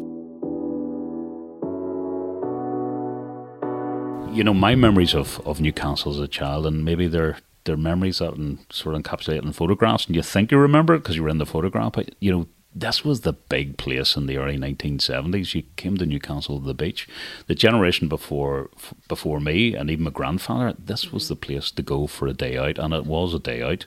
You 4.32 4.44
know, 4.44 4.54
my 4.54 4.74
memories 4.74 5.14
of, 5.14 5.40
of 5.46 5.60
Newcastle 5.60 6.12
as 6.12 6.18
a 6.18 6.28
child, 6.28 6.66
and 6.66 6.84
maybe 6.84 7.08
they're 7.08 7.38
they're 7.64 7.76
memories 7.76 8.18
that 8.18 8.34
and 8.34 8.58
sort 8.70 8.94
of 8.94 9.02
encapsulated 9.02 9.44
in 9.44 9.52
photographs, 9.52 10.06
and 10.06 10.16
you 10.16 10.22
think 10.22 10.50
you 10.50 10.58
remember 10.58 10.94
it 10.94 11.00
because 11.00 11.16
you 11.16 11.22
were 11.22 11.28
in 11.28 11.38
the 11.38 11.46
photograph. 11.46 11.92
But 11.92 12.14
you 12.20 12.32
know, 12.32 12.46
this 12.74 13.04
was 13.04 13.22
the 13.22 13.32
big 13.32 13.76
place 13.76 14.16
in 14.16 14.26
the 14.26 14.36
early 14.36 14.56
1970s. 14.56 15.54
You 15.54 15.62
came 15.76 15.96
to 15.96 16.06
Newcastle 16.06 16.60
to 16.60 16.66
the 16.66 16.74
beach. 16.74 17.08
The 17.48 17.54
generation 17.54 18.08
before 18.08 18.70
before 19.08 19.40
me 19.40 19.74
and 19.74 19.90
even 19.90 20.04
my 20.04 20.10
grandfather, 20.10 20.74
this 20.78 21.12
was 21.12 21.28
the 21.28 21.36
place 21.36 21.70
to 21.72 21.82
go 21.82 22.06
for 22.06 22.28
a 22.28 22.32
day 22.32 22.56
out, 22.56 22.78
and 22.78 22.94
it 22.94 23.06
was 23.06 23.34
a 23.34 23.40
day 23.40 23.62
out. 23.62 23.86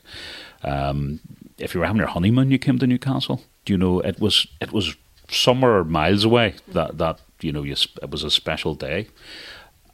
Um, 0.63 1.21
if 1.57 1.73
you 1.73 1.79
were 1.79 1.85
having 1.85 1.99
your 1.99 2.07
honeymoon, 2.07 2.51
you 2.51 2.59
came 2.59 2.79
to 2.79 2.87
Newcastle. 2.87 3.41
Do 3.65 3.73
you 3.73 3.77
know 3.77 4.01
it 4.01 4.19
was 4.19 4.45
it 4.59 4.73
was 4.73 4.95
somewhere 5.29 5.83
miles 5.83 6.25
away. 6.25 6.55
That 6.67 6.97
that 6.97 7.19
you 7.41 7.51
know 7.51 7.63
you, 7.63 7.75
it 8.01 8.09
was 8.09 8.23
a 8.23 8.31
special 8.31 8.75
day. 8.75 9.07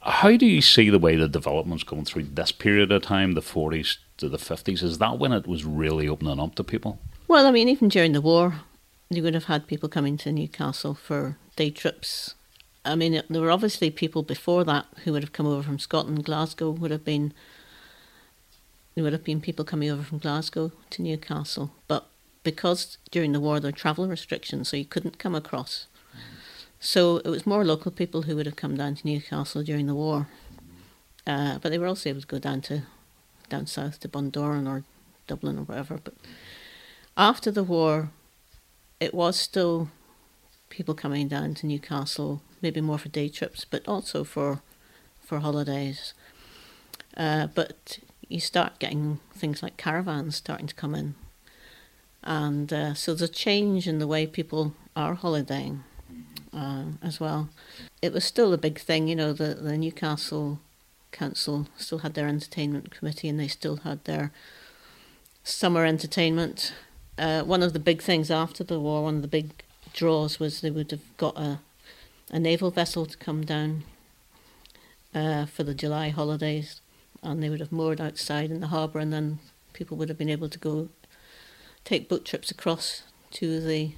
How 0.02 0.36
do 0.36 0.46
you 0.46 0.62
see 0.62 0.88
the 0.88 0.98
way 0.98 1.16
the 1.16 1.28
development's 1.28 1.84
going 1.84 2.06
through 2.06 2.24
this 2.24 2.52
period 2.52 2.90
of 2.90 3.02
time, 3.02 3.32
the 3.32 3.42
40s 3.42 3.98
to 4.16 4.28
the 4.28 4.38
50s? 4.38 4.82
Is 4.82 4.98
that 4.98 5.18
when 5.18 5.32
it 5.32 5.46
was 5.46 5.64
really 5.64 6.08
opening 6.08 6.40
up 6.40 6.54
to 6.54 6.64
people? 6.64 6.98
Well, 7.28 7.46
I 7.46 7.50
mean, 7.50 7.68
even 7.68 7.88
during 7.88 8.12
the 8.12 8.22
war, 8.22 8.62
you 9.10 9.22
would 9.22 9.34
have 9.34 9.44
had 9.44 9.66
people 9.66 9.88
coming 9.88 10.16
to 10.18 10.32
Newcastle 10.32 10.94
for 10.94 11.36
day 11.54 11.70
trips. 11.70 12.34
I 12.82 12.94
mean, 12.94 13.22
there 13.28 13.42
were 13.42 13.50
obviously 13.50 13.90
people 13.90 14.22
before 14.22 14.64
that 14.64 14.86
who 15.04 15.12
would 15.12 15.22
have 15.22 15.34
come 15.34 15.46
over 15.46 15.62
from 15.62 15.78
Scotland. 15.78 16.24
Glasgow 16.24 16.70
would 16.70 16.90
have 16.90 17.04
been. 17.04 17.34
There 18.94 19.04
would 19.04 19.12
have 19.12 19.24
been 19.24 19.40
people 19.40 19.64
coming 19.64 19.90
over 19.90 20.02
from 20.02 20.18
Glasgow 20.18 20.72
to 20.90 21.02
Newcastle, 21.02 21.72
but 21.86 22.08
because 22.42 22.96
during 23.10 23.32
the 23.32 23.40
war 23.40 23.60
there 23.60 23.68
were 23.68 23.76
travel 23.76 24.08
restrictions, 24.08 24.68
so 24.68 24.76
you 24.76 24.84
couldn't 24.84 25.18
come 25.18 25.34
across. 25.34 25.86
So 26.82 27.18
it 27.18 27.28
was 27.28 27.46
more 27.46 27.62
local 27.62 27.92
people 27.92 28.22
who 28.22 28.34
would 28.36 28.46
have 28.46 28.56
come 28.56 28.74
down 28.74 28.94
to 28.94 29.06
Newcastle 29.06 29.62
during 29.62 29.86
the 29.86 29.94
war, 29.94 30.28
uh, 31.26 31.58
but 31.58 31.68
they 31.68 31.78
were 31.78 31.86
also 31.86 32.08
able 32.08 32.22
to 32.22 32.26
go 32.26 32.38
down 32.38 32.62
to 32.62 32.84
down 33.50 33.66
south 33.66 34.00
to 34.00 34.08
Bundoran 34.08 34.66
or 34.66 34.84
Dublin 35.26 35.58
or 35.58 35.64
wherever. 35.64 35.98
But 35.98 36.14
after 37.18 37.50
the 37.50 37.62
war, 37.62 38.10
it 38.98 39.12
was 39.12 39.38
still 39.38 39.90
people 40.70 40.94
coming 40.94 41.28
down 41.28 41.52
to 41.56 41.66
Newcastle, 41.66 42.40
maybe 42.62 42.80
more 42.80 42.96
for 42.96 43.10
day 43.10 43.28
trips, 43.28 43.66
but 43.66 43.86
also 43.86 44.24
for 44.24 44.62
for 45.20 45.40
holidays. 45.40 46.14
Uh, 47.14 47.48
but 47.48 47.98
you 48.26 48.40
start 48.40 48.78
getting 48.78 49.20
things 49.34 49.62
like 49.62 49.76
caravans 49.76 50.36
starting 50.36 50.66
to 50.66 50.74
come 50.74 50.94
in, 50.94 51.14
and 52.24 52.72
uh, 52.72 52.94
so 52.94 53.12
there's 53.12 53.28
a 53.28 53.32
change 53.32 53.86
in 53.86 53.98
the 53.98 54.06
way 54.06 54.26
people 54.26 54.72
are 54.96 55.14
holidaying 55.14 55.84
uh, 56.52 56.84
as 57.02 57.20
well. 57.20 57.48
It 58.02 58.12
was 58.12 58.24
still 58.24 58.52
a 58.52 58.58
big 58.58 58.78
thing, 58.78 59.08
you 59.08 59.16
know. 59.16 59.32
The 59.32 59.54
the 59.54 59.76
Newcastle 59.76 60.60
Council 61.12 61.66
still 61.76 61.98
had 61.98 62.14
their 62.14 62.28
entertainment 62.28 62.90
committee, 62.90 63.28
and 63.28 63.38
they 63.38 63.48
still 63.48 63.76
had 63.78 64.04
their 64.04 64.32
summer 65.44 65.84
entertainment. 65.84 66.72
Uh, 67.18 67.42
one 67.42 67.62
of 67.62 67.72
the 67.72 67.78
big 67.78 68.02
things 68.02 68.30
after 68.30 68.64
the 68.64 68.80
war, 68.80 69.02
one 69.02 69.16
of 69.16 69.22
the 69.22 69.28
big 69.28 69.50
draws 69.92 70.38
was 70.38 70.60
they 70.60 70.70
would 70.70 70.90
have 70.90 71.16
got 71.16 71.36
a 71.36 71.60
a 72.32 72.38
naval 72.38 72.70
vessel 72.70 73.06
to 73.06 73.18
come 73.18 73.44
down 73.44 73.82
uh, 75.14 75.46
for 75.46 75.64
the 75.64 75.74
July 75.74 76.10
holidays, 76.10 76.80
and 77.22 77.42
they 77.42 77.50
would 77.50 77.60
have 77.60 77.72
moored 77.72 78.00
outside 78.00 78.50
in 78.50 78.60
the 78.60 78.68
harbour, 78.68 79.00
and 79.00 79.12
then 79.12 79.40
people 79.72 79.96
would 79.96 80.08
have 80.08 80.18
been 80.18 80.30
able 80.30 80.48
to 80.48 80.58
go 80.58 80.88
take 81.84 82.08
boat 82.08 82.24
trips 82.24 82.50
across 82.50 83.02
to 83.32 83.60
the 83.60 83.92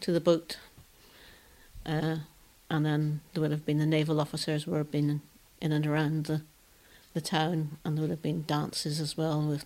to 0.00 0.12
the 0.12 0.20
boat 0.20 0.58
uh, 1.86 2.16
and 2.68 2.84
then 2.84 3.20
there 3.32 3.40
would 3.40 3.52
have 3.52 3.64
been 3.64 3.78
the 3.78 3.86
naval 3.86 4.20
officers 4.20 4.66
would 4.66 4.76
have 4.76 4.90
been 4.90 5.22
in 5.60 5.72
and 5.72 5.86
around 5.86 6.26
the 6.26 6.42
the 7.14 7.20
town, 7.22 7.78
and 7.82 7.96
there 7.96 8.02
would 8.02 8.10
have 8.10 8.20
been 8.20 8.44
dances 8.46 9.00
as 9.00 9.16
well. 9.16 9.40
With 9.40 9.64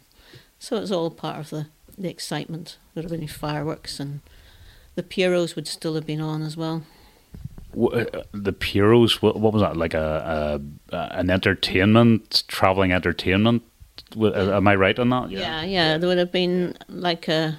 so 0.59 0.77
it 0.77 0.81
was 0.81 0.93
all 0.93 1.11
part 1.11 1.39
of 1.39 1.51
the 1.51 1.67
the 1.99 2.09
excitement. 2.09 2.79
There 2.95 3.03
would 3.03 3.11
have 3.11 3.19
been 3.19 3.29
fireworks, 3.29 3.99
and 3.99 4.21
the 4.95 5.03
Pierrots 5.03 5.57
would 5.57 5.67
still 5.67 5.95
have 5.95 6.07
been 6.07 6.21
on 6.21 6.43
as 6.43 6.57
well. 6.57 6.85
Uh, 7.77 8.05
the 8.33 8.53
Pierrots, 8.53 9.23
what, 9.23 9.39
what 9.39 9.53
was 9.53 9.63
that 9.63 9.77
like 9.77 9.95
a, 9.95 10.61
a 10.93 10.97
an 10.97 11.31
entertainment, 11.31 12.45
traveling 12.49 12.93
entertainment? 12.93 13.63
Am 14.17 14.67
I 14.67 14.75
right 14.75 14.99
on 14.99 15.11
that? 15.11 15.31
Yeah, 15.31 15.39
yeah. 15.39 15.65
yeah. 15.65 15.99
There 15.99 16.09
would 16.09 16.19
have 16.19 16.33
been 16.33 16.77
like 16.89 17.29
a 17.29 17.59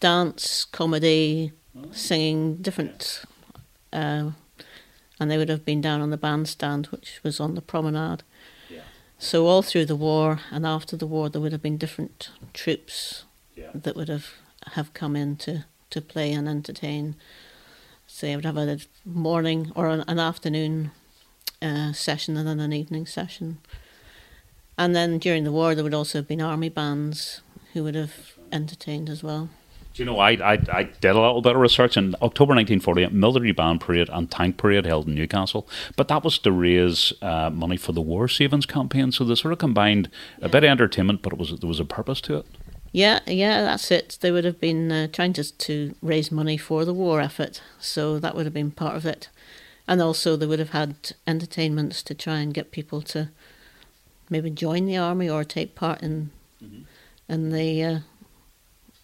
dance, 0.00 0.64
comedy, 0.64 1.52
singing, 1.92 2.56
different 2.56 3.24
uh, 3.92 4.30
and 5.20 5.30
they 5.30 5.38
would 5.38 5.48
have 5.48 5.64
been 5.64 5.80
down 5.80 6.00
on 6.00 6.10
the 6.10 6.16
bandstand, 6.16 6.86
which 6.86 7.20
was 7.22 7.40
on 7.40 7.54
the 7.54 7.62
promenade. 7.62 8.22
Yeah. 8.70 8.82
So 9.18 9.46
all 9.46 9.62
through 9.62 9.86
the 9.86 9.96
war 9.96 10.40
and 10.50 10.66
after 10.66 10.96
the 10.96 11.06
war, 11.06 11.28
there 11.28 11.40
would 11.40 11.52
have 11.52 11.62
been 11.62 11.78
different 11.78 12.30
troops 12.52 13.24
yeah. 13.56 13.70
that 13.74 13.96
would 13.96 14.08
have 14.08 14.34
have 14.72 14.92
come 14.92 15.16
in 15.16 15.36
to, 15.36 15.64
to 15.90 16.00
play 16.00 16.32
and 16.32 16.48
entertain. 16.48 17.16
So 18.06 18.26
they 18.26 18.36
would 18.36 18.44
have 18.44 18.56
a 18.56 18.80
morning 19.04 19.72
or 19.74 19.88
an, 19.88 20.04
an 20.06 20.18
afternoon 20.18 20.90
uh, 21.60 21.92
session 21.92 22.36
and 22.36 22.46
then 22.46 22.60
an 22.60 22.72
evening 22.72 23.06
session. 23.06 23.58
And 24.76 24.94
then 24.94 25.18
during 25.18 25.44
the 25.44 25.52
war, 25.52 25.74
there 25.74 25.84
would 25.84 25.94
also 25.94 26.18
have 26.18 26.28
been 26.28 26.40
army 26.40 26.68
bands 26.68 27.42
who 27.72 27.82
would 27.84 27.94
have 27.94 28.34
entertained 28.52 29.08
as 29.08 29.22
well. 29.22 29.48
Do 29.98 30.04
you 30.04 30.10
know, 30.10 30.20
I, 30.20 30.30
I, 30.34 30.52
I 30.72 30.82
did 30.84 31.10
a 31.10 31.20
little 31.20 31.42
bit 31.42 31.56
of 31.56 31.60
research 31.60 31.96
in 31.96 32.14
October 32.22 32.54
1948, 32.54 33.10
military 33.12 33.50
band 33.50 33.80
parade 33.80 34.08
and 34.08 34.30
tank 34.30 34.56
parade 34.56 34.86
held 34.86 35.08
in 35.08 35.16
Newcastle, 35.16 35.66
but 35.96 36.06
that 36.06 36.22
was 36.22 36.38
to 36.38 36.52
raise 36.52 37.12
uh, 37.20 37.50
money 37.50 37.76
for 37.76 37.90
the 37.90 38.00
war 38.00 38.28
savings 38.28 38.64
campaign. 38.64 39.10
So 39.10 39.24
they 39.24 39.34
sort 39.34 39.50
of 39.50 39.58
combined 39.58 40.08
a 40.40 40.48
bit 40.48 40.62
of 40.62 40.70
entertainment, 40.70 41.22
but 41.22 41.32
it 41.32 41.38
was 41.40 41.50
there 41.58 41.66
was 41.66 41.80
a 41.80 41.84
purpose 41.84 42.20
to 42.20 42.36
it. 42.36 42.46
Yeah, 42.92 43.18
yeah, 43.26 43.62
that's 43.62 43.90
it. 43.90 44.18
They 44.20 44.30
would 44.30 44.44
have 44.44 44.60
been 44.60 44.92
uh, 44.92 45.08
trying 45.08 45.32
to 45.32 45.42
to 45.42 45.96
raise 46.00 46.30
money 46.30 46.56
for 46.56 46.84
the 46.84 46.94
war 46.94 47.20
effort, 47.20 47.60
so 47.80 48.20
that 48.20 48.36
would 48.36 48.46
have 48.46 48.54
been 48.54 48.70
part 48.70 48.94
of 48.94 49.04
it, 49.04 49.30
and 49.88 50.00
also 50.00 50.36
they 50.36 50.46
would 50.46 50.60
have 50.60 50.70
had 50.70 51.10
entertainments 51.26 52.04
to 52.04 52.14
try 52.14 52.38
and 52.38 52.54
get 52.54 52.70
people 52.70 53.02
to 53.02 53.30
maybe 54.30 54.48
join 54.48 54.86
the 54.86 54.96
army 54.96 55.28
or 55.28 55.42
take 55.42 55.74
part 55.74 56.04
in 56.04 56.30
mm-hmm. 56.62 56.82
in 57.28 57.50
the 57.50 57.82
uh, 57.82 57.98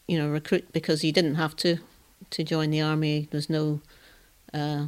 you 0.06 0.18
know, 0.18 0.28
recruit 0.28 0.72
because 0.72 1.04
you 1.04 1.12
didn't 1.12 1.36
have 1.36 1.56
to 1.56 1.78
to 2.30 2.44
join 2.44 2.70
the 2.70 2.80
army. 2.80 3.28
There's 3.30 3.50
no 3.50 3.80
uh, 4.52 4.86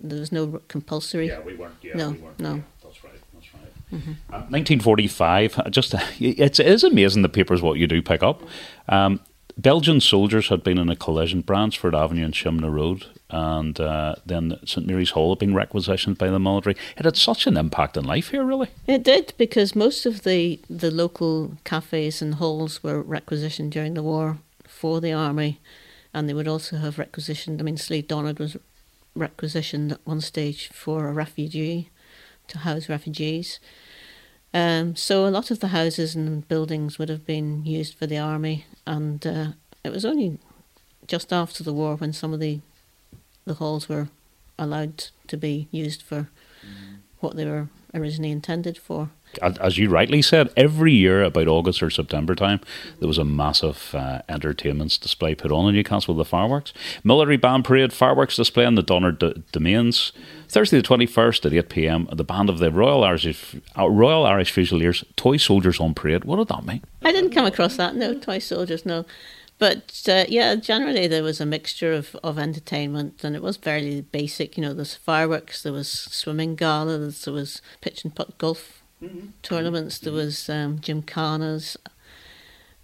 there 0.00 0.20
was 0.20 0.32
no 0.32 0.60
compulsory. 0.68 1.28
Yeah, 1.28 1.40
we 1.40 1.54
weren't. 1.54 1.74
Yeah, 1.82 1.96
no, 1.96 2.10
we 2.10 2.18
weren't. 2.18 2.40
no. 2.40 2.54
Yeah, 2.56 2.62
that's 2.82 3.04
right. 3.04 3.12
That's 3.34 3.54
right. 3.54 3.92
Mm-hmm. 3.92 4.34
Um, 4.34 4.40
1945. 4.50 5.58
Uh, 5.58 5.70
just 5.70 5.94
uh, 5.94 6.00
it's, 6.18 6.60
it 6.60 6.66
is 6.66 6.84
amazing 6.84 7.22
the 7.22 7.28
papers 7.28 7.62
what 7.62 7.78
you 7.78 7.86
do 7.86 8.02
pick 8.02 8.22
up. 8.22 8.42
Um, 8.88 9.20
Belgian 9.58 10.00
soldiers 10.00 10.48
had 10.48 10.62
been 10.62 10.78
in 10.78 10.88
a 10.88 10.94
collision, 10.94 11.40
Bryansford 11.40 11.92
Avenue 11.92 12.24
and 12.24 12.32
Shimna 12.32 12.72
Road, 12.72 13.06
and 13.28 13.78
uh, 13.80 14.14
then 14.24 14.56
St 14.64 14.86
Mary's 14.86 15.10
Hall 15.10 15.32
had 15.32 15.40
been 15.40 15.52
requisitioned 15.52 16.16
by 16.16 16.28
the 16.28 16.38
military. 16.38 16.76
It 16.96 17.04
had 17.04 17.16
such 17.16 17.48
an 17.48 17.56
impact 17.56 17.98
on 17.98 18.04
life 18.04 18.28
here, 18.28 18.44
really. 18.44 18.68
It 18.86 19.02
did, 19.02 19.32
because 19.36 19.74
most 19.74 20.06
of 20.06 20.22
the, 20.22 20.60
the 20.70 20.92
local 20.92 21.56
cafes 21.64 22.22
and 22.22 22.36
halls 22.36 22.84
were 22.84 23.02
requisitioned 23.02 23.72
during 23.72 23.94
the 23.94 24.02
war 24.02 24.38
for 24.64 25.00
the 25.00 25.12
army, 25.12 25.58
and 26.14 26.28
they 26.28 26.34
would 26.34 26.48
also 26.48 26.76
have 26.76 26.96
requisitioned, 26.96 27.60
I 27.60 27.64
mean, 27.64 27.76
Slieve 27.76 28.06
Donard 28.06 28.38
was 28.38 28.56
requisitioned 29.16 29.92
at 29.92 30.06
one 30.06 30.20
stage 30.20 30.68
for 30.68 31.08
a 31.08 31.12
refugee, 31.12 31.90
to 32.46 32.58
house 32.58 32.88
refugees. 32.88 33.58
Um, 34.54 34.96
so 34.96 35.26
a 35.26 35.30
lot 35.30 35.50
of 35.50 35.60
the 35.60 35.68
houses 35.68 36.14
and 36.14 36.46
buildings 36.48 36.98
would 36.98 37.08
have 37.08 37.26
been 37.26 37.64
used 37.66 37.94
for 37.94 38.06
the 38.06 38.18
army, 38.18 38.66
and 38.86 39.26
uh, 39.26 39.48
it 39.84 39.90
was 39.90 40.04
only 40.04 40.38
just 41.06 41.32
after 41.32 41.62
the 41.62 41.72
war 41.72 41.96
when 41.96 42.12
some 42.12 42.32
of 42.32 42.40
the 42.40 42.60
the 43.44 43.54
halls 43.54 43.88
were 43.88 44.08
allowed 44.58 45.06
to 45.26 45.36
be 45.36 45.68
used 45.70 46.02
for 46.02 46.28
mm. 46.62 46.98
what 47.20 47.34
they 47.34 47.46
were 47.46 47.68
originally 47.94 48.30
intended 48.30 48.76
for. 48.76 49.10
As 49.42 49.78
you 49.78 49.88
rightly 49.88 50.22
said, 50.22 50.50
every 50.56 50.92
year 50.92 51.22
about 51.22 51.48
August 51.48 51.82
or 51.82 51.90
September 51.90 52.34
time, 52.34 52.60
there 52.98 53.08
was 53.08 53.18
a 53.18 53.24
massive 53.24 53.94
uh, 53.94 54.22
entertainment 54.28 54.98
display 55.00 55.34
put 55.34 55.52
on 55.52 55.68
in 55.68 55.74
Newcastle 55.74 56.14
with 56.14 56.26
the 56.26 56.28
fireworks. 56.28 56.72
Military 57.04 57.36
Band 57.36 57.64
Parade 57.64 57.92
fireworks 57.92 58.36
display 58.36 58.64
in 58.64 58.74
the 58.74 58.82
Donner 58.82 59.12
D- 59.12 59.42
Domains. 59.52 60.12
Thursday 60.48 60.80
the 60.80 60.88
21st 60.88 61.46
at 61.46 61.52
8 61.52 61.68
pm, 61.68 62.08
the 62.10 62.24
band 62.24 62.48
of 62.48 62.58
the 62.58 62.72
Royal 62.72 63.04
Irish, 63.04 63.54
uh, 63.78 63.88
Royal 63.88 64.24
Irish 64.24 64.50
Fusiliers, 64.50 65.04
Toy 65.16 65.36
Soldiers 65.36 65.78
on 65.78 65.94
Parade. 65.94 66.24
What 66.24 66.36
did 66.36 66.48
that 66.48 66.64
mean? 66.64 66.82
I 67.02 67.12
didn't 67.12 67.32
come 67.32 67.44
across 67.44 67.76
that, 67.76 67.94
no, 67.94 68.14
Toy 68.14 68.38
Soldiers, 68.38 68.86
no. 68.86 69.04
But 69.58 70.04
uh, 70.08 70.24
yeah, 70.28 70.54
generally 70.54 71.08
there 71.08 71.22
was 71.22 71.40
a 71.40 71.46
mixture 71.46 71.92
of, 71.92 72.16
of 72.22 72.38
entertainment, 72.38 73.24
and 73.24 73.34
it 73.34 73.42
was 73.42 73.56
very 73.56 74.00
basic. 74.00 74.56
You 74.56 74.62
know, 74.62 74.72
there's 74.72 74.94
fireworks, 74.94 75.62
there 75.62 75.72
was 75.72 75.90
swimming 75.90 76.54
gala, 76.54 76.98
there 76.98 77.32
was 77.32 77.60
pitch 77.80 78.04
and 78.04 78.14
putt 78.14 78.38
golf 78.38 78.77
mm-hmm. 79.02 79.28
tournaments, 79.42 79.98
there 79.98 80.12
was 80.12 80.48
um, 80.48 80.78
gymkhanas. 80.78 81.76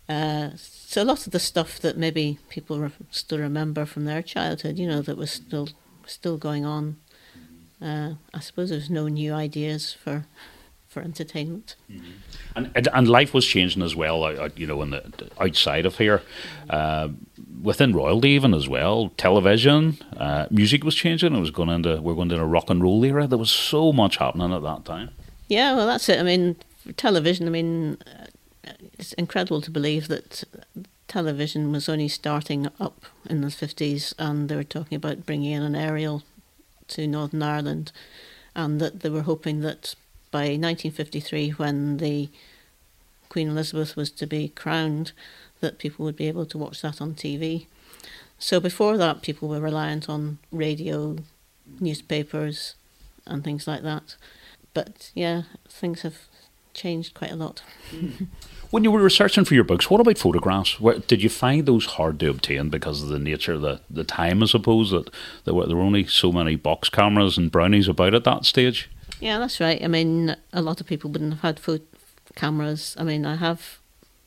Uh, 0.09 0.50
so 0.57 1.03
a 1.03 1.05
lot 1.05 1.27
of 1.27 1.33
the 1.33 1.40
stuff 1.40 1.81
that 1.81 1.96
maybe 1.96 2.38
people 2.48 2.79
re- 2.79 2.90
still 3.11 3.38
remember 3.38 3.87
from 3.87 4.05
their 4.05 4.22
childhood, 4.22 4.79
you 4.79 4.87
know, 4.87 5.00
that 5.03 5.16
was 5.16 5.31
still 5.31 5.68
still 6.07 6.37
going 6.37 6.64
on. 6.64 6.96
Uh, 7.81 8.14
I 8.33 8.40
suppose 8.40 8.70
there's 8.70 8.90
no 8.90 9.09
new 9.09 9.33
ideas 9.33 9.92
for 9.92 10.27
for 10.94 11.03
entertainment. 11.03 11.74
Mm-hmm. 11.90 12.12
And, 12.55 12.88
and 12.94 13.09
life 13.09 13.35
was 13.35 13.44
changing 13.44 13.83
as 13.83 13.96
well, 13.96 14.48
you 14.57 14.66
know, 14.66 14.81
in 14.81 14.90
the 14.90 15.29
outside 15.40 15.87
of 15.87 15.98
here, 15.98 16.22
uh, 16.70 17.09
within 17.61 17.92
royalty 17.92 18.29
even 18.31 18.55
as 18.55 18.68
well. 18.68 19.11
Television, 19.16 19.98
uh, 20.16 20.46
music 20.50 20.85
was 20.85 20.94
changing. 20.94 21.35
It 21.35 21.40
was 21.40 21.50
going 21.50 21.68
into 21.68 22.00
we're 22.00 22.14
going 22.14 22.31
into 22.31 22.42
a 22.42 22.46
rock 22.46 22.70
and 22.70 22.81
roll 22.81 23.05
era. 23.05 23.27
There 23.27 23.38
was 23.38 23.50
so 23.50 23.92
much 23.92 24.18
happening 24.18 24.53
at 24.53 24.62
that 24.62 24.85
time. 24.85 25.11
Yeah, 25.48 25.74
well, 25.74 25.87
that's 25.87 26.09
it. 26.09 26.18
I 26.18 26.22
mean, 26.22 26.57
television. 26.96 27.46
I 27.46 27.50
mean, 27.50 27.98
uh, 28.07 28.72
it's 28.98 29.12
incredible 29.14 29.61
to 29.61 29.70
believe 29.70 30.09
that 30.09 30.44
television 31.09 31.70
was 31.70 31.88
only 31.88 32.09
starting 32.09 32.68
up 32.80 33.04
in 33.28 33.40
the 33.40 33.50
fifties, 33.50 34.14
and 34.18 34.48
they 34.48 34.57
were 34.57 34.64
talking 34.64 34.96
about 34.96 35.26
bringing 35.26 35.52
in 35.52 35.62
an 35.62 35.74
aerial 35.74 36.22
to 36.88 37.07
Northern 37.07 37.42
Ireland, 37.42 37.92
and 38.54 38.80
that 38.80 39.00
they 39.00 39.11
were 39.11 39.22
hoping 39.22 39.61
that 39.61 39.94
by 40.30 40.57
1953, 40.57 41.50
when 41.50 41.98
the 41.98 42.28
Queen 43.28 43.48
Elizabeth 43.48 43.96
was 43.96 44.11
to 44.11 44.26
be 44.26 44.48
crowned, 44.48 45.12
that 45.61 45.78
people 45.78 46.04
would 46.04 46.16
be 46.16 46.28
able 46.28 46.46
to 46.46 46.59
watch 46.59 46.83
that 46.83 47.00
on 47.00 47.14
TV. 47.14 47.66
So 48.38 48.61
before 48.61 48.96
that, 48.98 49.22
people 49.22 49.48
were 49.48 49.61
reliant 49.61 50.09
on 50.09 50.38
radio, 50.50 51.16
newspapers, 51.80 52.74
and 53.26 53.42
things 53.44 53.66
like 53.66 53.83
that. 53.83 54.16
But 54.74 55.10
yeah, 55.14 55.42
things 55.68 56.02
have 56.02 56.28
changed 56.74 57.14
quite 57.14 57.30
a 57.30 57.37
lot. 57.37 57.62
when 58.70 58.84
you 58.84 58.90
were 58.90 59.00
researching 59.00 59.44
for 59.44 59.54
your 59.54 59.64
books, 59.64 59.88
what 59.88 60.00
about 60.00 60.18
photographs? 60.18 60.80
Where, 60.80 60.98
did 60.98 61.22
you 61.22 61.28
find 61.28 61.64
those 61.64 61.87
hard 61.87 62.18
to 62.20 62.28
obtain 62.28 62.68
because 62.68 63.02
of 63.02 63.08
the 63.08 63.18
nature 63.18 63.52
of 63.52 63.62
the, 63.62 63.80
the 63.88 64.04
time, 64.04 64.42
I 64.42 64.46
suppose, 64.46 64.90
that 64.90 65.10
there 65.44 65.54
were, 65.54 65.66
there 65.66 65.76
were 65.76 65.82
only 65.82 66.06
so 66.06 66.32
many 66.32 66.56
box 66.56 66.88
cameras 66.88 67.38
and 67.38 67.52
brownies 67.52 67.88
about 67.88 68.14
at 68.14 68.24
that 68.24 68.44
stage? 68.44 68.90
Yeah, 69.20 69.38
that's 69.38 69.60
right. 69.60 69.82
I 69.82 69.87
mean, 69.87 70.37
a 70.52 70.60
lot 70.60 70.80
of 70.80 70.87
people 70.87 71.10
wouldn't 71.10 71.34
have 71.34 71.42
had 71.42 71.60
photo 71.60 71.84
cameras. 72.34 72.96
I 72.98 73.04
mean, 73.04 73.24
I 73.24 73.37
have 73.37 73.78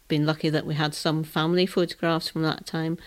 been 0.07 0.25
lucky 0.25 0.49
that 0.49 0.65
we 0.65 0.75
had 0.75 0.95
some 0.95 1.23
family 1.23 1.65
photographs 1.65 2.29
from 2.29 2.43
that 2.43 2.65
time, 2.65 2.97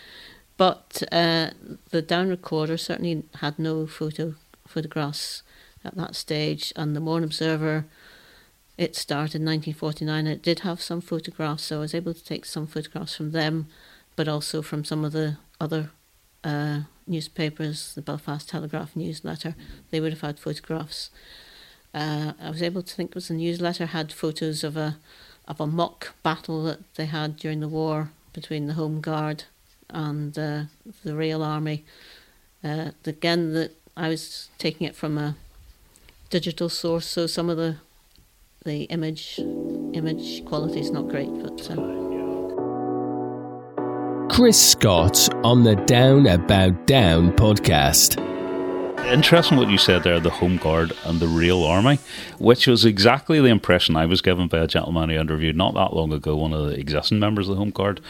but 0.58 1.02
uh, 1.10 1.50
the 1.88 2.02
down 2.02 2.28
recorder 2.28 2.76
certainly 2.76 3.22
had 3.36 3.58
no 3.58 3.86
photo 3.86 4.34
photographs 4.66 5.42
at 5.84 5.96
that 5.96 6.16
stage. 6.16 6.72
And 6.76 6.94
the 6.94 7.00
Mourne 7.00 7.24
Observer, 7.24 7.86
it 8.76 8.96
started 8.96 9.36
in 9.36 9.44
1949. 9.44 10.26
It 10.26 10.42
did 10.42 10.60
have 10.60 10.80
some 10.80 11.00
photographs, 11.00 11.64
so 11.64 11.78
I 11.78 11.80
was 11.80 11.94
able 11.94 12.14
to 12.14 12.24
take 12.24 12.44
some 12.44 12.66
photographs 12.66 13.16
from 13.16 13.32
them, 13.32 13.66
but 14.16 14.28
also 14.28 14.62
from 14.62 14.84
some 14.84 15.04
of 15.04 15.12
the 15.12 15.36
other 15.60 15.90
uh, 16.44 16.80
newspapers, 17.06 17.94
the 17.94 18.02
Belfast 18.02 18.48
Telegraph 18.48 18.96
newsletter. 18.96 19.54
They 19.90 20.00
would 20.00 20.12
have 20.12 20.22
had 20.22 20.38
photographs. 20.38 21.10
Uh, 21.92 22.32
I 22.40 22.50
was 22.50 22.62
able 22.62 22.82
to 22.82 22.94
think 22.94 23.10
it 23.10 23.14
was 23.16 23.28
the 23.28 23.34
newsletter 23.34 23.86
had 23.86 24.12
photos 24.12 24.62
of 24.62 24.76
a 24.76 24.96
of 25.48 25.60
a 25.60 25.66
mock 25.66 26.14
battle 26.22 26.62
that 26.62 26.94
they 26.94 27.06
had 27.06 27.36
during 27.36 27.58
the 27.58 27.66
war 27.66 28.12
between 28.32 28.68
the 28.68 28.74
Home 28.74 29.00
Guard 29.00 29.44
and 29.88 30.38
uh, 30.38 30.62
the 31.02 31.16
Real 31.16 31.42
Army. 31.42 31.84
Uh, 32.62 32.92
again, 33.04 33.52
that 33.54 33.72
I 33.96 34.08
was 34.08 34.48
taking 34.58 34.86
it 34.86 34.94
from 34.94 35.18
a 35.18 35.34
digital 36.30 36.68
source, 36.68 37.06
so 37.06 37.26
some 37.26 37.50
of 37.50 37.56
the 37.56 37.76
the 38.64 38.82
image 38.84 39.38
image 39.94 40.44
quality 40.44 40.80
is 40.80 40.90
not 40.90 41.08
great, 41.08 41.30
but. 41.42 41.70
Um, 41.70 41.98
Chris 44.30 44.70
Scott 44.70 45.28
on 45.44 45.64
the 45.64 45.74
Down 45.86 46.26
About 46.26 46.86
Down 46.86 47.32
podcast 47.32 48.16
interesting 49.10 49.58
what 49.58 49.68
you 49.68 49.78
said 49.78 50.02
there 50.02 50.20
the 50.20 50.30
Home 50.30 50.56
Guard 50.56 50.92
and 51.04 51.20
the 51.20 51.26
real 51.26 51.64
army, 51.64 51.98
which 52.38 52.66
was 52.66 52.84
exactly 52.84 53.40
the 53.40 53.48
impression 53.48 53.96
I 53.96 54.06
was 54.06 54.20
given 54.20 54.46
by 54.48 54.58
a 54.58 54.66
gentleman 54.66 55.10
who 55.10 55.16
interviewed 55.16 55.56
not 55.56 55.74
that 55.74 55.94
long 55.94 56.12
ago, 56.12 56.36
one 56.36 56.52
of 56.52 56.66
the 56.66 56.78
existing 56.78 57.18
members 57.18 57.48
of 57.48 57.56
the 57.56 57.58
Home 57.58 57.70
Guard. 57.70 58.00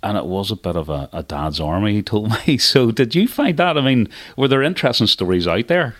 And 0.00 0.16
it 0.16 0.26
was 0.26 0.52
a 0.52 0.56
bit 0.56 0.76
of 0.76 0.88
a, 0.88 1.08
a 1.12 1.24
dad's 1.24 1.58
army, 1.58 1.94
he 1.94 2.02
told 2.02 2.32
me. 2.46 2.56
So, 2.58 2.92
did 2.92 3.14
you 3.14 3.26
find 3.26 3.56
that? 3.56 3.76
I 3.76 3.80
mean, 3.80 4.08
were 4.36 4.48
there 4.48 4.62
interesting 4.62 5.08
stories 5.08 5.48
out 5.48 5.66
there? 5.66 5.96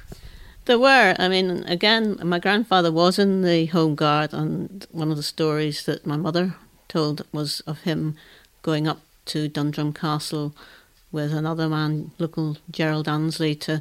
There 0.68 0.78
were. 0.78 1.16
I 1.18 1.28
mean, 1.28 1.64
again, 1.64 2.18
my 2.22 2.38
grandfather 2.38 2.92
was 2.92 3.18
in 3.18 3.40
the 3.40 3.64
Home 3.72 3.94
Guard, 3.94 4.34
and 4.34 4.86
one 4.90 5.10
of 5.10 5.16
the 5.16 5.22
stories 5.22 5.86
that 5.86 6.04
my 6.04 6.18
mother 6.18 6.56
told 6.88 7.26
was 7.32 7.60
of 7.60 7.80
him 7.84 8.16
going 8.60 8.86
up 8.86 9.00
to 9.32 9.48
Dundrum 9.48 9.94
Castle 9.94 10.54
with 11.10 11.32
another 11.32 11.70
man, 11.70 12.10
local 12.18 12.58
Gerald 12.70 13.08
Ansley, 13.08 13.54
to 13.54 13.80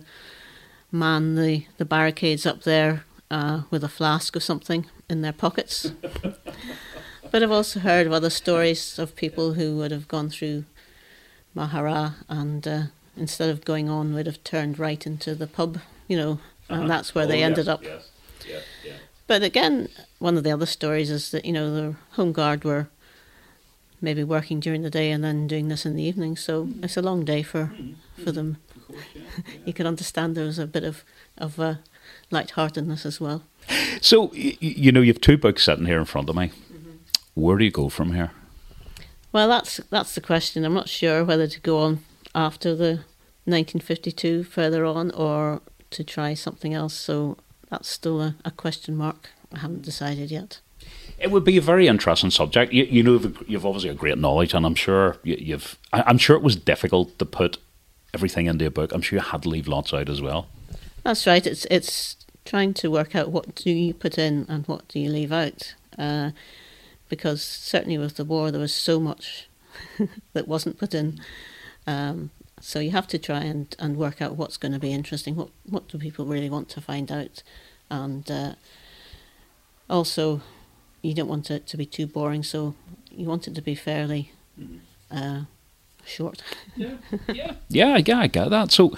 man 0.89 1.35
the, 1.35 1.65
the 1.77 1.83
barricades 1.83 2.45
up 2.45 2.63
there 2.63 3.03
uh, 3.29 3.63
with 3.69 3.83
a 3.83 3.89
flask 3.89 4.33
or 4.37 4.39
something 4.39 4.85
in 5.09 5.21
their 5.21 5.33
pockets. 5.33 5.91
but 7.31 7.43
I've 7.43 7.51
also 7.51 7.81
heard 7.81 8.07
of 8.07 8.13
other 8.13 8.29
stories 8.29 8.97
of 8.97 9.13
people 9.17 9.55
who 9.55 9.75
would 9.75 9.91
have 9.91 10.07
gone 10.07 10.29
through 10.29 10.63
Maghera 11.53 12.13
and 12.29 12.65
uh, 12.65 12.83
instead 13.17 13.49
of 13.49 13.65
going 13.65 13.89
on 13.89 14.13
would 14.13 14.25
have 14.25 14.41
turned 14.45 14.79
right 14.79 15.05
into 15.05 15.35
the 15.35 15.47
pub, 15.47 15.79
you 16.07 16.15
know, 16.15 16.39
uh-huh. 16.69 16.81
and 16.81 16.89
that's 16.89 17.13
where 17.13 17.25
oh, 17.25 17.27
they 17.27 17.43
ended 17.43 17.67
up. 17.67 17.83
Yes. 17.83 18.09
Yeah, 18.47 18.59
yeah. 18.85 18.93
But 19.27 19.43
again, 19.43 19.89
one 20.19 20.37
of 20.37 20.43
the 20.43 20.51
other 20.51 20.65
stories 20.65 21.09
is 21.09 21.31
that, 21.31 21.45
you 21.45 21.51
know, 21.51 21.73
the 21.73 21.95
Home 22.11 22.31
Guard 22.31 22.63
were 22.63 22.87
maybe 23.99 24.23
working 24.23 24.59
during 24.59 24.83
the 24.83 24.89
day 24.89 25.11
and 25.11 25.23
then 25.23 25.47
doing 25.47 25.67
this 25.67 25.85
in 25.85 25.95
the 25.95 26.03
evening, 26.03 26.37
so 26.37 26.65
mm-hmm. 26.65 26.83
it's 26.83 26.97
a 26.97 27.01
long 27.01 27.25
day 27.25 27.43
for, 27.43 27.65
mm-hmm. 27.65 28.23
for 28.23 28.31
them 28.31 28.57
you 29.65 29.73
can 29.73 29.85
understand 29.85 30.35
there 30.35 30.45
was 30.45 30.59
a 30.59 30.67
bit 30.67 30.83
of 30.83 31.03
of 31.37 31.59
uh, 31.59 31.75
lightheartedness 32.31 33.05
as 33.05 33.19
well. 33.19 33.43
So 34.01 34.31
you 34.33 34.91
know, 34.91 35.01
you've 35.01 35.21
two 35.21 35.37
books 35.37 35.63
sitting 35.63 35.85
here 35.85 35.99
in 35.99 36.05
front 36.05 36.29
of 36.29 36.35
me. 36.35 36.47
Mm-hmm. 36.47 36.91
Where 37.35 37.57
do 37.57 37.65
you 37.65 37.71
go 37.71 37.89
from 37.89 38.13
here? 38.13 38.31
Well, 39.31 39.47
that's 39.47 39.77
that's 39.89 40.15
the 40.15 40.21
question. 40.21 40.63
I'm 40.63 40.73
not 40.73 40.89
sure 40.89 41.23
whether 41.23 41.47
to 41.47 41.59
go 41.59 41.79
on 41.79 41.99
after 42.33 42.75
the 42.75 43.03
1952 43.45 44.43
further 44.43 44.85
on 44.85 45.11
or 45.11 45.61
to 45.91 46.03
try 46.03 46.33
something 46.33 46.73
else. 46.73 46.93
So 46.93 47.37
that's 47.69 47.87
still 47.87 48.21
a, 48.21 48.35
a 48.45 48.51
question 48.51 48.95
mark. 48.95 49.29
I 49.53 49.59
haven't 49.59 49.83
decided 49.83 50.31
yet. 50.31 50.59
It 51.19 51.31
would 51.31 51.43
be 51.43 51.57
a 51.57 51.61
very 51.61 51.87
interesting 51.87 52.31
subject. 52.31 52.71
You, 52.71 52.83
you 52.83 53.03
know, 53.03 53.33
you've 53.47 53.65
obviously 53.65 53.89
a 53.89 53.95
great 53.95 54.17
knowledge, 54.17 54.53
and 54.53 54.65
I'm 54.65 54.75
sure 54.75 55.17
you, 55.23 55.53
have 55.53 55.77
I'm 55.91 56.17
sure 56.17 56.35
it 56.35 56.43
was 56.43 56.55
difficult 56.55 57.17
to 57.19 57.25
put 57.25 57.57
everything 58.13 58.47
into 58.47 58.65
a 58.65 58.71
book, 58.71 58.91
I'm 58.93 59.01
sure 59.01 59.19
you 59.19 59.23
had 59.23 59.43
to 59.43 59.49
leave 59.49 59.67
lots 59.67 59.93
out 59.93 60.09
as 60.09 60.21
well. 60.21 60.47
That's 61.03 61.27
right. 61.27 61.45
It's 61.45 61.65
it's 61.69 62.15
trying 62.45 62.73
to 62.75 62.89
work 62.89 63.15
out 63.15 63.31
what 63.31 63.55
do 63.55 63.71
you 63.71 63.93
put 63.93 64.17
in 64.17 64.45
and 64.49 64.65
what 64.67 64.87
do 64.87 64.99
you 64.99 65.09
leave 65.09 65.31
out, 65.31 65.75
uh, 65.97 66.31
because 67.09 67.43
certainly 67.43 67.97
with 67.97 68.15
the 68.15 68.25
war 68.25 68.51
there 68.51 68.61
was 68.61 68.73
so 68.73 68.99
much 68.99 69.47
that 70.33 70.47
wasn't 70.47 70.77
put 70.77 70.93
in. 70.93 71.19
Um, 71.85 72.31
so 72.59 72.79
you 72.79 72.91
have 72.91 73.07
to 73.07 73.17
try 73.17 73.39
and, 73.39 73.75
and 73.79 73.97
work 73.97 74.21
out 74.21 74.35
what's 74.35 74.57
going 74.57 74.71
to 74.71 74.79
be 74.79 74.93
interesting. 74.93 75.35
What 75.35 75.49
what 75.69 75.87
do 75.87 75.97
people 75.97 76.25
really 76.25 76.49
want 76.49 76.69
to 76.69 76.81
find 76.81 77.11
out, 77.11 77.43
and 77.89 78.29
uh, 78.29 78.53
also 79.89 80.41
you 81.01 81.13
don't 81.13 81.27
want 81.27 81.51
it 81.51 81.67
to 81.67 81.77
be 81.77 81.85
too 81.85 82.07
boring. 82.07 82.43
So 82.43 82.75
you 83.11 83.25
want 83.25 83.47
it 83.47 83.55
to 83.55 83.61
be 83.61 83.75
fairly. 83.75 84.31
Mm-hmm. 84.59 84.77
Uh, 85.09 85.41
short. 86.07 86.41
yeah, 86.75 86.97
yeah, 87.27 87.53
yeah, 87.69 87.97
yeah, 87.97 88.19
I 88.19 88.27
get 88.27 88.49
that. 88.49 88.71
So, 88.71 88.93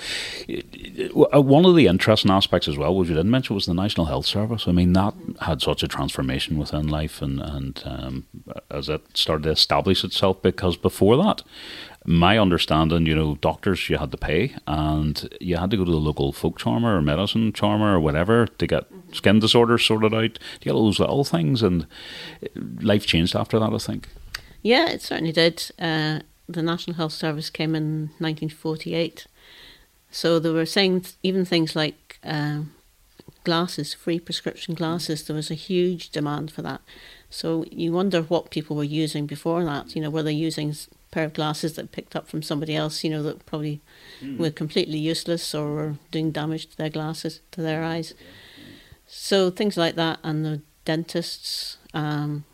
uh, 1.33 1.41
one 1.41 1.65
of 1.65 1.75
the 1.75 1.87
interesting 1.87 2.31
aspects 2.31 2.67
as 2.67 2.77
well, 2.77 2.95
which 2.95 3.09
you 3.09 3.15
didn't 3.15 3.31
mention, 3.31 3.55
was 3.55 3.65
the 3.65 3.73
National 3.73 4.05
Health 4.05 4.25
Service. 4.25 4.67
I 4.67 4.71
mean, 4.71 4.93
that 4.93 5.13
had 5.41 5.61
such 5.61 5.83
a 5.83 5.87
transformation 5.87 6.57
within 6.57 6.87
life, 6.87 7.21
and 7.21 7.39
and 7.39 7.81
um, 7.85 8.25
as 8.69 8.89
it 8.89 9.17
started 9.17 9.43
to 9.43 9.51
establish 9.51 10.03
itself, 10.03 10.41
because 10.41 10.77
before 10.77 11.17
that, 11.17 11.43
my 12.05 12.37
understanding, 12.37 13.05
you 13.05 13.15
know, 13.15 13.35
doctors 13.35 13.89
you 13.89 13.97
had 13.97 14.11
to 14.11 14.17
pay, 14.17 14.55
and 14.67 15.29
you 15.41 15.57
had 15.57 15.71
to 15.71 15.77
go 15.77 15.85
to 15.85 15.91
the 15.91 15.97
local 15.97 16.31
folk 16.31 16.57
charmer 16.57 16.95
or 16.97 17.01
medicine 17.01 17.53
charmer 17.53 17.95
or 17.95 17.99
whatever 17.99 18.47
to 18.47 18.67
get 18.67 18.85
skin 19.11 19.39
disorders 19.39 19.85
sorted 19.85 20.13
out. 20.13 20.33
Do 20.33 20.39
you 20.53 20.59
get 20.59 20.73
all 20.73 20.85
those 20.85 20.99
little 20.99 21.23
things? 21.23 21.61
And 21.61 21.87
uh, 22.43 22.47
life 22.81 23.05
changed 23.05 23.35
after 23.35 23.59
that, 23.59 23.73
I 23.73 23.77
think. 23.77 24.07
Yeah, 24.61 24.89
it 24.89 25.01
certainly 25.01 25.31
did. 25.31 25.71
Uh, 25.79 26.19
the 26.49 26.63
National 26.63 26.95
Health 26.95 27.13
Service 27.13 27.49
came 27.49 27.75
in 27.75 28.09
1948. 28.17 29.27
So 30.11 30.39
they 30.39 30.49
were 30.49 30.65
saying 30.65 31.05
even 31.21 31.45
things 31.45 31.75
like 31.75 32.19
uh, 32.23 32.61
glasses, 33.43 33.93
free 33.93 34.19
prescription 34.19 34.73
glasses, 34.73 35.23
there 35.23 35.35
was 35.35 35.51
a 35.51 35.55
huge 35.55 36.09
demand 36.09 36.51
for 36.51 36.63
that. 36.63 36.81
So 37.29 37.65
you 37.71 37.91
wonder 37.91 38.23
what 38.23 38.49
people 38.49 38.75
were 38.75 38.83
using 38.83 39.27
before 39.27 39.63
that. 39.63 39.95
You 39.95 40.01
know, 40.01 40.09
were 40.09 40.23
they 40.23 40.33
using 40.33 40.71
a 40.71 40.75
pair 41.11 41.25
of 41.25 41.33
glasses 41.33 41.73
that 41.73 41.91
picked 41.91 42.15
up 42.15 42.27
from 42.27 42.41
somebody 42.41 42.75
else, 42.75 43.03
you 43.03 43.11
know, 43.11 43.21
that 43.23 43.45
probably 43.45 43.81
mm. 44.21 44.37
were 44.37 44.49
completely 44.49 44.97
useless 44.97 45.53
or 45.53 45.73
were 45.73 45.95
doing 46.09 46.31
damage 46.31 46.71
to 46.71 46.77
their 46.77 46.89
glasses, 46.89 47.41
to 47.51 47.61
their 47.61 47.83
eyes. 47.83 48.15
So 49.05 49.51
things 49.51 49.77
like 49.77 49.95
that, 49.95 50.19
and 50.23 50.43
the 50.45 50.61
dentists, 50.85 51.77
um, 51.93 52.45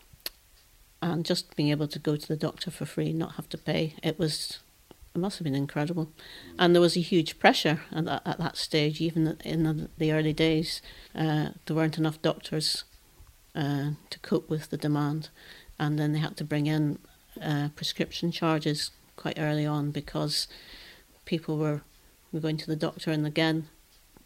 and 1.06 1.24
just 1.24 1.56
being 1.56 1.70
able 1.70 1.88
to 1.88 2.00
go 2.00 2.16
to 2.16 2.28
the 2.28 2.36
doctor 2.36 2.72
for 2.72 2.86
free, 2.86 3.14
not 3.14 3.36
have 3.36 3.48
to 3.50 3.58
pay. 3.60 3.94
It 4.02 4.18
was, 4.18 4.60
it 5.14 5.20
must 5.20 5.38
have 5.38 5.46
been 5.46 5.54
incredible, 5.54 6.12
and 6.58 6.74
there 6.74 6.82
was 6.82 6.98
a 6.98 7.02
huge 7.02 7.38
pressure 7.38 7.82
at 7.92 8.06
that, 8.06 8.24
at 8.26 8.40
that 8.40 8.58
stage. 8.58 9.00
Even 9.00 9.38
in 9.46 9.90
the, 9.98 10.12
early 10.12 10.34
days, 10.34 10.82
uh, 11.14 11.50
there 11.66 11.76
weren't 11.76 12.00
enough 12.00 12.22
doctors 12.24 12.86
uh, 13.54 13.92
to 14.10 14.20
cope 14.20 14.50
with 14.50 14.72
the 14.72 14.78
demand, 14.78 15.30
and 15.78 16.00
then 16.00 16.12
they 16.12 16.20
had 16.20 16.38
to 16.38 16.44
bring 16.44 16.66
in 16.66 16.98
uh, 17.40 17.70
prescription 17.76 18.32
charges 18.32 18.90
quite 19.16 19.38
early 19.38 19.66
on 19.66 19.92
because 19.92 20.48
people 21.26 21.58
were 21.58 21.82
were 22.32 22.40
going 22.40 22.58
to 22.58 22.68
the 22.68 22.76
doctor, 22.76 23.12
and 23.12 23.28
again, 23.28 23.68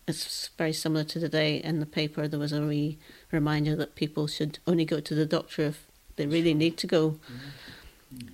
it's 0.07 0.49
very 0.57 0.73
similar 0.73 1.03
to 1.03 1.19
today. 1.19 1.57
In 1.57 1.81
the 1.81 1.85
paper, 1.85 2.27
there 2.27 2.39
was 2.39 2.53
a 2.53 2.97
reminder 3.31 3.75
that 3.75 3.95
people 3.95 4.27
should 4.27 4.59
only 4.65 4.85
go 4.85 5.01
to 5.01 5.13
the 5.13 5.25
doctor 5.25 5.63
if 5.63 5.88
they 6.19 6.27
really 6.27 6.53
need 6.53 6.75
to 6.77 6.85
go 6.85 7.15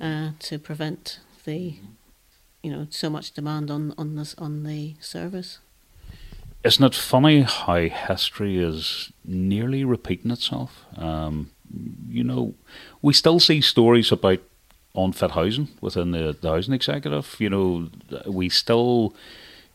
uh, 0.01 0.31
to 0.39 0.57
prevent 0.57 1.19
the, 1.45 1.75
you 2.63 2.71
know, 2.71 2.88
so 2.89 3.09
much 3.11 3.31
demand 3.31 3.69
on 3.69 3.93
on 3.95 4.15
this 4.15 4.33
on 4.39 4.63
the 4.63 4.95
service. 4.99 5.59
Isn't 6.63 6.83
it 6.83 6.95
funny 6.95 7.41
how 7.41 7.88
history 8.09 8.57
is 8.57 9.11
nearly 9.23 9.83
repeating 9.86 10.31
itself? 10.31 10.83
Um, 10.97 11.51
you 12.09 12.23
know, 12.23 12.55
we 13.03 13.13
still 13.13 13.39
see 13.39 13.61
stories 13.61 14.11
about 14.11 14.39
unfit 14.95 15.31
housing 15.31 15.67
within 15.79 16.09
the, 16.09 16.36
the 16.41 16.49
housing 16.49 16.73
executive. 16.73 17.36
You 17.38 17.49
know, 17.51 17.89
we 18.25 18.49
still 18.49 19.13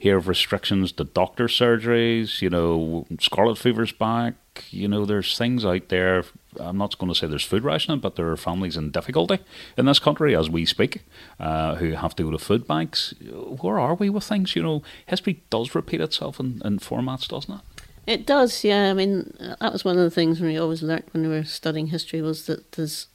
hear 0.01 0.17
of 0.17 0.27
restrictions 0.27 0.91
to 0.93 1.05
doctor 1.05 1.47
surgeries. 1.47 2.43
You 2.43 2.51
know, 2.51 3.07
scarlet 3.21 3.59
fever's 3.59 3.93
back. 3.93 4.35
You 4.71 4.89
know, 4.89 5.05
there's 5.05 5.39
things 5.39 5.65
out 5.65 5.89
there 5.89 6.25
I'm 6.59 6.79
not 6.79 6.99
going 6.99 7.13
to 7.13 7.19
say 7.19 7.27
there's 7.27 7.45
food 7.45 7.63
rationing, 7.63 8.01
but 8.01 8.17
there 8.17 8.29
are 8.29 8.37
families 8.37 8.77
in 8.77 8.91
difficulty 8.91 9.39
in 9.77 9.87
this 9.87 10.01
country 10.01 10.35
as 10.35 10.51
we 10.51 10.67
speak 10.67 11.03
uh, 11.39 11.77
who 11.77 11.93
have 11.93 12.17
to 12.17 12.25
go 12.25 12.31
to 12.31 12.39
food 12.39 12.67
banks. 12.67 13.15
Where 13.61 13.79
are 13.79 13.95
we 13.95 14.11
with 14.11 14.25
things? 14.25 14.57
You 14.57 14.63
know, 14.63 14.83
history 15.07 15.43
does 15.51 15.75
repeat 15.75 16.01
itself 16.01 16.41
in, 16.41 16.61
in 16.65 16.79
formats, 16.79 17.29
doesn't 17.29 17.55
it? 17.55 17.61
It 18.07 18.27
does, 18.27 18.65
yeah. 18.65 18.91
I 18.91 18.95
mean, 18.95 19.37
that 19.61 19.73
was 19.73 19.85
one 19.85 19.97
of 19.97 20.03
the 20.03 20.11
things 20.11 20.41
we 20.41 20.57
always 20.57 20.83
learnt 20.83 21.13
when 21.13 21.23
we 21.23 21.29
were 21.29 21.45
studying 21.45 21.89
history 21.89 22.21
was 22.21 22.47
that 22.47 22.73
there's 22.73 23.07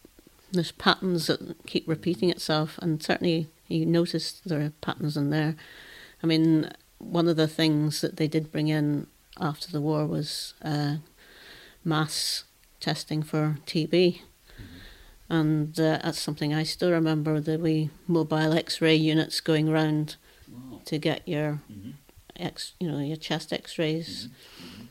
there's 0.52 0.72
patterns 0.72 1.28
that 1.28 1.66
keep 1.66 1.86
repeating 1.88 2.30
itself, 2.30 2.78
and 2.82 3.04
certainly 3.04 3.48
you 3.68 3.86
notice 3.86 4.40
there 4.46 4.62
are 4.62 4.70
patterns 4.80 5.18
in 5.18 5.32
there. 5.32 5.56
I 6.24 6.28
mean, 6.28 6.72
one 6.98 7.28
of 7.28 7.36
the 7.36 7.48
things 7.48 8.02
that 8.02 8.18
they 8.18 8.28
did 8.28 8.52
bring 8.52 8.68
in 8.68 9.08
after 9.40 9.72
the 9.72 9.82
war 9.82 10.06
was 10.06 10.54
uh, 10.62 10.98
mass 11.84 12.44
testing 12.80 13.24
for 13.24 13.58
TB. 13.66 13.90
Mm-hmm. 13.90 15.34
And 15.34 15.80
uh, 15.80 16.00
that's 16.04 16.22
something 16.22 16.54
I 16.54 16.64
still 16.64 16.92
remember 16.92 17.40
the 17.40 17.58
wee 17.58 17.90
mobile 18.08 18.54
X-ray 18.54 18.96
units 18.96 19.42
going 19.42 19.68
around 19.70 20.16
wow. 20.52 20.80
to 20.86 20.98
get 20.98 21.28
your 21.28 21.62
mm-hmm. 21.72 21.92
X, 22.38 22.74
you 22.80 22.92
know, 22.92 23.00
your 23.00 23.18
chest 23.18 23.52
X-rays. 23.52 24.28
Mm-hmm. 24.28 24.68
mm-hmm. 24.68 24.82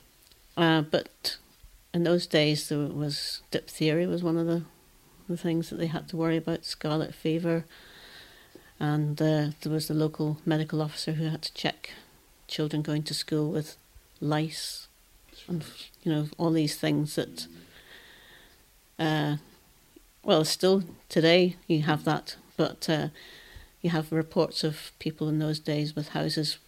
Uh, 0.57 0.83
but 0.83 1.37
in 1.93 2.05
those 2.05 2.29
days, 2.29 2.69
there 2.69 2.79
was 2.79 3.43
diphtheria 3.51 4.07
was 4.07 4.23
one 4.23 4.37
of 4.37 4.47
the, 4.47 4.63
the 5.29 5.37
things 5.37 5.69
that 5.71 5.77
they 5.77 5.87
had 5.87 6.09
to 6.09 6.17
worry 6.17 6.37
about, 6.37 6.65
scarlet 6.65 7.13
fever, 7.13 7.65
and 8.81 9.21
uh, 9.21 9.49
there 9.61 9.73
was 9.73 9.89
the 9.89 9.95
local 9.95 10.39
medical 10.45 10.83
officer 10.83 11.13
who 11.13 11.29
had 11.29 11.43
to 11.43 11.55
check 11.55 11.91
children 12.49 12.83
going 12.83 13.03
to 13.05 13.15
school 13.15 13.51
with 13.51 13.77
lice, 14.21 14.89
and 15.49 15.65
you 16.03 16.13
know 16.13 16.29
all 16.39 16.51
these 16.51 16.77
things 16.77 17.15
that. 17.17 17.47
Uh, 18.99 19.37
well, 20.23 20.45
still 20.45 20.85
today 21.09 21.57
you 21.67 21.83
have 21.83 22.05
that, 22.05 22.37
but 22.57 22.89
uh, 22.89 23.09
you 23.83 23.91
have 23.91 24.11
reports 24.11 24.65
of 24.65 24.93
people 24.99 25.29
in 25.29 25.39
those 25.39 25.59
days 25.59 25.95
with 25.95 26.11
houses 26.11 26.59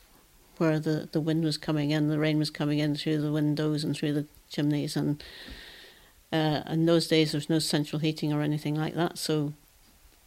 where 0.58 0.78
the, 0.78 1.08
the 1.12 1.20
wind 1.20 1.44
was 1.44 1.56
coming 1.56 1.90
in, 1.90 2.08
the 2.08 2.18
rain 2.18 2.38
was 2.38 2.50
coming 2.50 2.78
in 2.78 2.96
through 2.96 3.20
the 3.20 3.32
windows 3.32 3.84
and 3.84 3.96
through 3.96 4.12
the 4.12 4.26
chimneys, 4.50 4.96
and 4.96 5.22
uh, 6.32 6.62
in 6.68 6.86
those 6.86 7.08
days 7.08 7.32
there 7.32 7.38
was 7.38 7.48
no 7.48 7.58
central 7.58 8.00
heating 8.00 8.32
or 8.32 8.42
anything 8.42 8.74
like 8.74 8.94
that, 8.94 9.16
so 9.16 9.52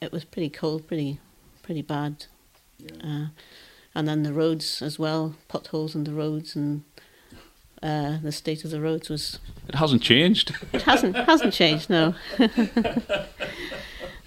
it 0.01 0.11
was 0.11 0.23
pretty 0.23 0.49
cold, 0.49 0.87
pretty 0.87 1.19
pretty 1.69 1.81
bad. 1.83 2.25
Yeah. 2.79 2.95
Uh, 3.03 3.25
and 3.93 4.07
then 4.07 4.23
the 4.23 4.33
roads 4.33 4.81
as 4.81 4.97
well, 4.97 5.35
potholes 5.47 5.93
in 5.93 6.03
the 6.03 6.11
roads 6.11 6.55
and 6.55 6.83
uh, 7.83 8.17
the 8.23 8.31
state 8.31 8.65
of 8.65 8.71
the 8.71 8.81
roads 8.81 9.07
was. 9.07 9.37
It 9.67 9.75
hasn't 9.75 10.01
changed. 10.01 10.55
It 10.73 10.81
hasn't 10.81 11.15
hasn't 11.15 11.53
changed. 11.53 11.87
No. 11.87 12.15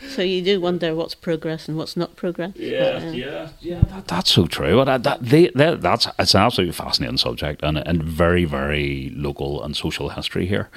so 0.08 0.22
you 0.22 0.40
do 0.40 0.60
wonder 0.60 0.94
what's 0.94 1.16
progress 1.16 1.66
and 1.66 1.76
what's 1.76 1.96
not 1.96 2.14
progress. 2.14 2.52
Yeah, 2.54 3.00
but, 3.00 3.02
uh, 3.08 3.10
yeah, 3.10 3.48
yeah. 3.58 3.80
That, 3.88 4.06
that's 4.06 4.30
so 4.30 4.46
true. 4.46 4.84
That, 4.84 5.02
that, 5.02 5.20
they, 5.20 5.48
that, 5.56 5.80
that's 5.80 6.06
it's 6.20 6.36
an 6.36 6.42
absolutely 6.42 6.74
fascinating 6.74 7.18
subject 7.18 7.64
and 7.64 7.76
and 7.76 8.04
very 8.04 8.44
very 8.44 9.12
local 9.16 9.64
and 9.64 9.76
social 9.76 10.10
history 10.10 10.46
here. 10.46 10.70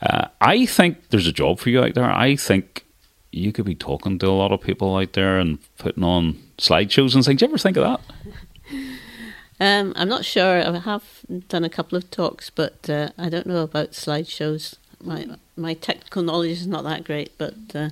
Uh, 0.00 0.28
I 0.40 0.64
think 0.64 1.10
there's 1.10 1.26
a 1.26 1.32
job 1.32 1.58
for 1.58 1.68
you 1.68 1.82
out 1.82 1.92
there. 1.92 2.10
I 2.10 2.36
think 2.36 2.85
you 3.36 3.52
could 3.52 3.64
be 3.64 3.74
talking 3.74 4.18
to 4.18 4.26
a 4.26 4.30
lot 4.30 4.52
of 4.52 4.60
people 4.60 4.96
out 4.96 5.12
there 5.12 5.38
and 5.38 5.58
putting 5.78 6.04
on 6.04 6.38
slideshows 6.58 7.14
and 7.14 7.24
things. 7.24 7.40
Do 7.40 7.44
you 7.44 7.50
ever 7.50 7.58
think 7.58 7.76
of 7.76 7.84
that? 7.84 8.00
Um, 9.58 9.94
I'm 9.96 10.10
not 10.10 10.26
sure. 10.26 10.60
I 10.60 10.78
have 10.80 11.24
done 11.48 11.64
a 11.64 11.70
couple 11.70 11.96
of 11.96 12.10
talks, 12.10 12.50
but 12.50 12.90
uh, 12.90 13.08
I 13.16 13.30
don't 13.30 13.46
know 13.46 13.62
about 13.62 13.92
slideshows. 13.92 14.74
My 15.02 15.26
my 15.56 15.72
technical 15.72 16.22
knowledge 16.22 16.50
is 16.50 16.66
not 16.66 16.84
that 16.84 17.04
great, 17.04 17.32
but 17.38 17.54
uh, 17.74 17.88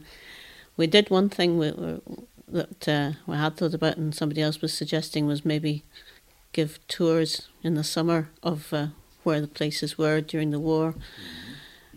we 0.77 0.87
did 0.87 1.09
one 1.09 1.31
thing 1.31 1.57
we, 1.57 1.71
we, 1.71 2.01
that 2.49 2.87
uh, 2.87 3.13
we 3.27 3.37
had 3.37 3.57
thought 3.57 3.73
about, 3.73 3.97
and 3.97 4.15
somebody 4.15 4.43
else 4.43 4.61
was 4.61 4.75
suggesting 4.75 5.27
was 5.27 5.47
maybe 5.47 5.85
give 6.53 6.87
tours 6.87 7.49
in 7.63 7.77
the 7.77 7.85
summer 7.85 8.29
of 8.43 8.71
uh, 8.75 8.89
where 9.23 9.41
the 9.41 9.49
places 9.49 9.97
were 9.97 10.21
during 10.21 10.51
the 10.51 10.61
war. 10.61 10.95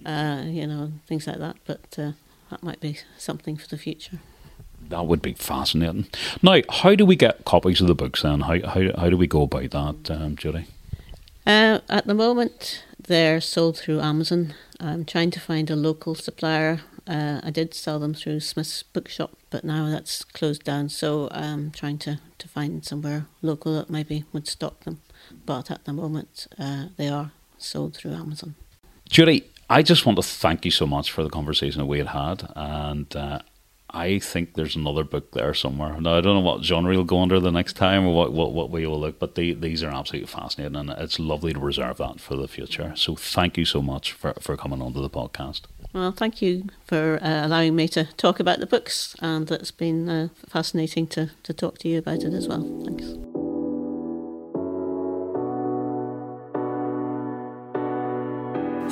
Uh, 0.06 0.44
you 0.46 0.66
know, 0.66 0.94
things 1.08 1.28
like 1.28 1.40
that. 1.40 1.58
But 1.66 2.00
uh, 2.00 2.12
that 2.50 2.64
might 2.64 2.80
be 2.80 3.00
something 3.18 3.58
for 3.58 3.68
the 3.68 3.78
future 3.78 4.20
that 4.90 5.06
would 5.06 5.22
be 5.22 5.34
fascinating. 5.34 6.08
Now, 6.42 6.62
how 6.70 6.96
do 6.96 7.06
we 7.06 7.16
get 7.16 7.46
copies 7.46 7.82
of 7.82 7.88
the 7.88 7.96
books 7.96 8.24
then? 8.24 8.42
How, 8.42 8.60
how, 8.68 8.82
how 8.98 9.10
do 9.10 9.18
we 9.18 9.28
go 9.28 9.44
about 9.44 9.72
that, 9.72 10.12
um, 10.12 10.36
Judy? 10.36 10.68
Uh, 11.46 11.80
at 11.90 12.08
the 12.08 12.14
moment, 12.14 12.84
they're 13.00 13.42
sold 13.42 13.78
through 13.78 14.02
Amazon. 14.02 14.54
I'm 14.80 15.06
trying 15.06 15.32
to 15.32 15.40
find 15.40 15.70
a 15.70 15.76
local 15.76 16.16
supplier. 16.16 16.82
Uh, 17.08 17.40
I 17.42 17.52
did 17.52 17.74
sell 17.74 18.00
them 18.00 18.14
through 18.14 18.42
Smith's 18.42 18.84
Bookshop, 18.84 19.38
but 19.50 19.64
now 19.64 19.90
that's 19.90 20.26
closed 20.26 20.64
down. 20.64 20.90
So 20.90 21.30
I'm 21.32 21.72
trying 21.72 22.00
to, 22.00 22.20
to 22.38 22.48
find 22.48 22.84
somewhere 22.84 23.28
local 23.42 23.76
that 23.76 23.90
maybe 23.90 24.26
would 24.34 24.48
stock 24.48 24.84
them. 24.84 25.00
But 25.46 25.72
at 25.72 25.86
the 25.86 25.94
moment, 25.94 26.48
uh, 26.60 26.88
they 26.98 27.08
are 27.08 27.32
sold 27.58 27.96
through 27.96 28.14
Amazon. 28.14 28.56
Judy, 29.10 29.50
I 29.70 29.82
just 29.82 30.06
want 30.06 30.18
to 30.18 30.24
thank 30.24 30.64
you 30.66 30.72
so 30.72 30.88
much 30.88 31.12
for 31.12 31.24
the 31.24 31.30
conversation 31.30 31.80
that 31.80 31.88
we 31.88 31.98
had 31.98 32.08
had, 32.08 32.52
and 32.56 33.14
uh, 33.16 33.40
I 33.90 34.20
think 34.20 34.54
there's 34.54 34.76
another 34.76 35.04
book 35.04 35.32
there 35.32 35.54
somewhere. 35.54 36.00
Now 36.00 36.18
I 36.18 36.22
don't 36.22 36.36
know 36.36 36.40
what 36.42 36.64
genre 36.64 36.94
you'll 36.94 37.04
go 37.04 37.22
under 37.22 37.40
the 37.40 37.52
next 37.52 37.74
time 37.74 38.06
or 38.06 38.14
what 38.14 38.32
what, 38.32 38.54
what 38.54 38.70
way 38.70 38.86
will 38.86 39.00
look, 39.00 39.20
but 39.20 39.36
the, 39.36 39.54
these 39.54 39.84
are 39.84 39.90
absolutely 39.90 40.28
fascinating, 40.28 40.76
and 40.76 40.90
it's 40.92 41.20
lovely 41.20 41.54
to 41.54 41.60
reserve 41.60 41.98
that 41.98 42.20
for 42.20 42.36
the 42.36 42.48
future. 42.48 42.94
So 42.96 43.16
thank 43.16 43.58
you 43.58 43.66
so 43.66 43.82
much 43.82 44.14
for 44.14 44.34
for 44.40 44.56
coming 44.56 44.82
onto 44.82 45.02
the 45.02 45.10
podcast. 45.10 45.62
Well, 45.94 46.12
thank 46.12 46.42
you 46.42 46.66
for 46.86 47.20
uh, 47.22 47.46
allowing 47.46 47.76
me 47.76 47.88
to 47.90 48.06
talk 48.18 48.40
about 48.40 48.60
the 48.60 48.68
books, 48.68 49.16
and 49.20 49.50
it's 49.52 49.72
been 49.72 50.10
uh, 50.10 50.28
fascinating 50.48 51.08
to 51.08 51.32
to 51.44 51.54
talk 51.54 51.78
to 51.80 51.90
you 51.90 51.98
about 52.00 52.24
it 52.24 52.34
as 52.34 52.48
well. 52.48 52.64
Thanks. 52.86 53.27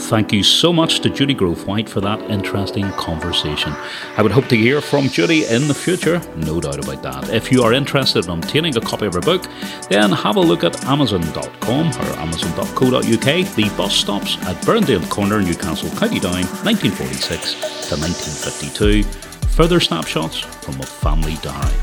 Thank 0.06 0.32
you 0.32 0.44
so 0.44 0.72
much 0.72 1.00
to 1.00 1.10
Judy 1.10 1.34
Grove 1.34 1.66
White 1.66 1.90
for 1.90 2.00
that 2.02 2.22
interesting 2.30 2.88
conversation. 2.92 3.74
I 4.18 4.22
would 4.22 4.32
hope 4.32 4.46
to 4.50 4.56
hear 4.56 4.80
from 4.80 5.10
Judy 5.10 5.46
in 5.46 5.68
the 5.68 5.74
future, 5.74 6.22
no 6.36 6.62
doubt 6.62 6.78
about 6.78 7.02
that. 7.02 7.34
If 7.34 7.52
you 7.52 7.64
are 7.64 7.74
interested 7.74 8.26
in 8.26 8.30
obtaining 8.30 8.78
a 8.78 8.82
copy 8.82 9.08
of 9.08 9.16
her 9.16 9.20
book, 9.20 9.48
then 9.90 10.12
have 10.12 10.36
a 10.36 10.40
look 10.40 10.64
at 10.64 10.86
Amazon.com 10.86 11.88
or 11.88 12.20
Amazon.co.uk. 12.20 13.56
The 13.56 13.74
bus 13.76 13.96
stops 13.96 14.38
at 14.46 14.56
Burrendale 14.64 15.10
Corner, 15.10 15.42
Newcastle, 15.42 15.90
County 15.98 16.20
Down, 16.20 16.46
1946 16.64 17.54
to 17.90 17.96
1952. 17.98 19.04
Further 19.56 19.80
snapshots 19.80 20.38
from 20.38 20.80
a 20.82 20.86
family 20.86 21.38
diary. 21.42 21.82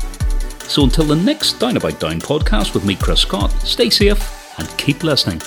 So 0.69 0.85
until 0.85 1.03
the 1.03 1.17
next 1.17 1.59
Down 1.59 1.75
About 1.75 1.99
Down 1.99 2.21
podcast 2.21 2.73
with 2.73 2.85
me, 2.85 2.95
Chris 2.95 3.19
Scott, 3.19 3.51
stay 3.63 3.89
safe 3.89 4.57
and 4.57 4.67
keep 4.77 5.03
listening. 5.03 5.41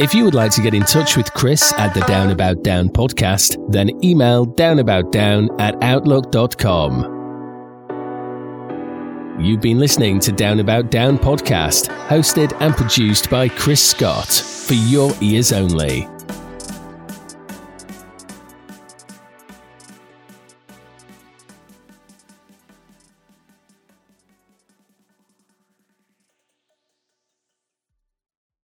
If 0.00 0.12
you 0.12 0.24
would 0.24 0.34
like 0.34 0.50
to 0.52 0.60
get 0.60 0.74
in 0.74 0.82
touch 0.82 1.16
with 1.16 1.32
Chris 1.34 1.72
at 1.74 1.94
the 1.94 2.00
Down 2.00 2.30
About 2.30 2.64
Down 2.64 2.88
podcast, 2.88 3.64
then 3.70 4.02
email 4.04 4.44
downaboutdown 4.44 5.60
at 5.60 5.80
outlook.com. 5.84 7.12
You've 9.40 9.60
been 9.60 9.78
listening 9.78 10.18
to 10.20 10.32
Down 10.32 10.58
About 10.58 10.90
Down 10.90 11.16
podcast, 11.16 11.88
hosted 12.08 12.60
and 12.60 12.74
produced 12.74 13.30
by 13.30 13.48
Chris 13.48 13.88
Scott, 13.88 14.26
for 14.26 14.74
your 14.74 15.12
ears 15.20 15.52
only. 15.52 16.08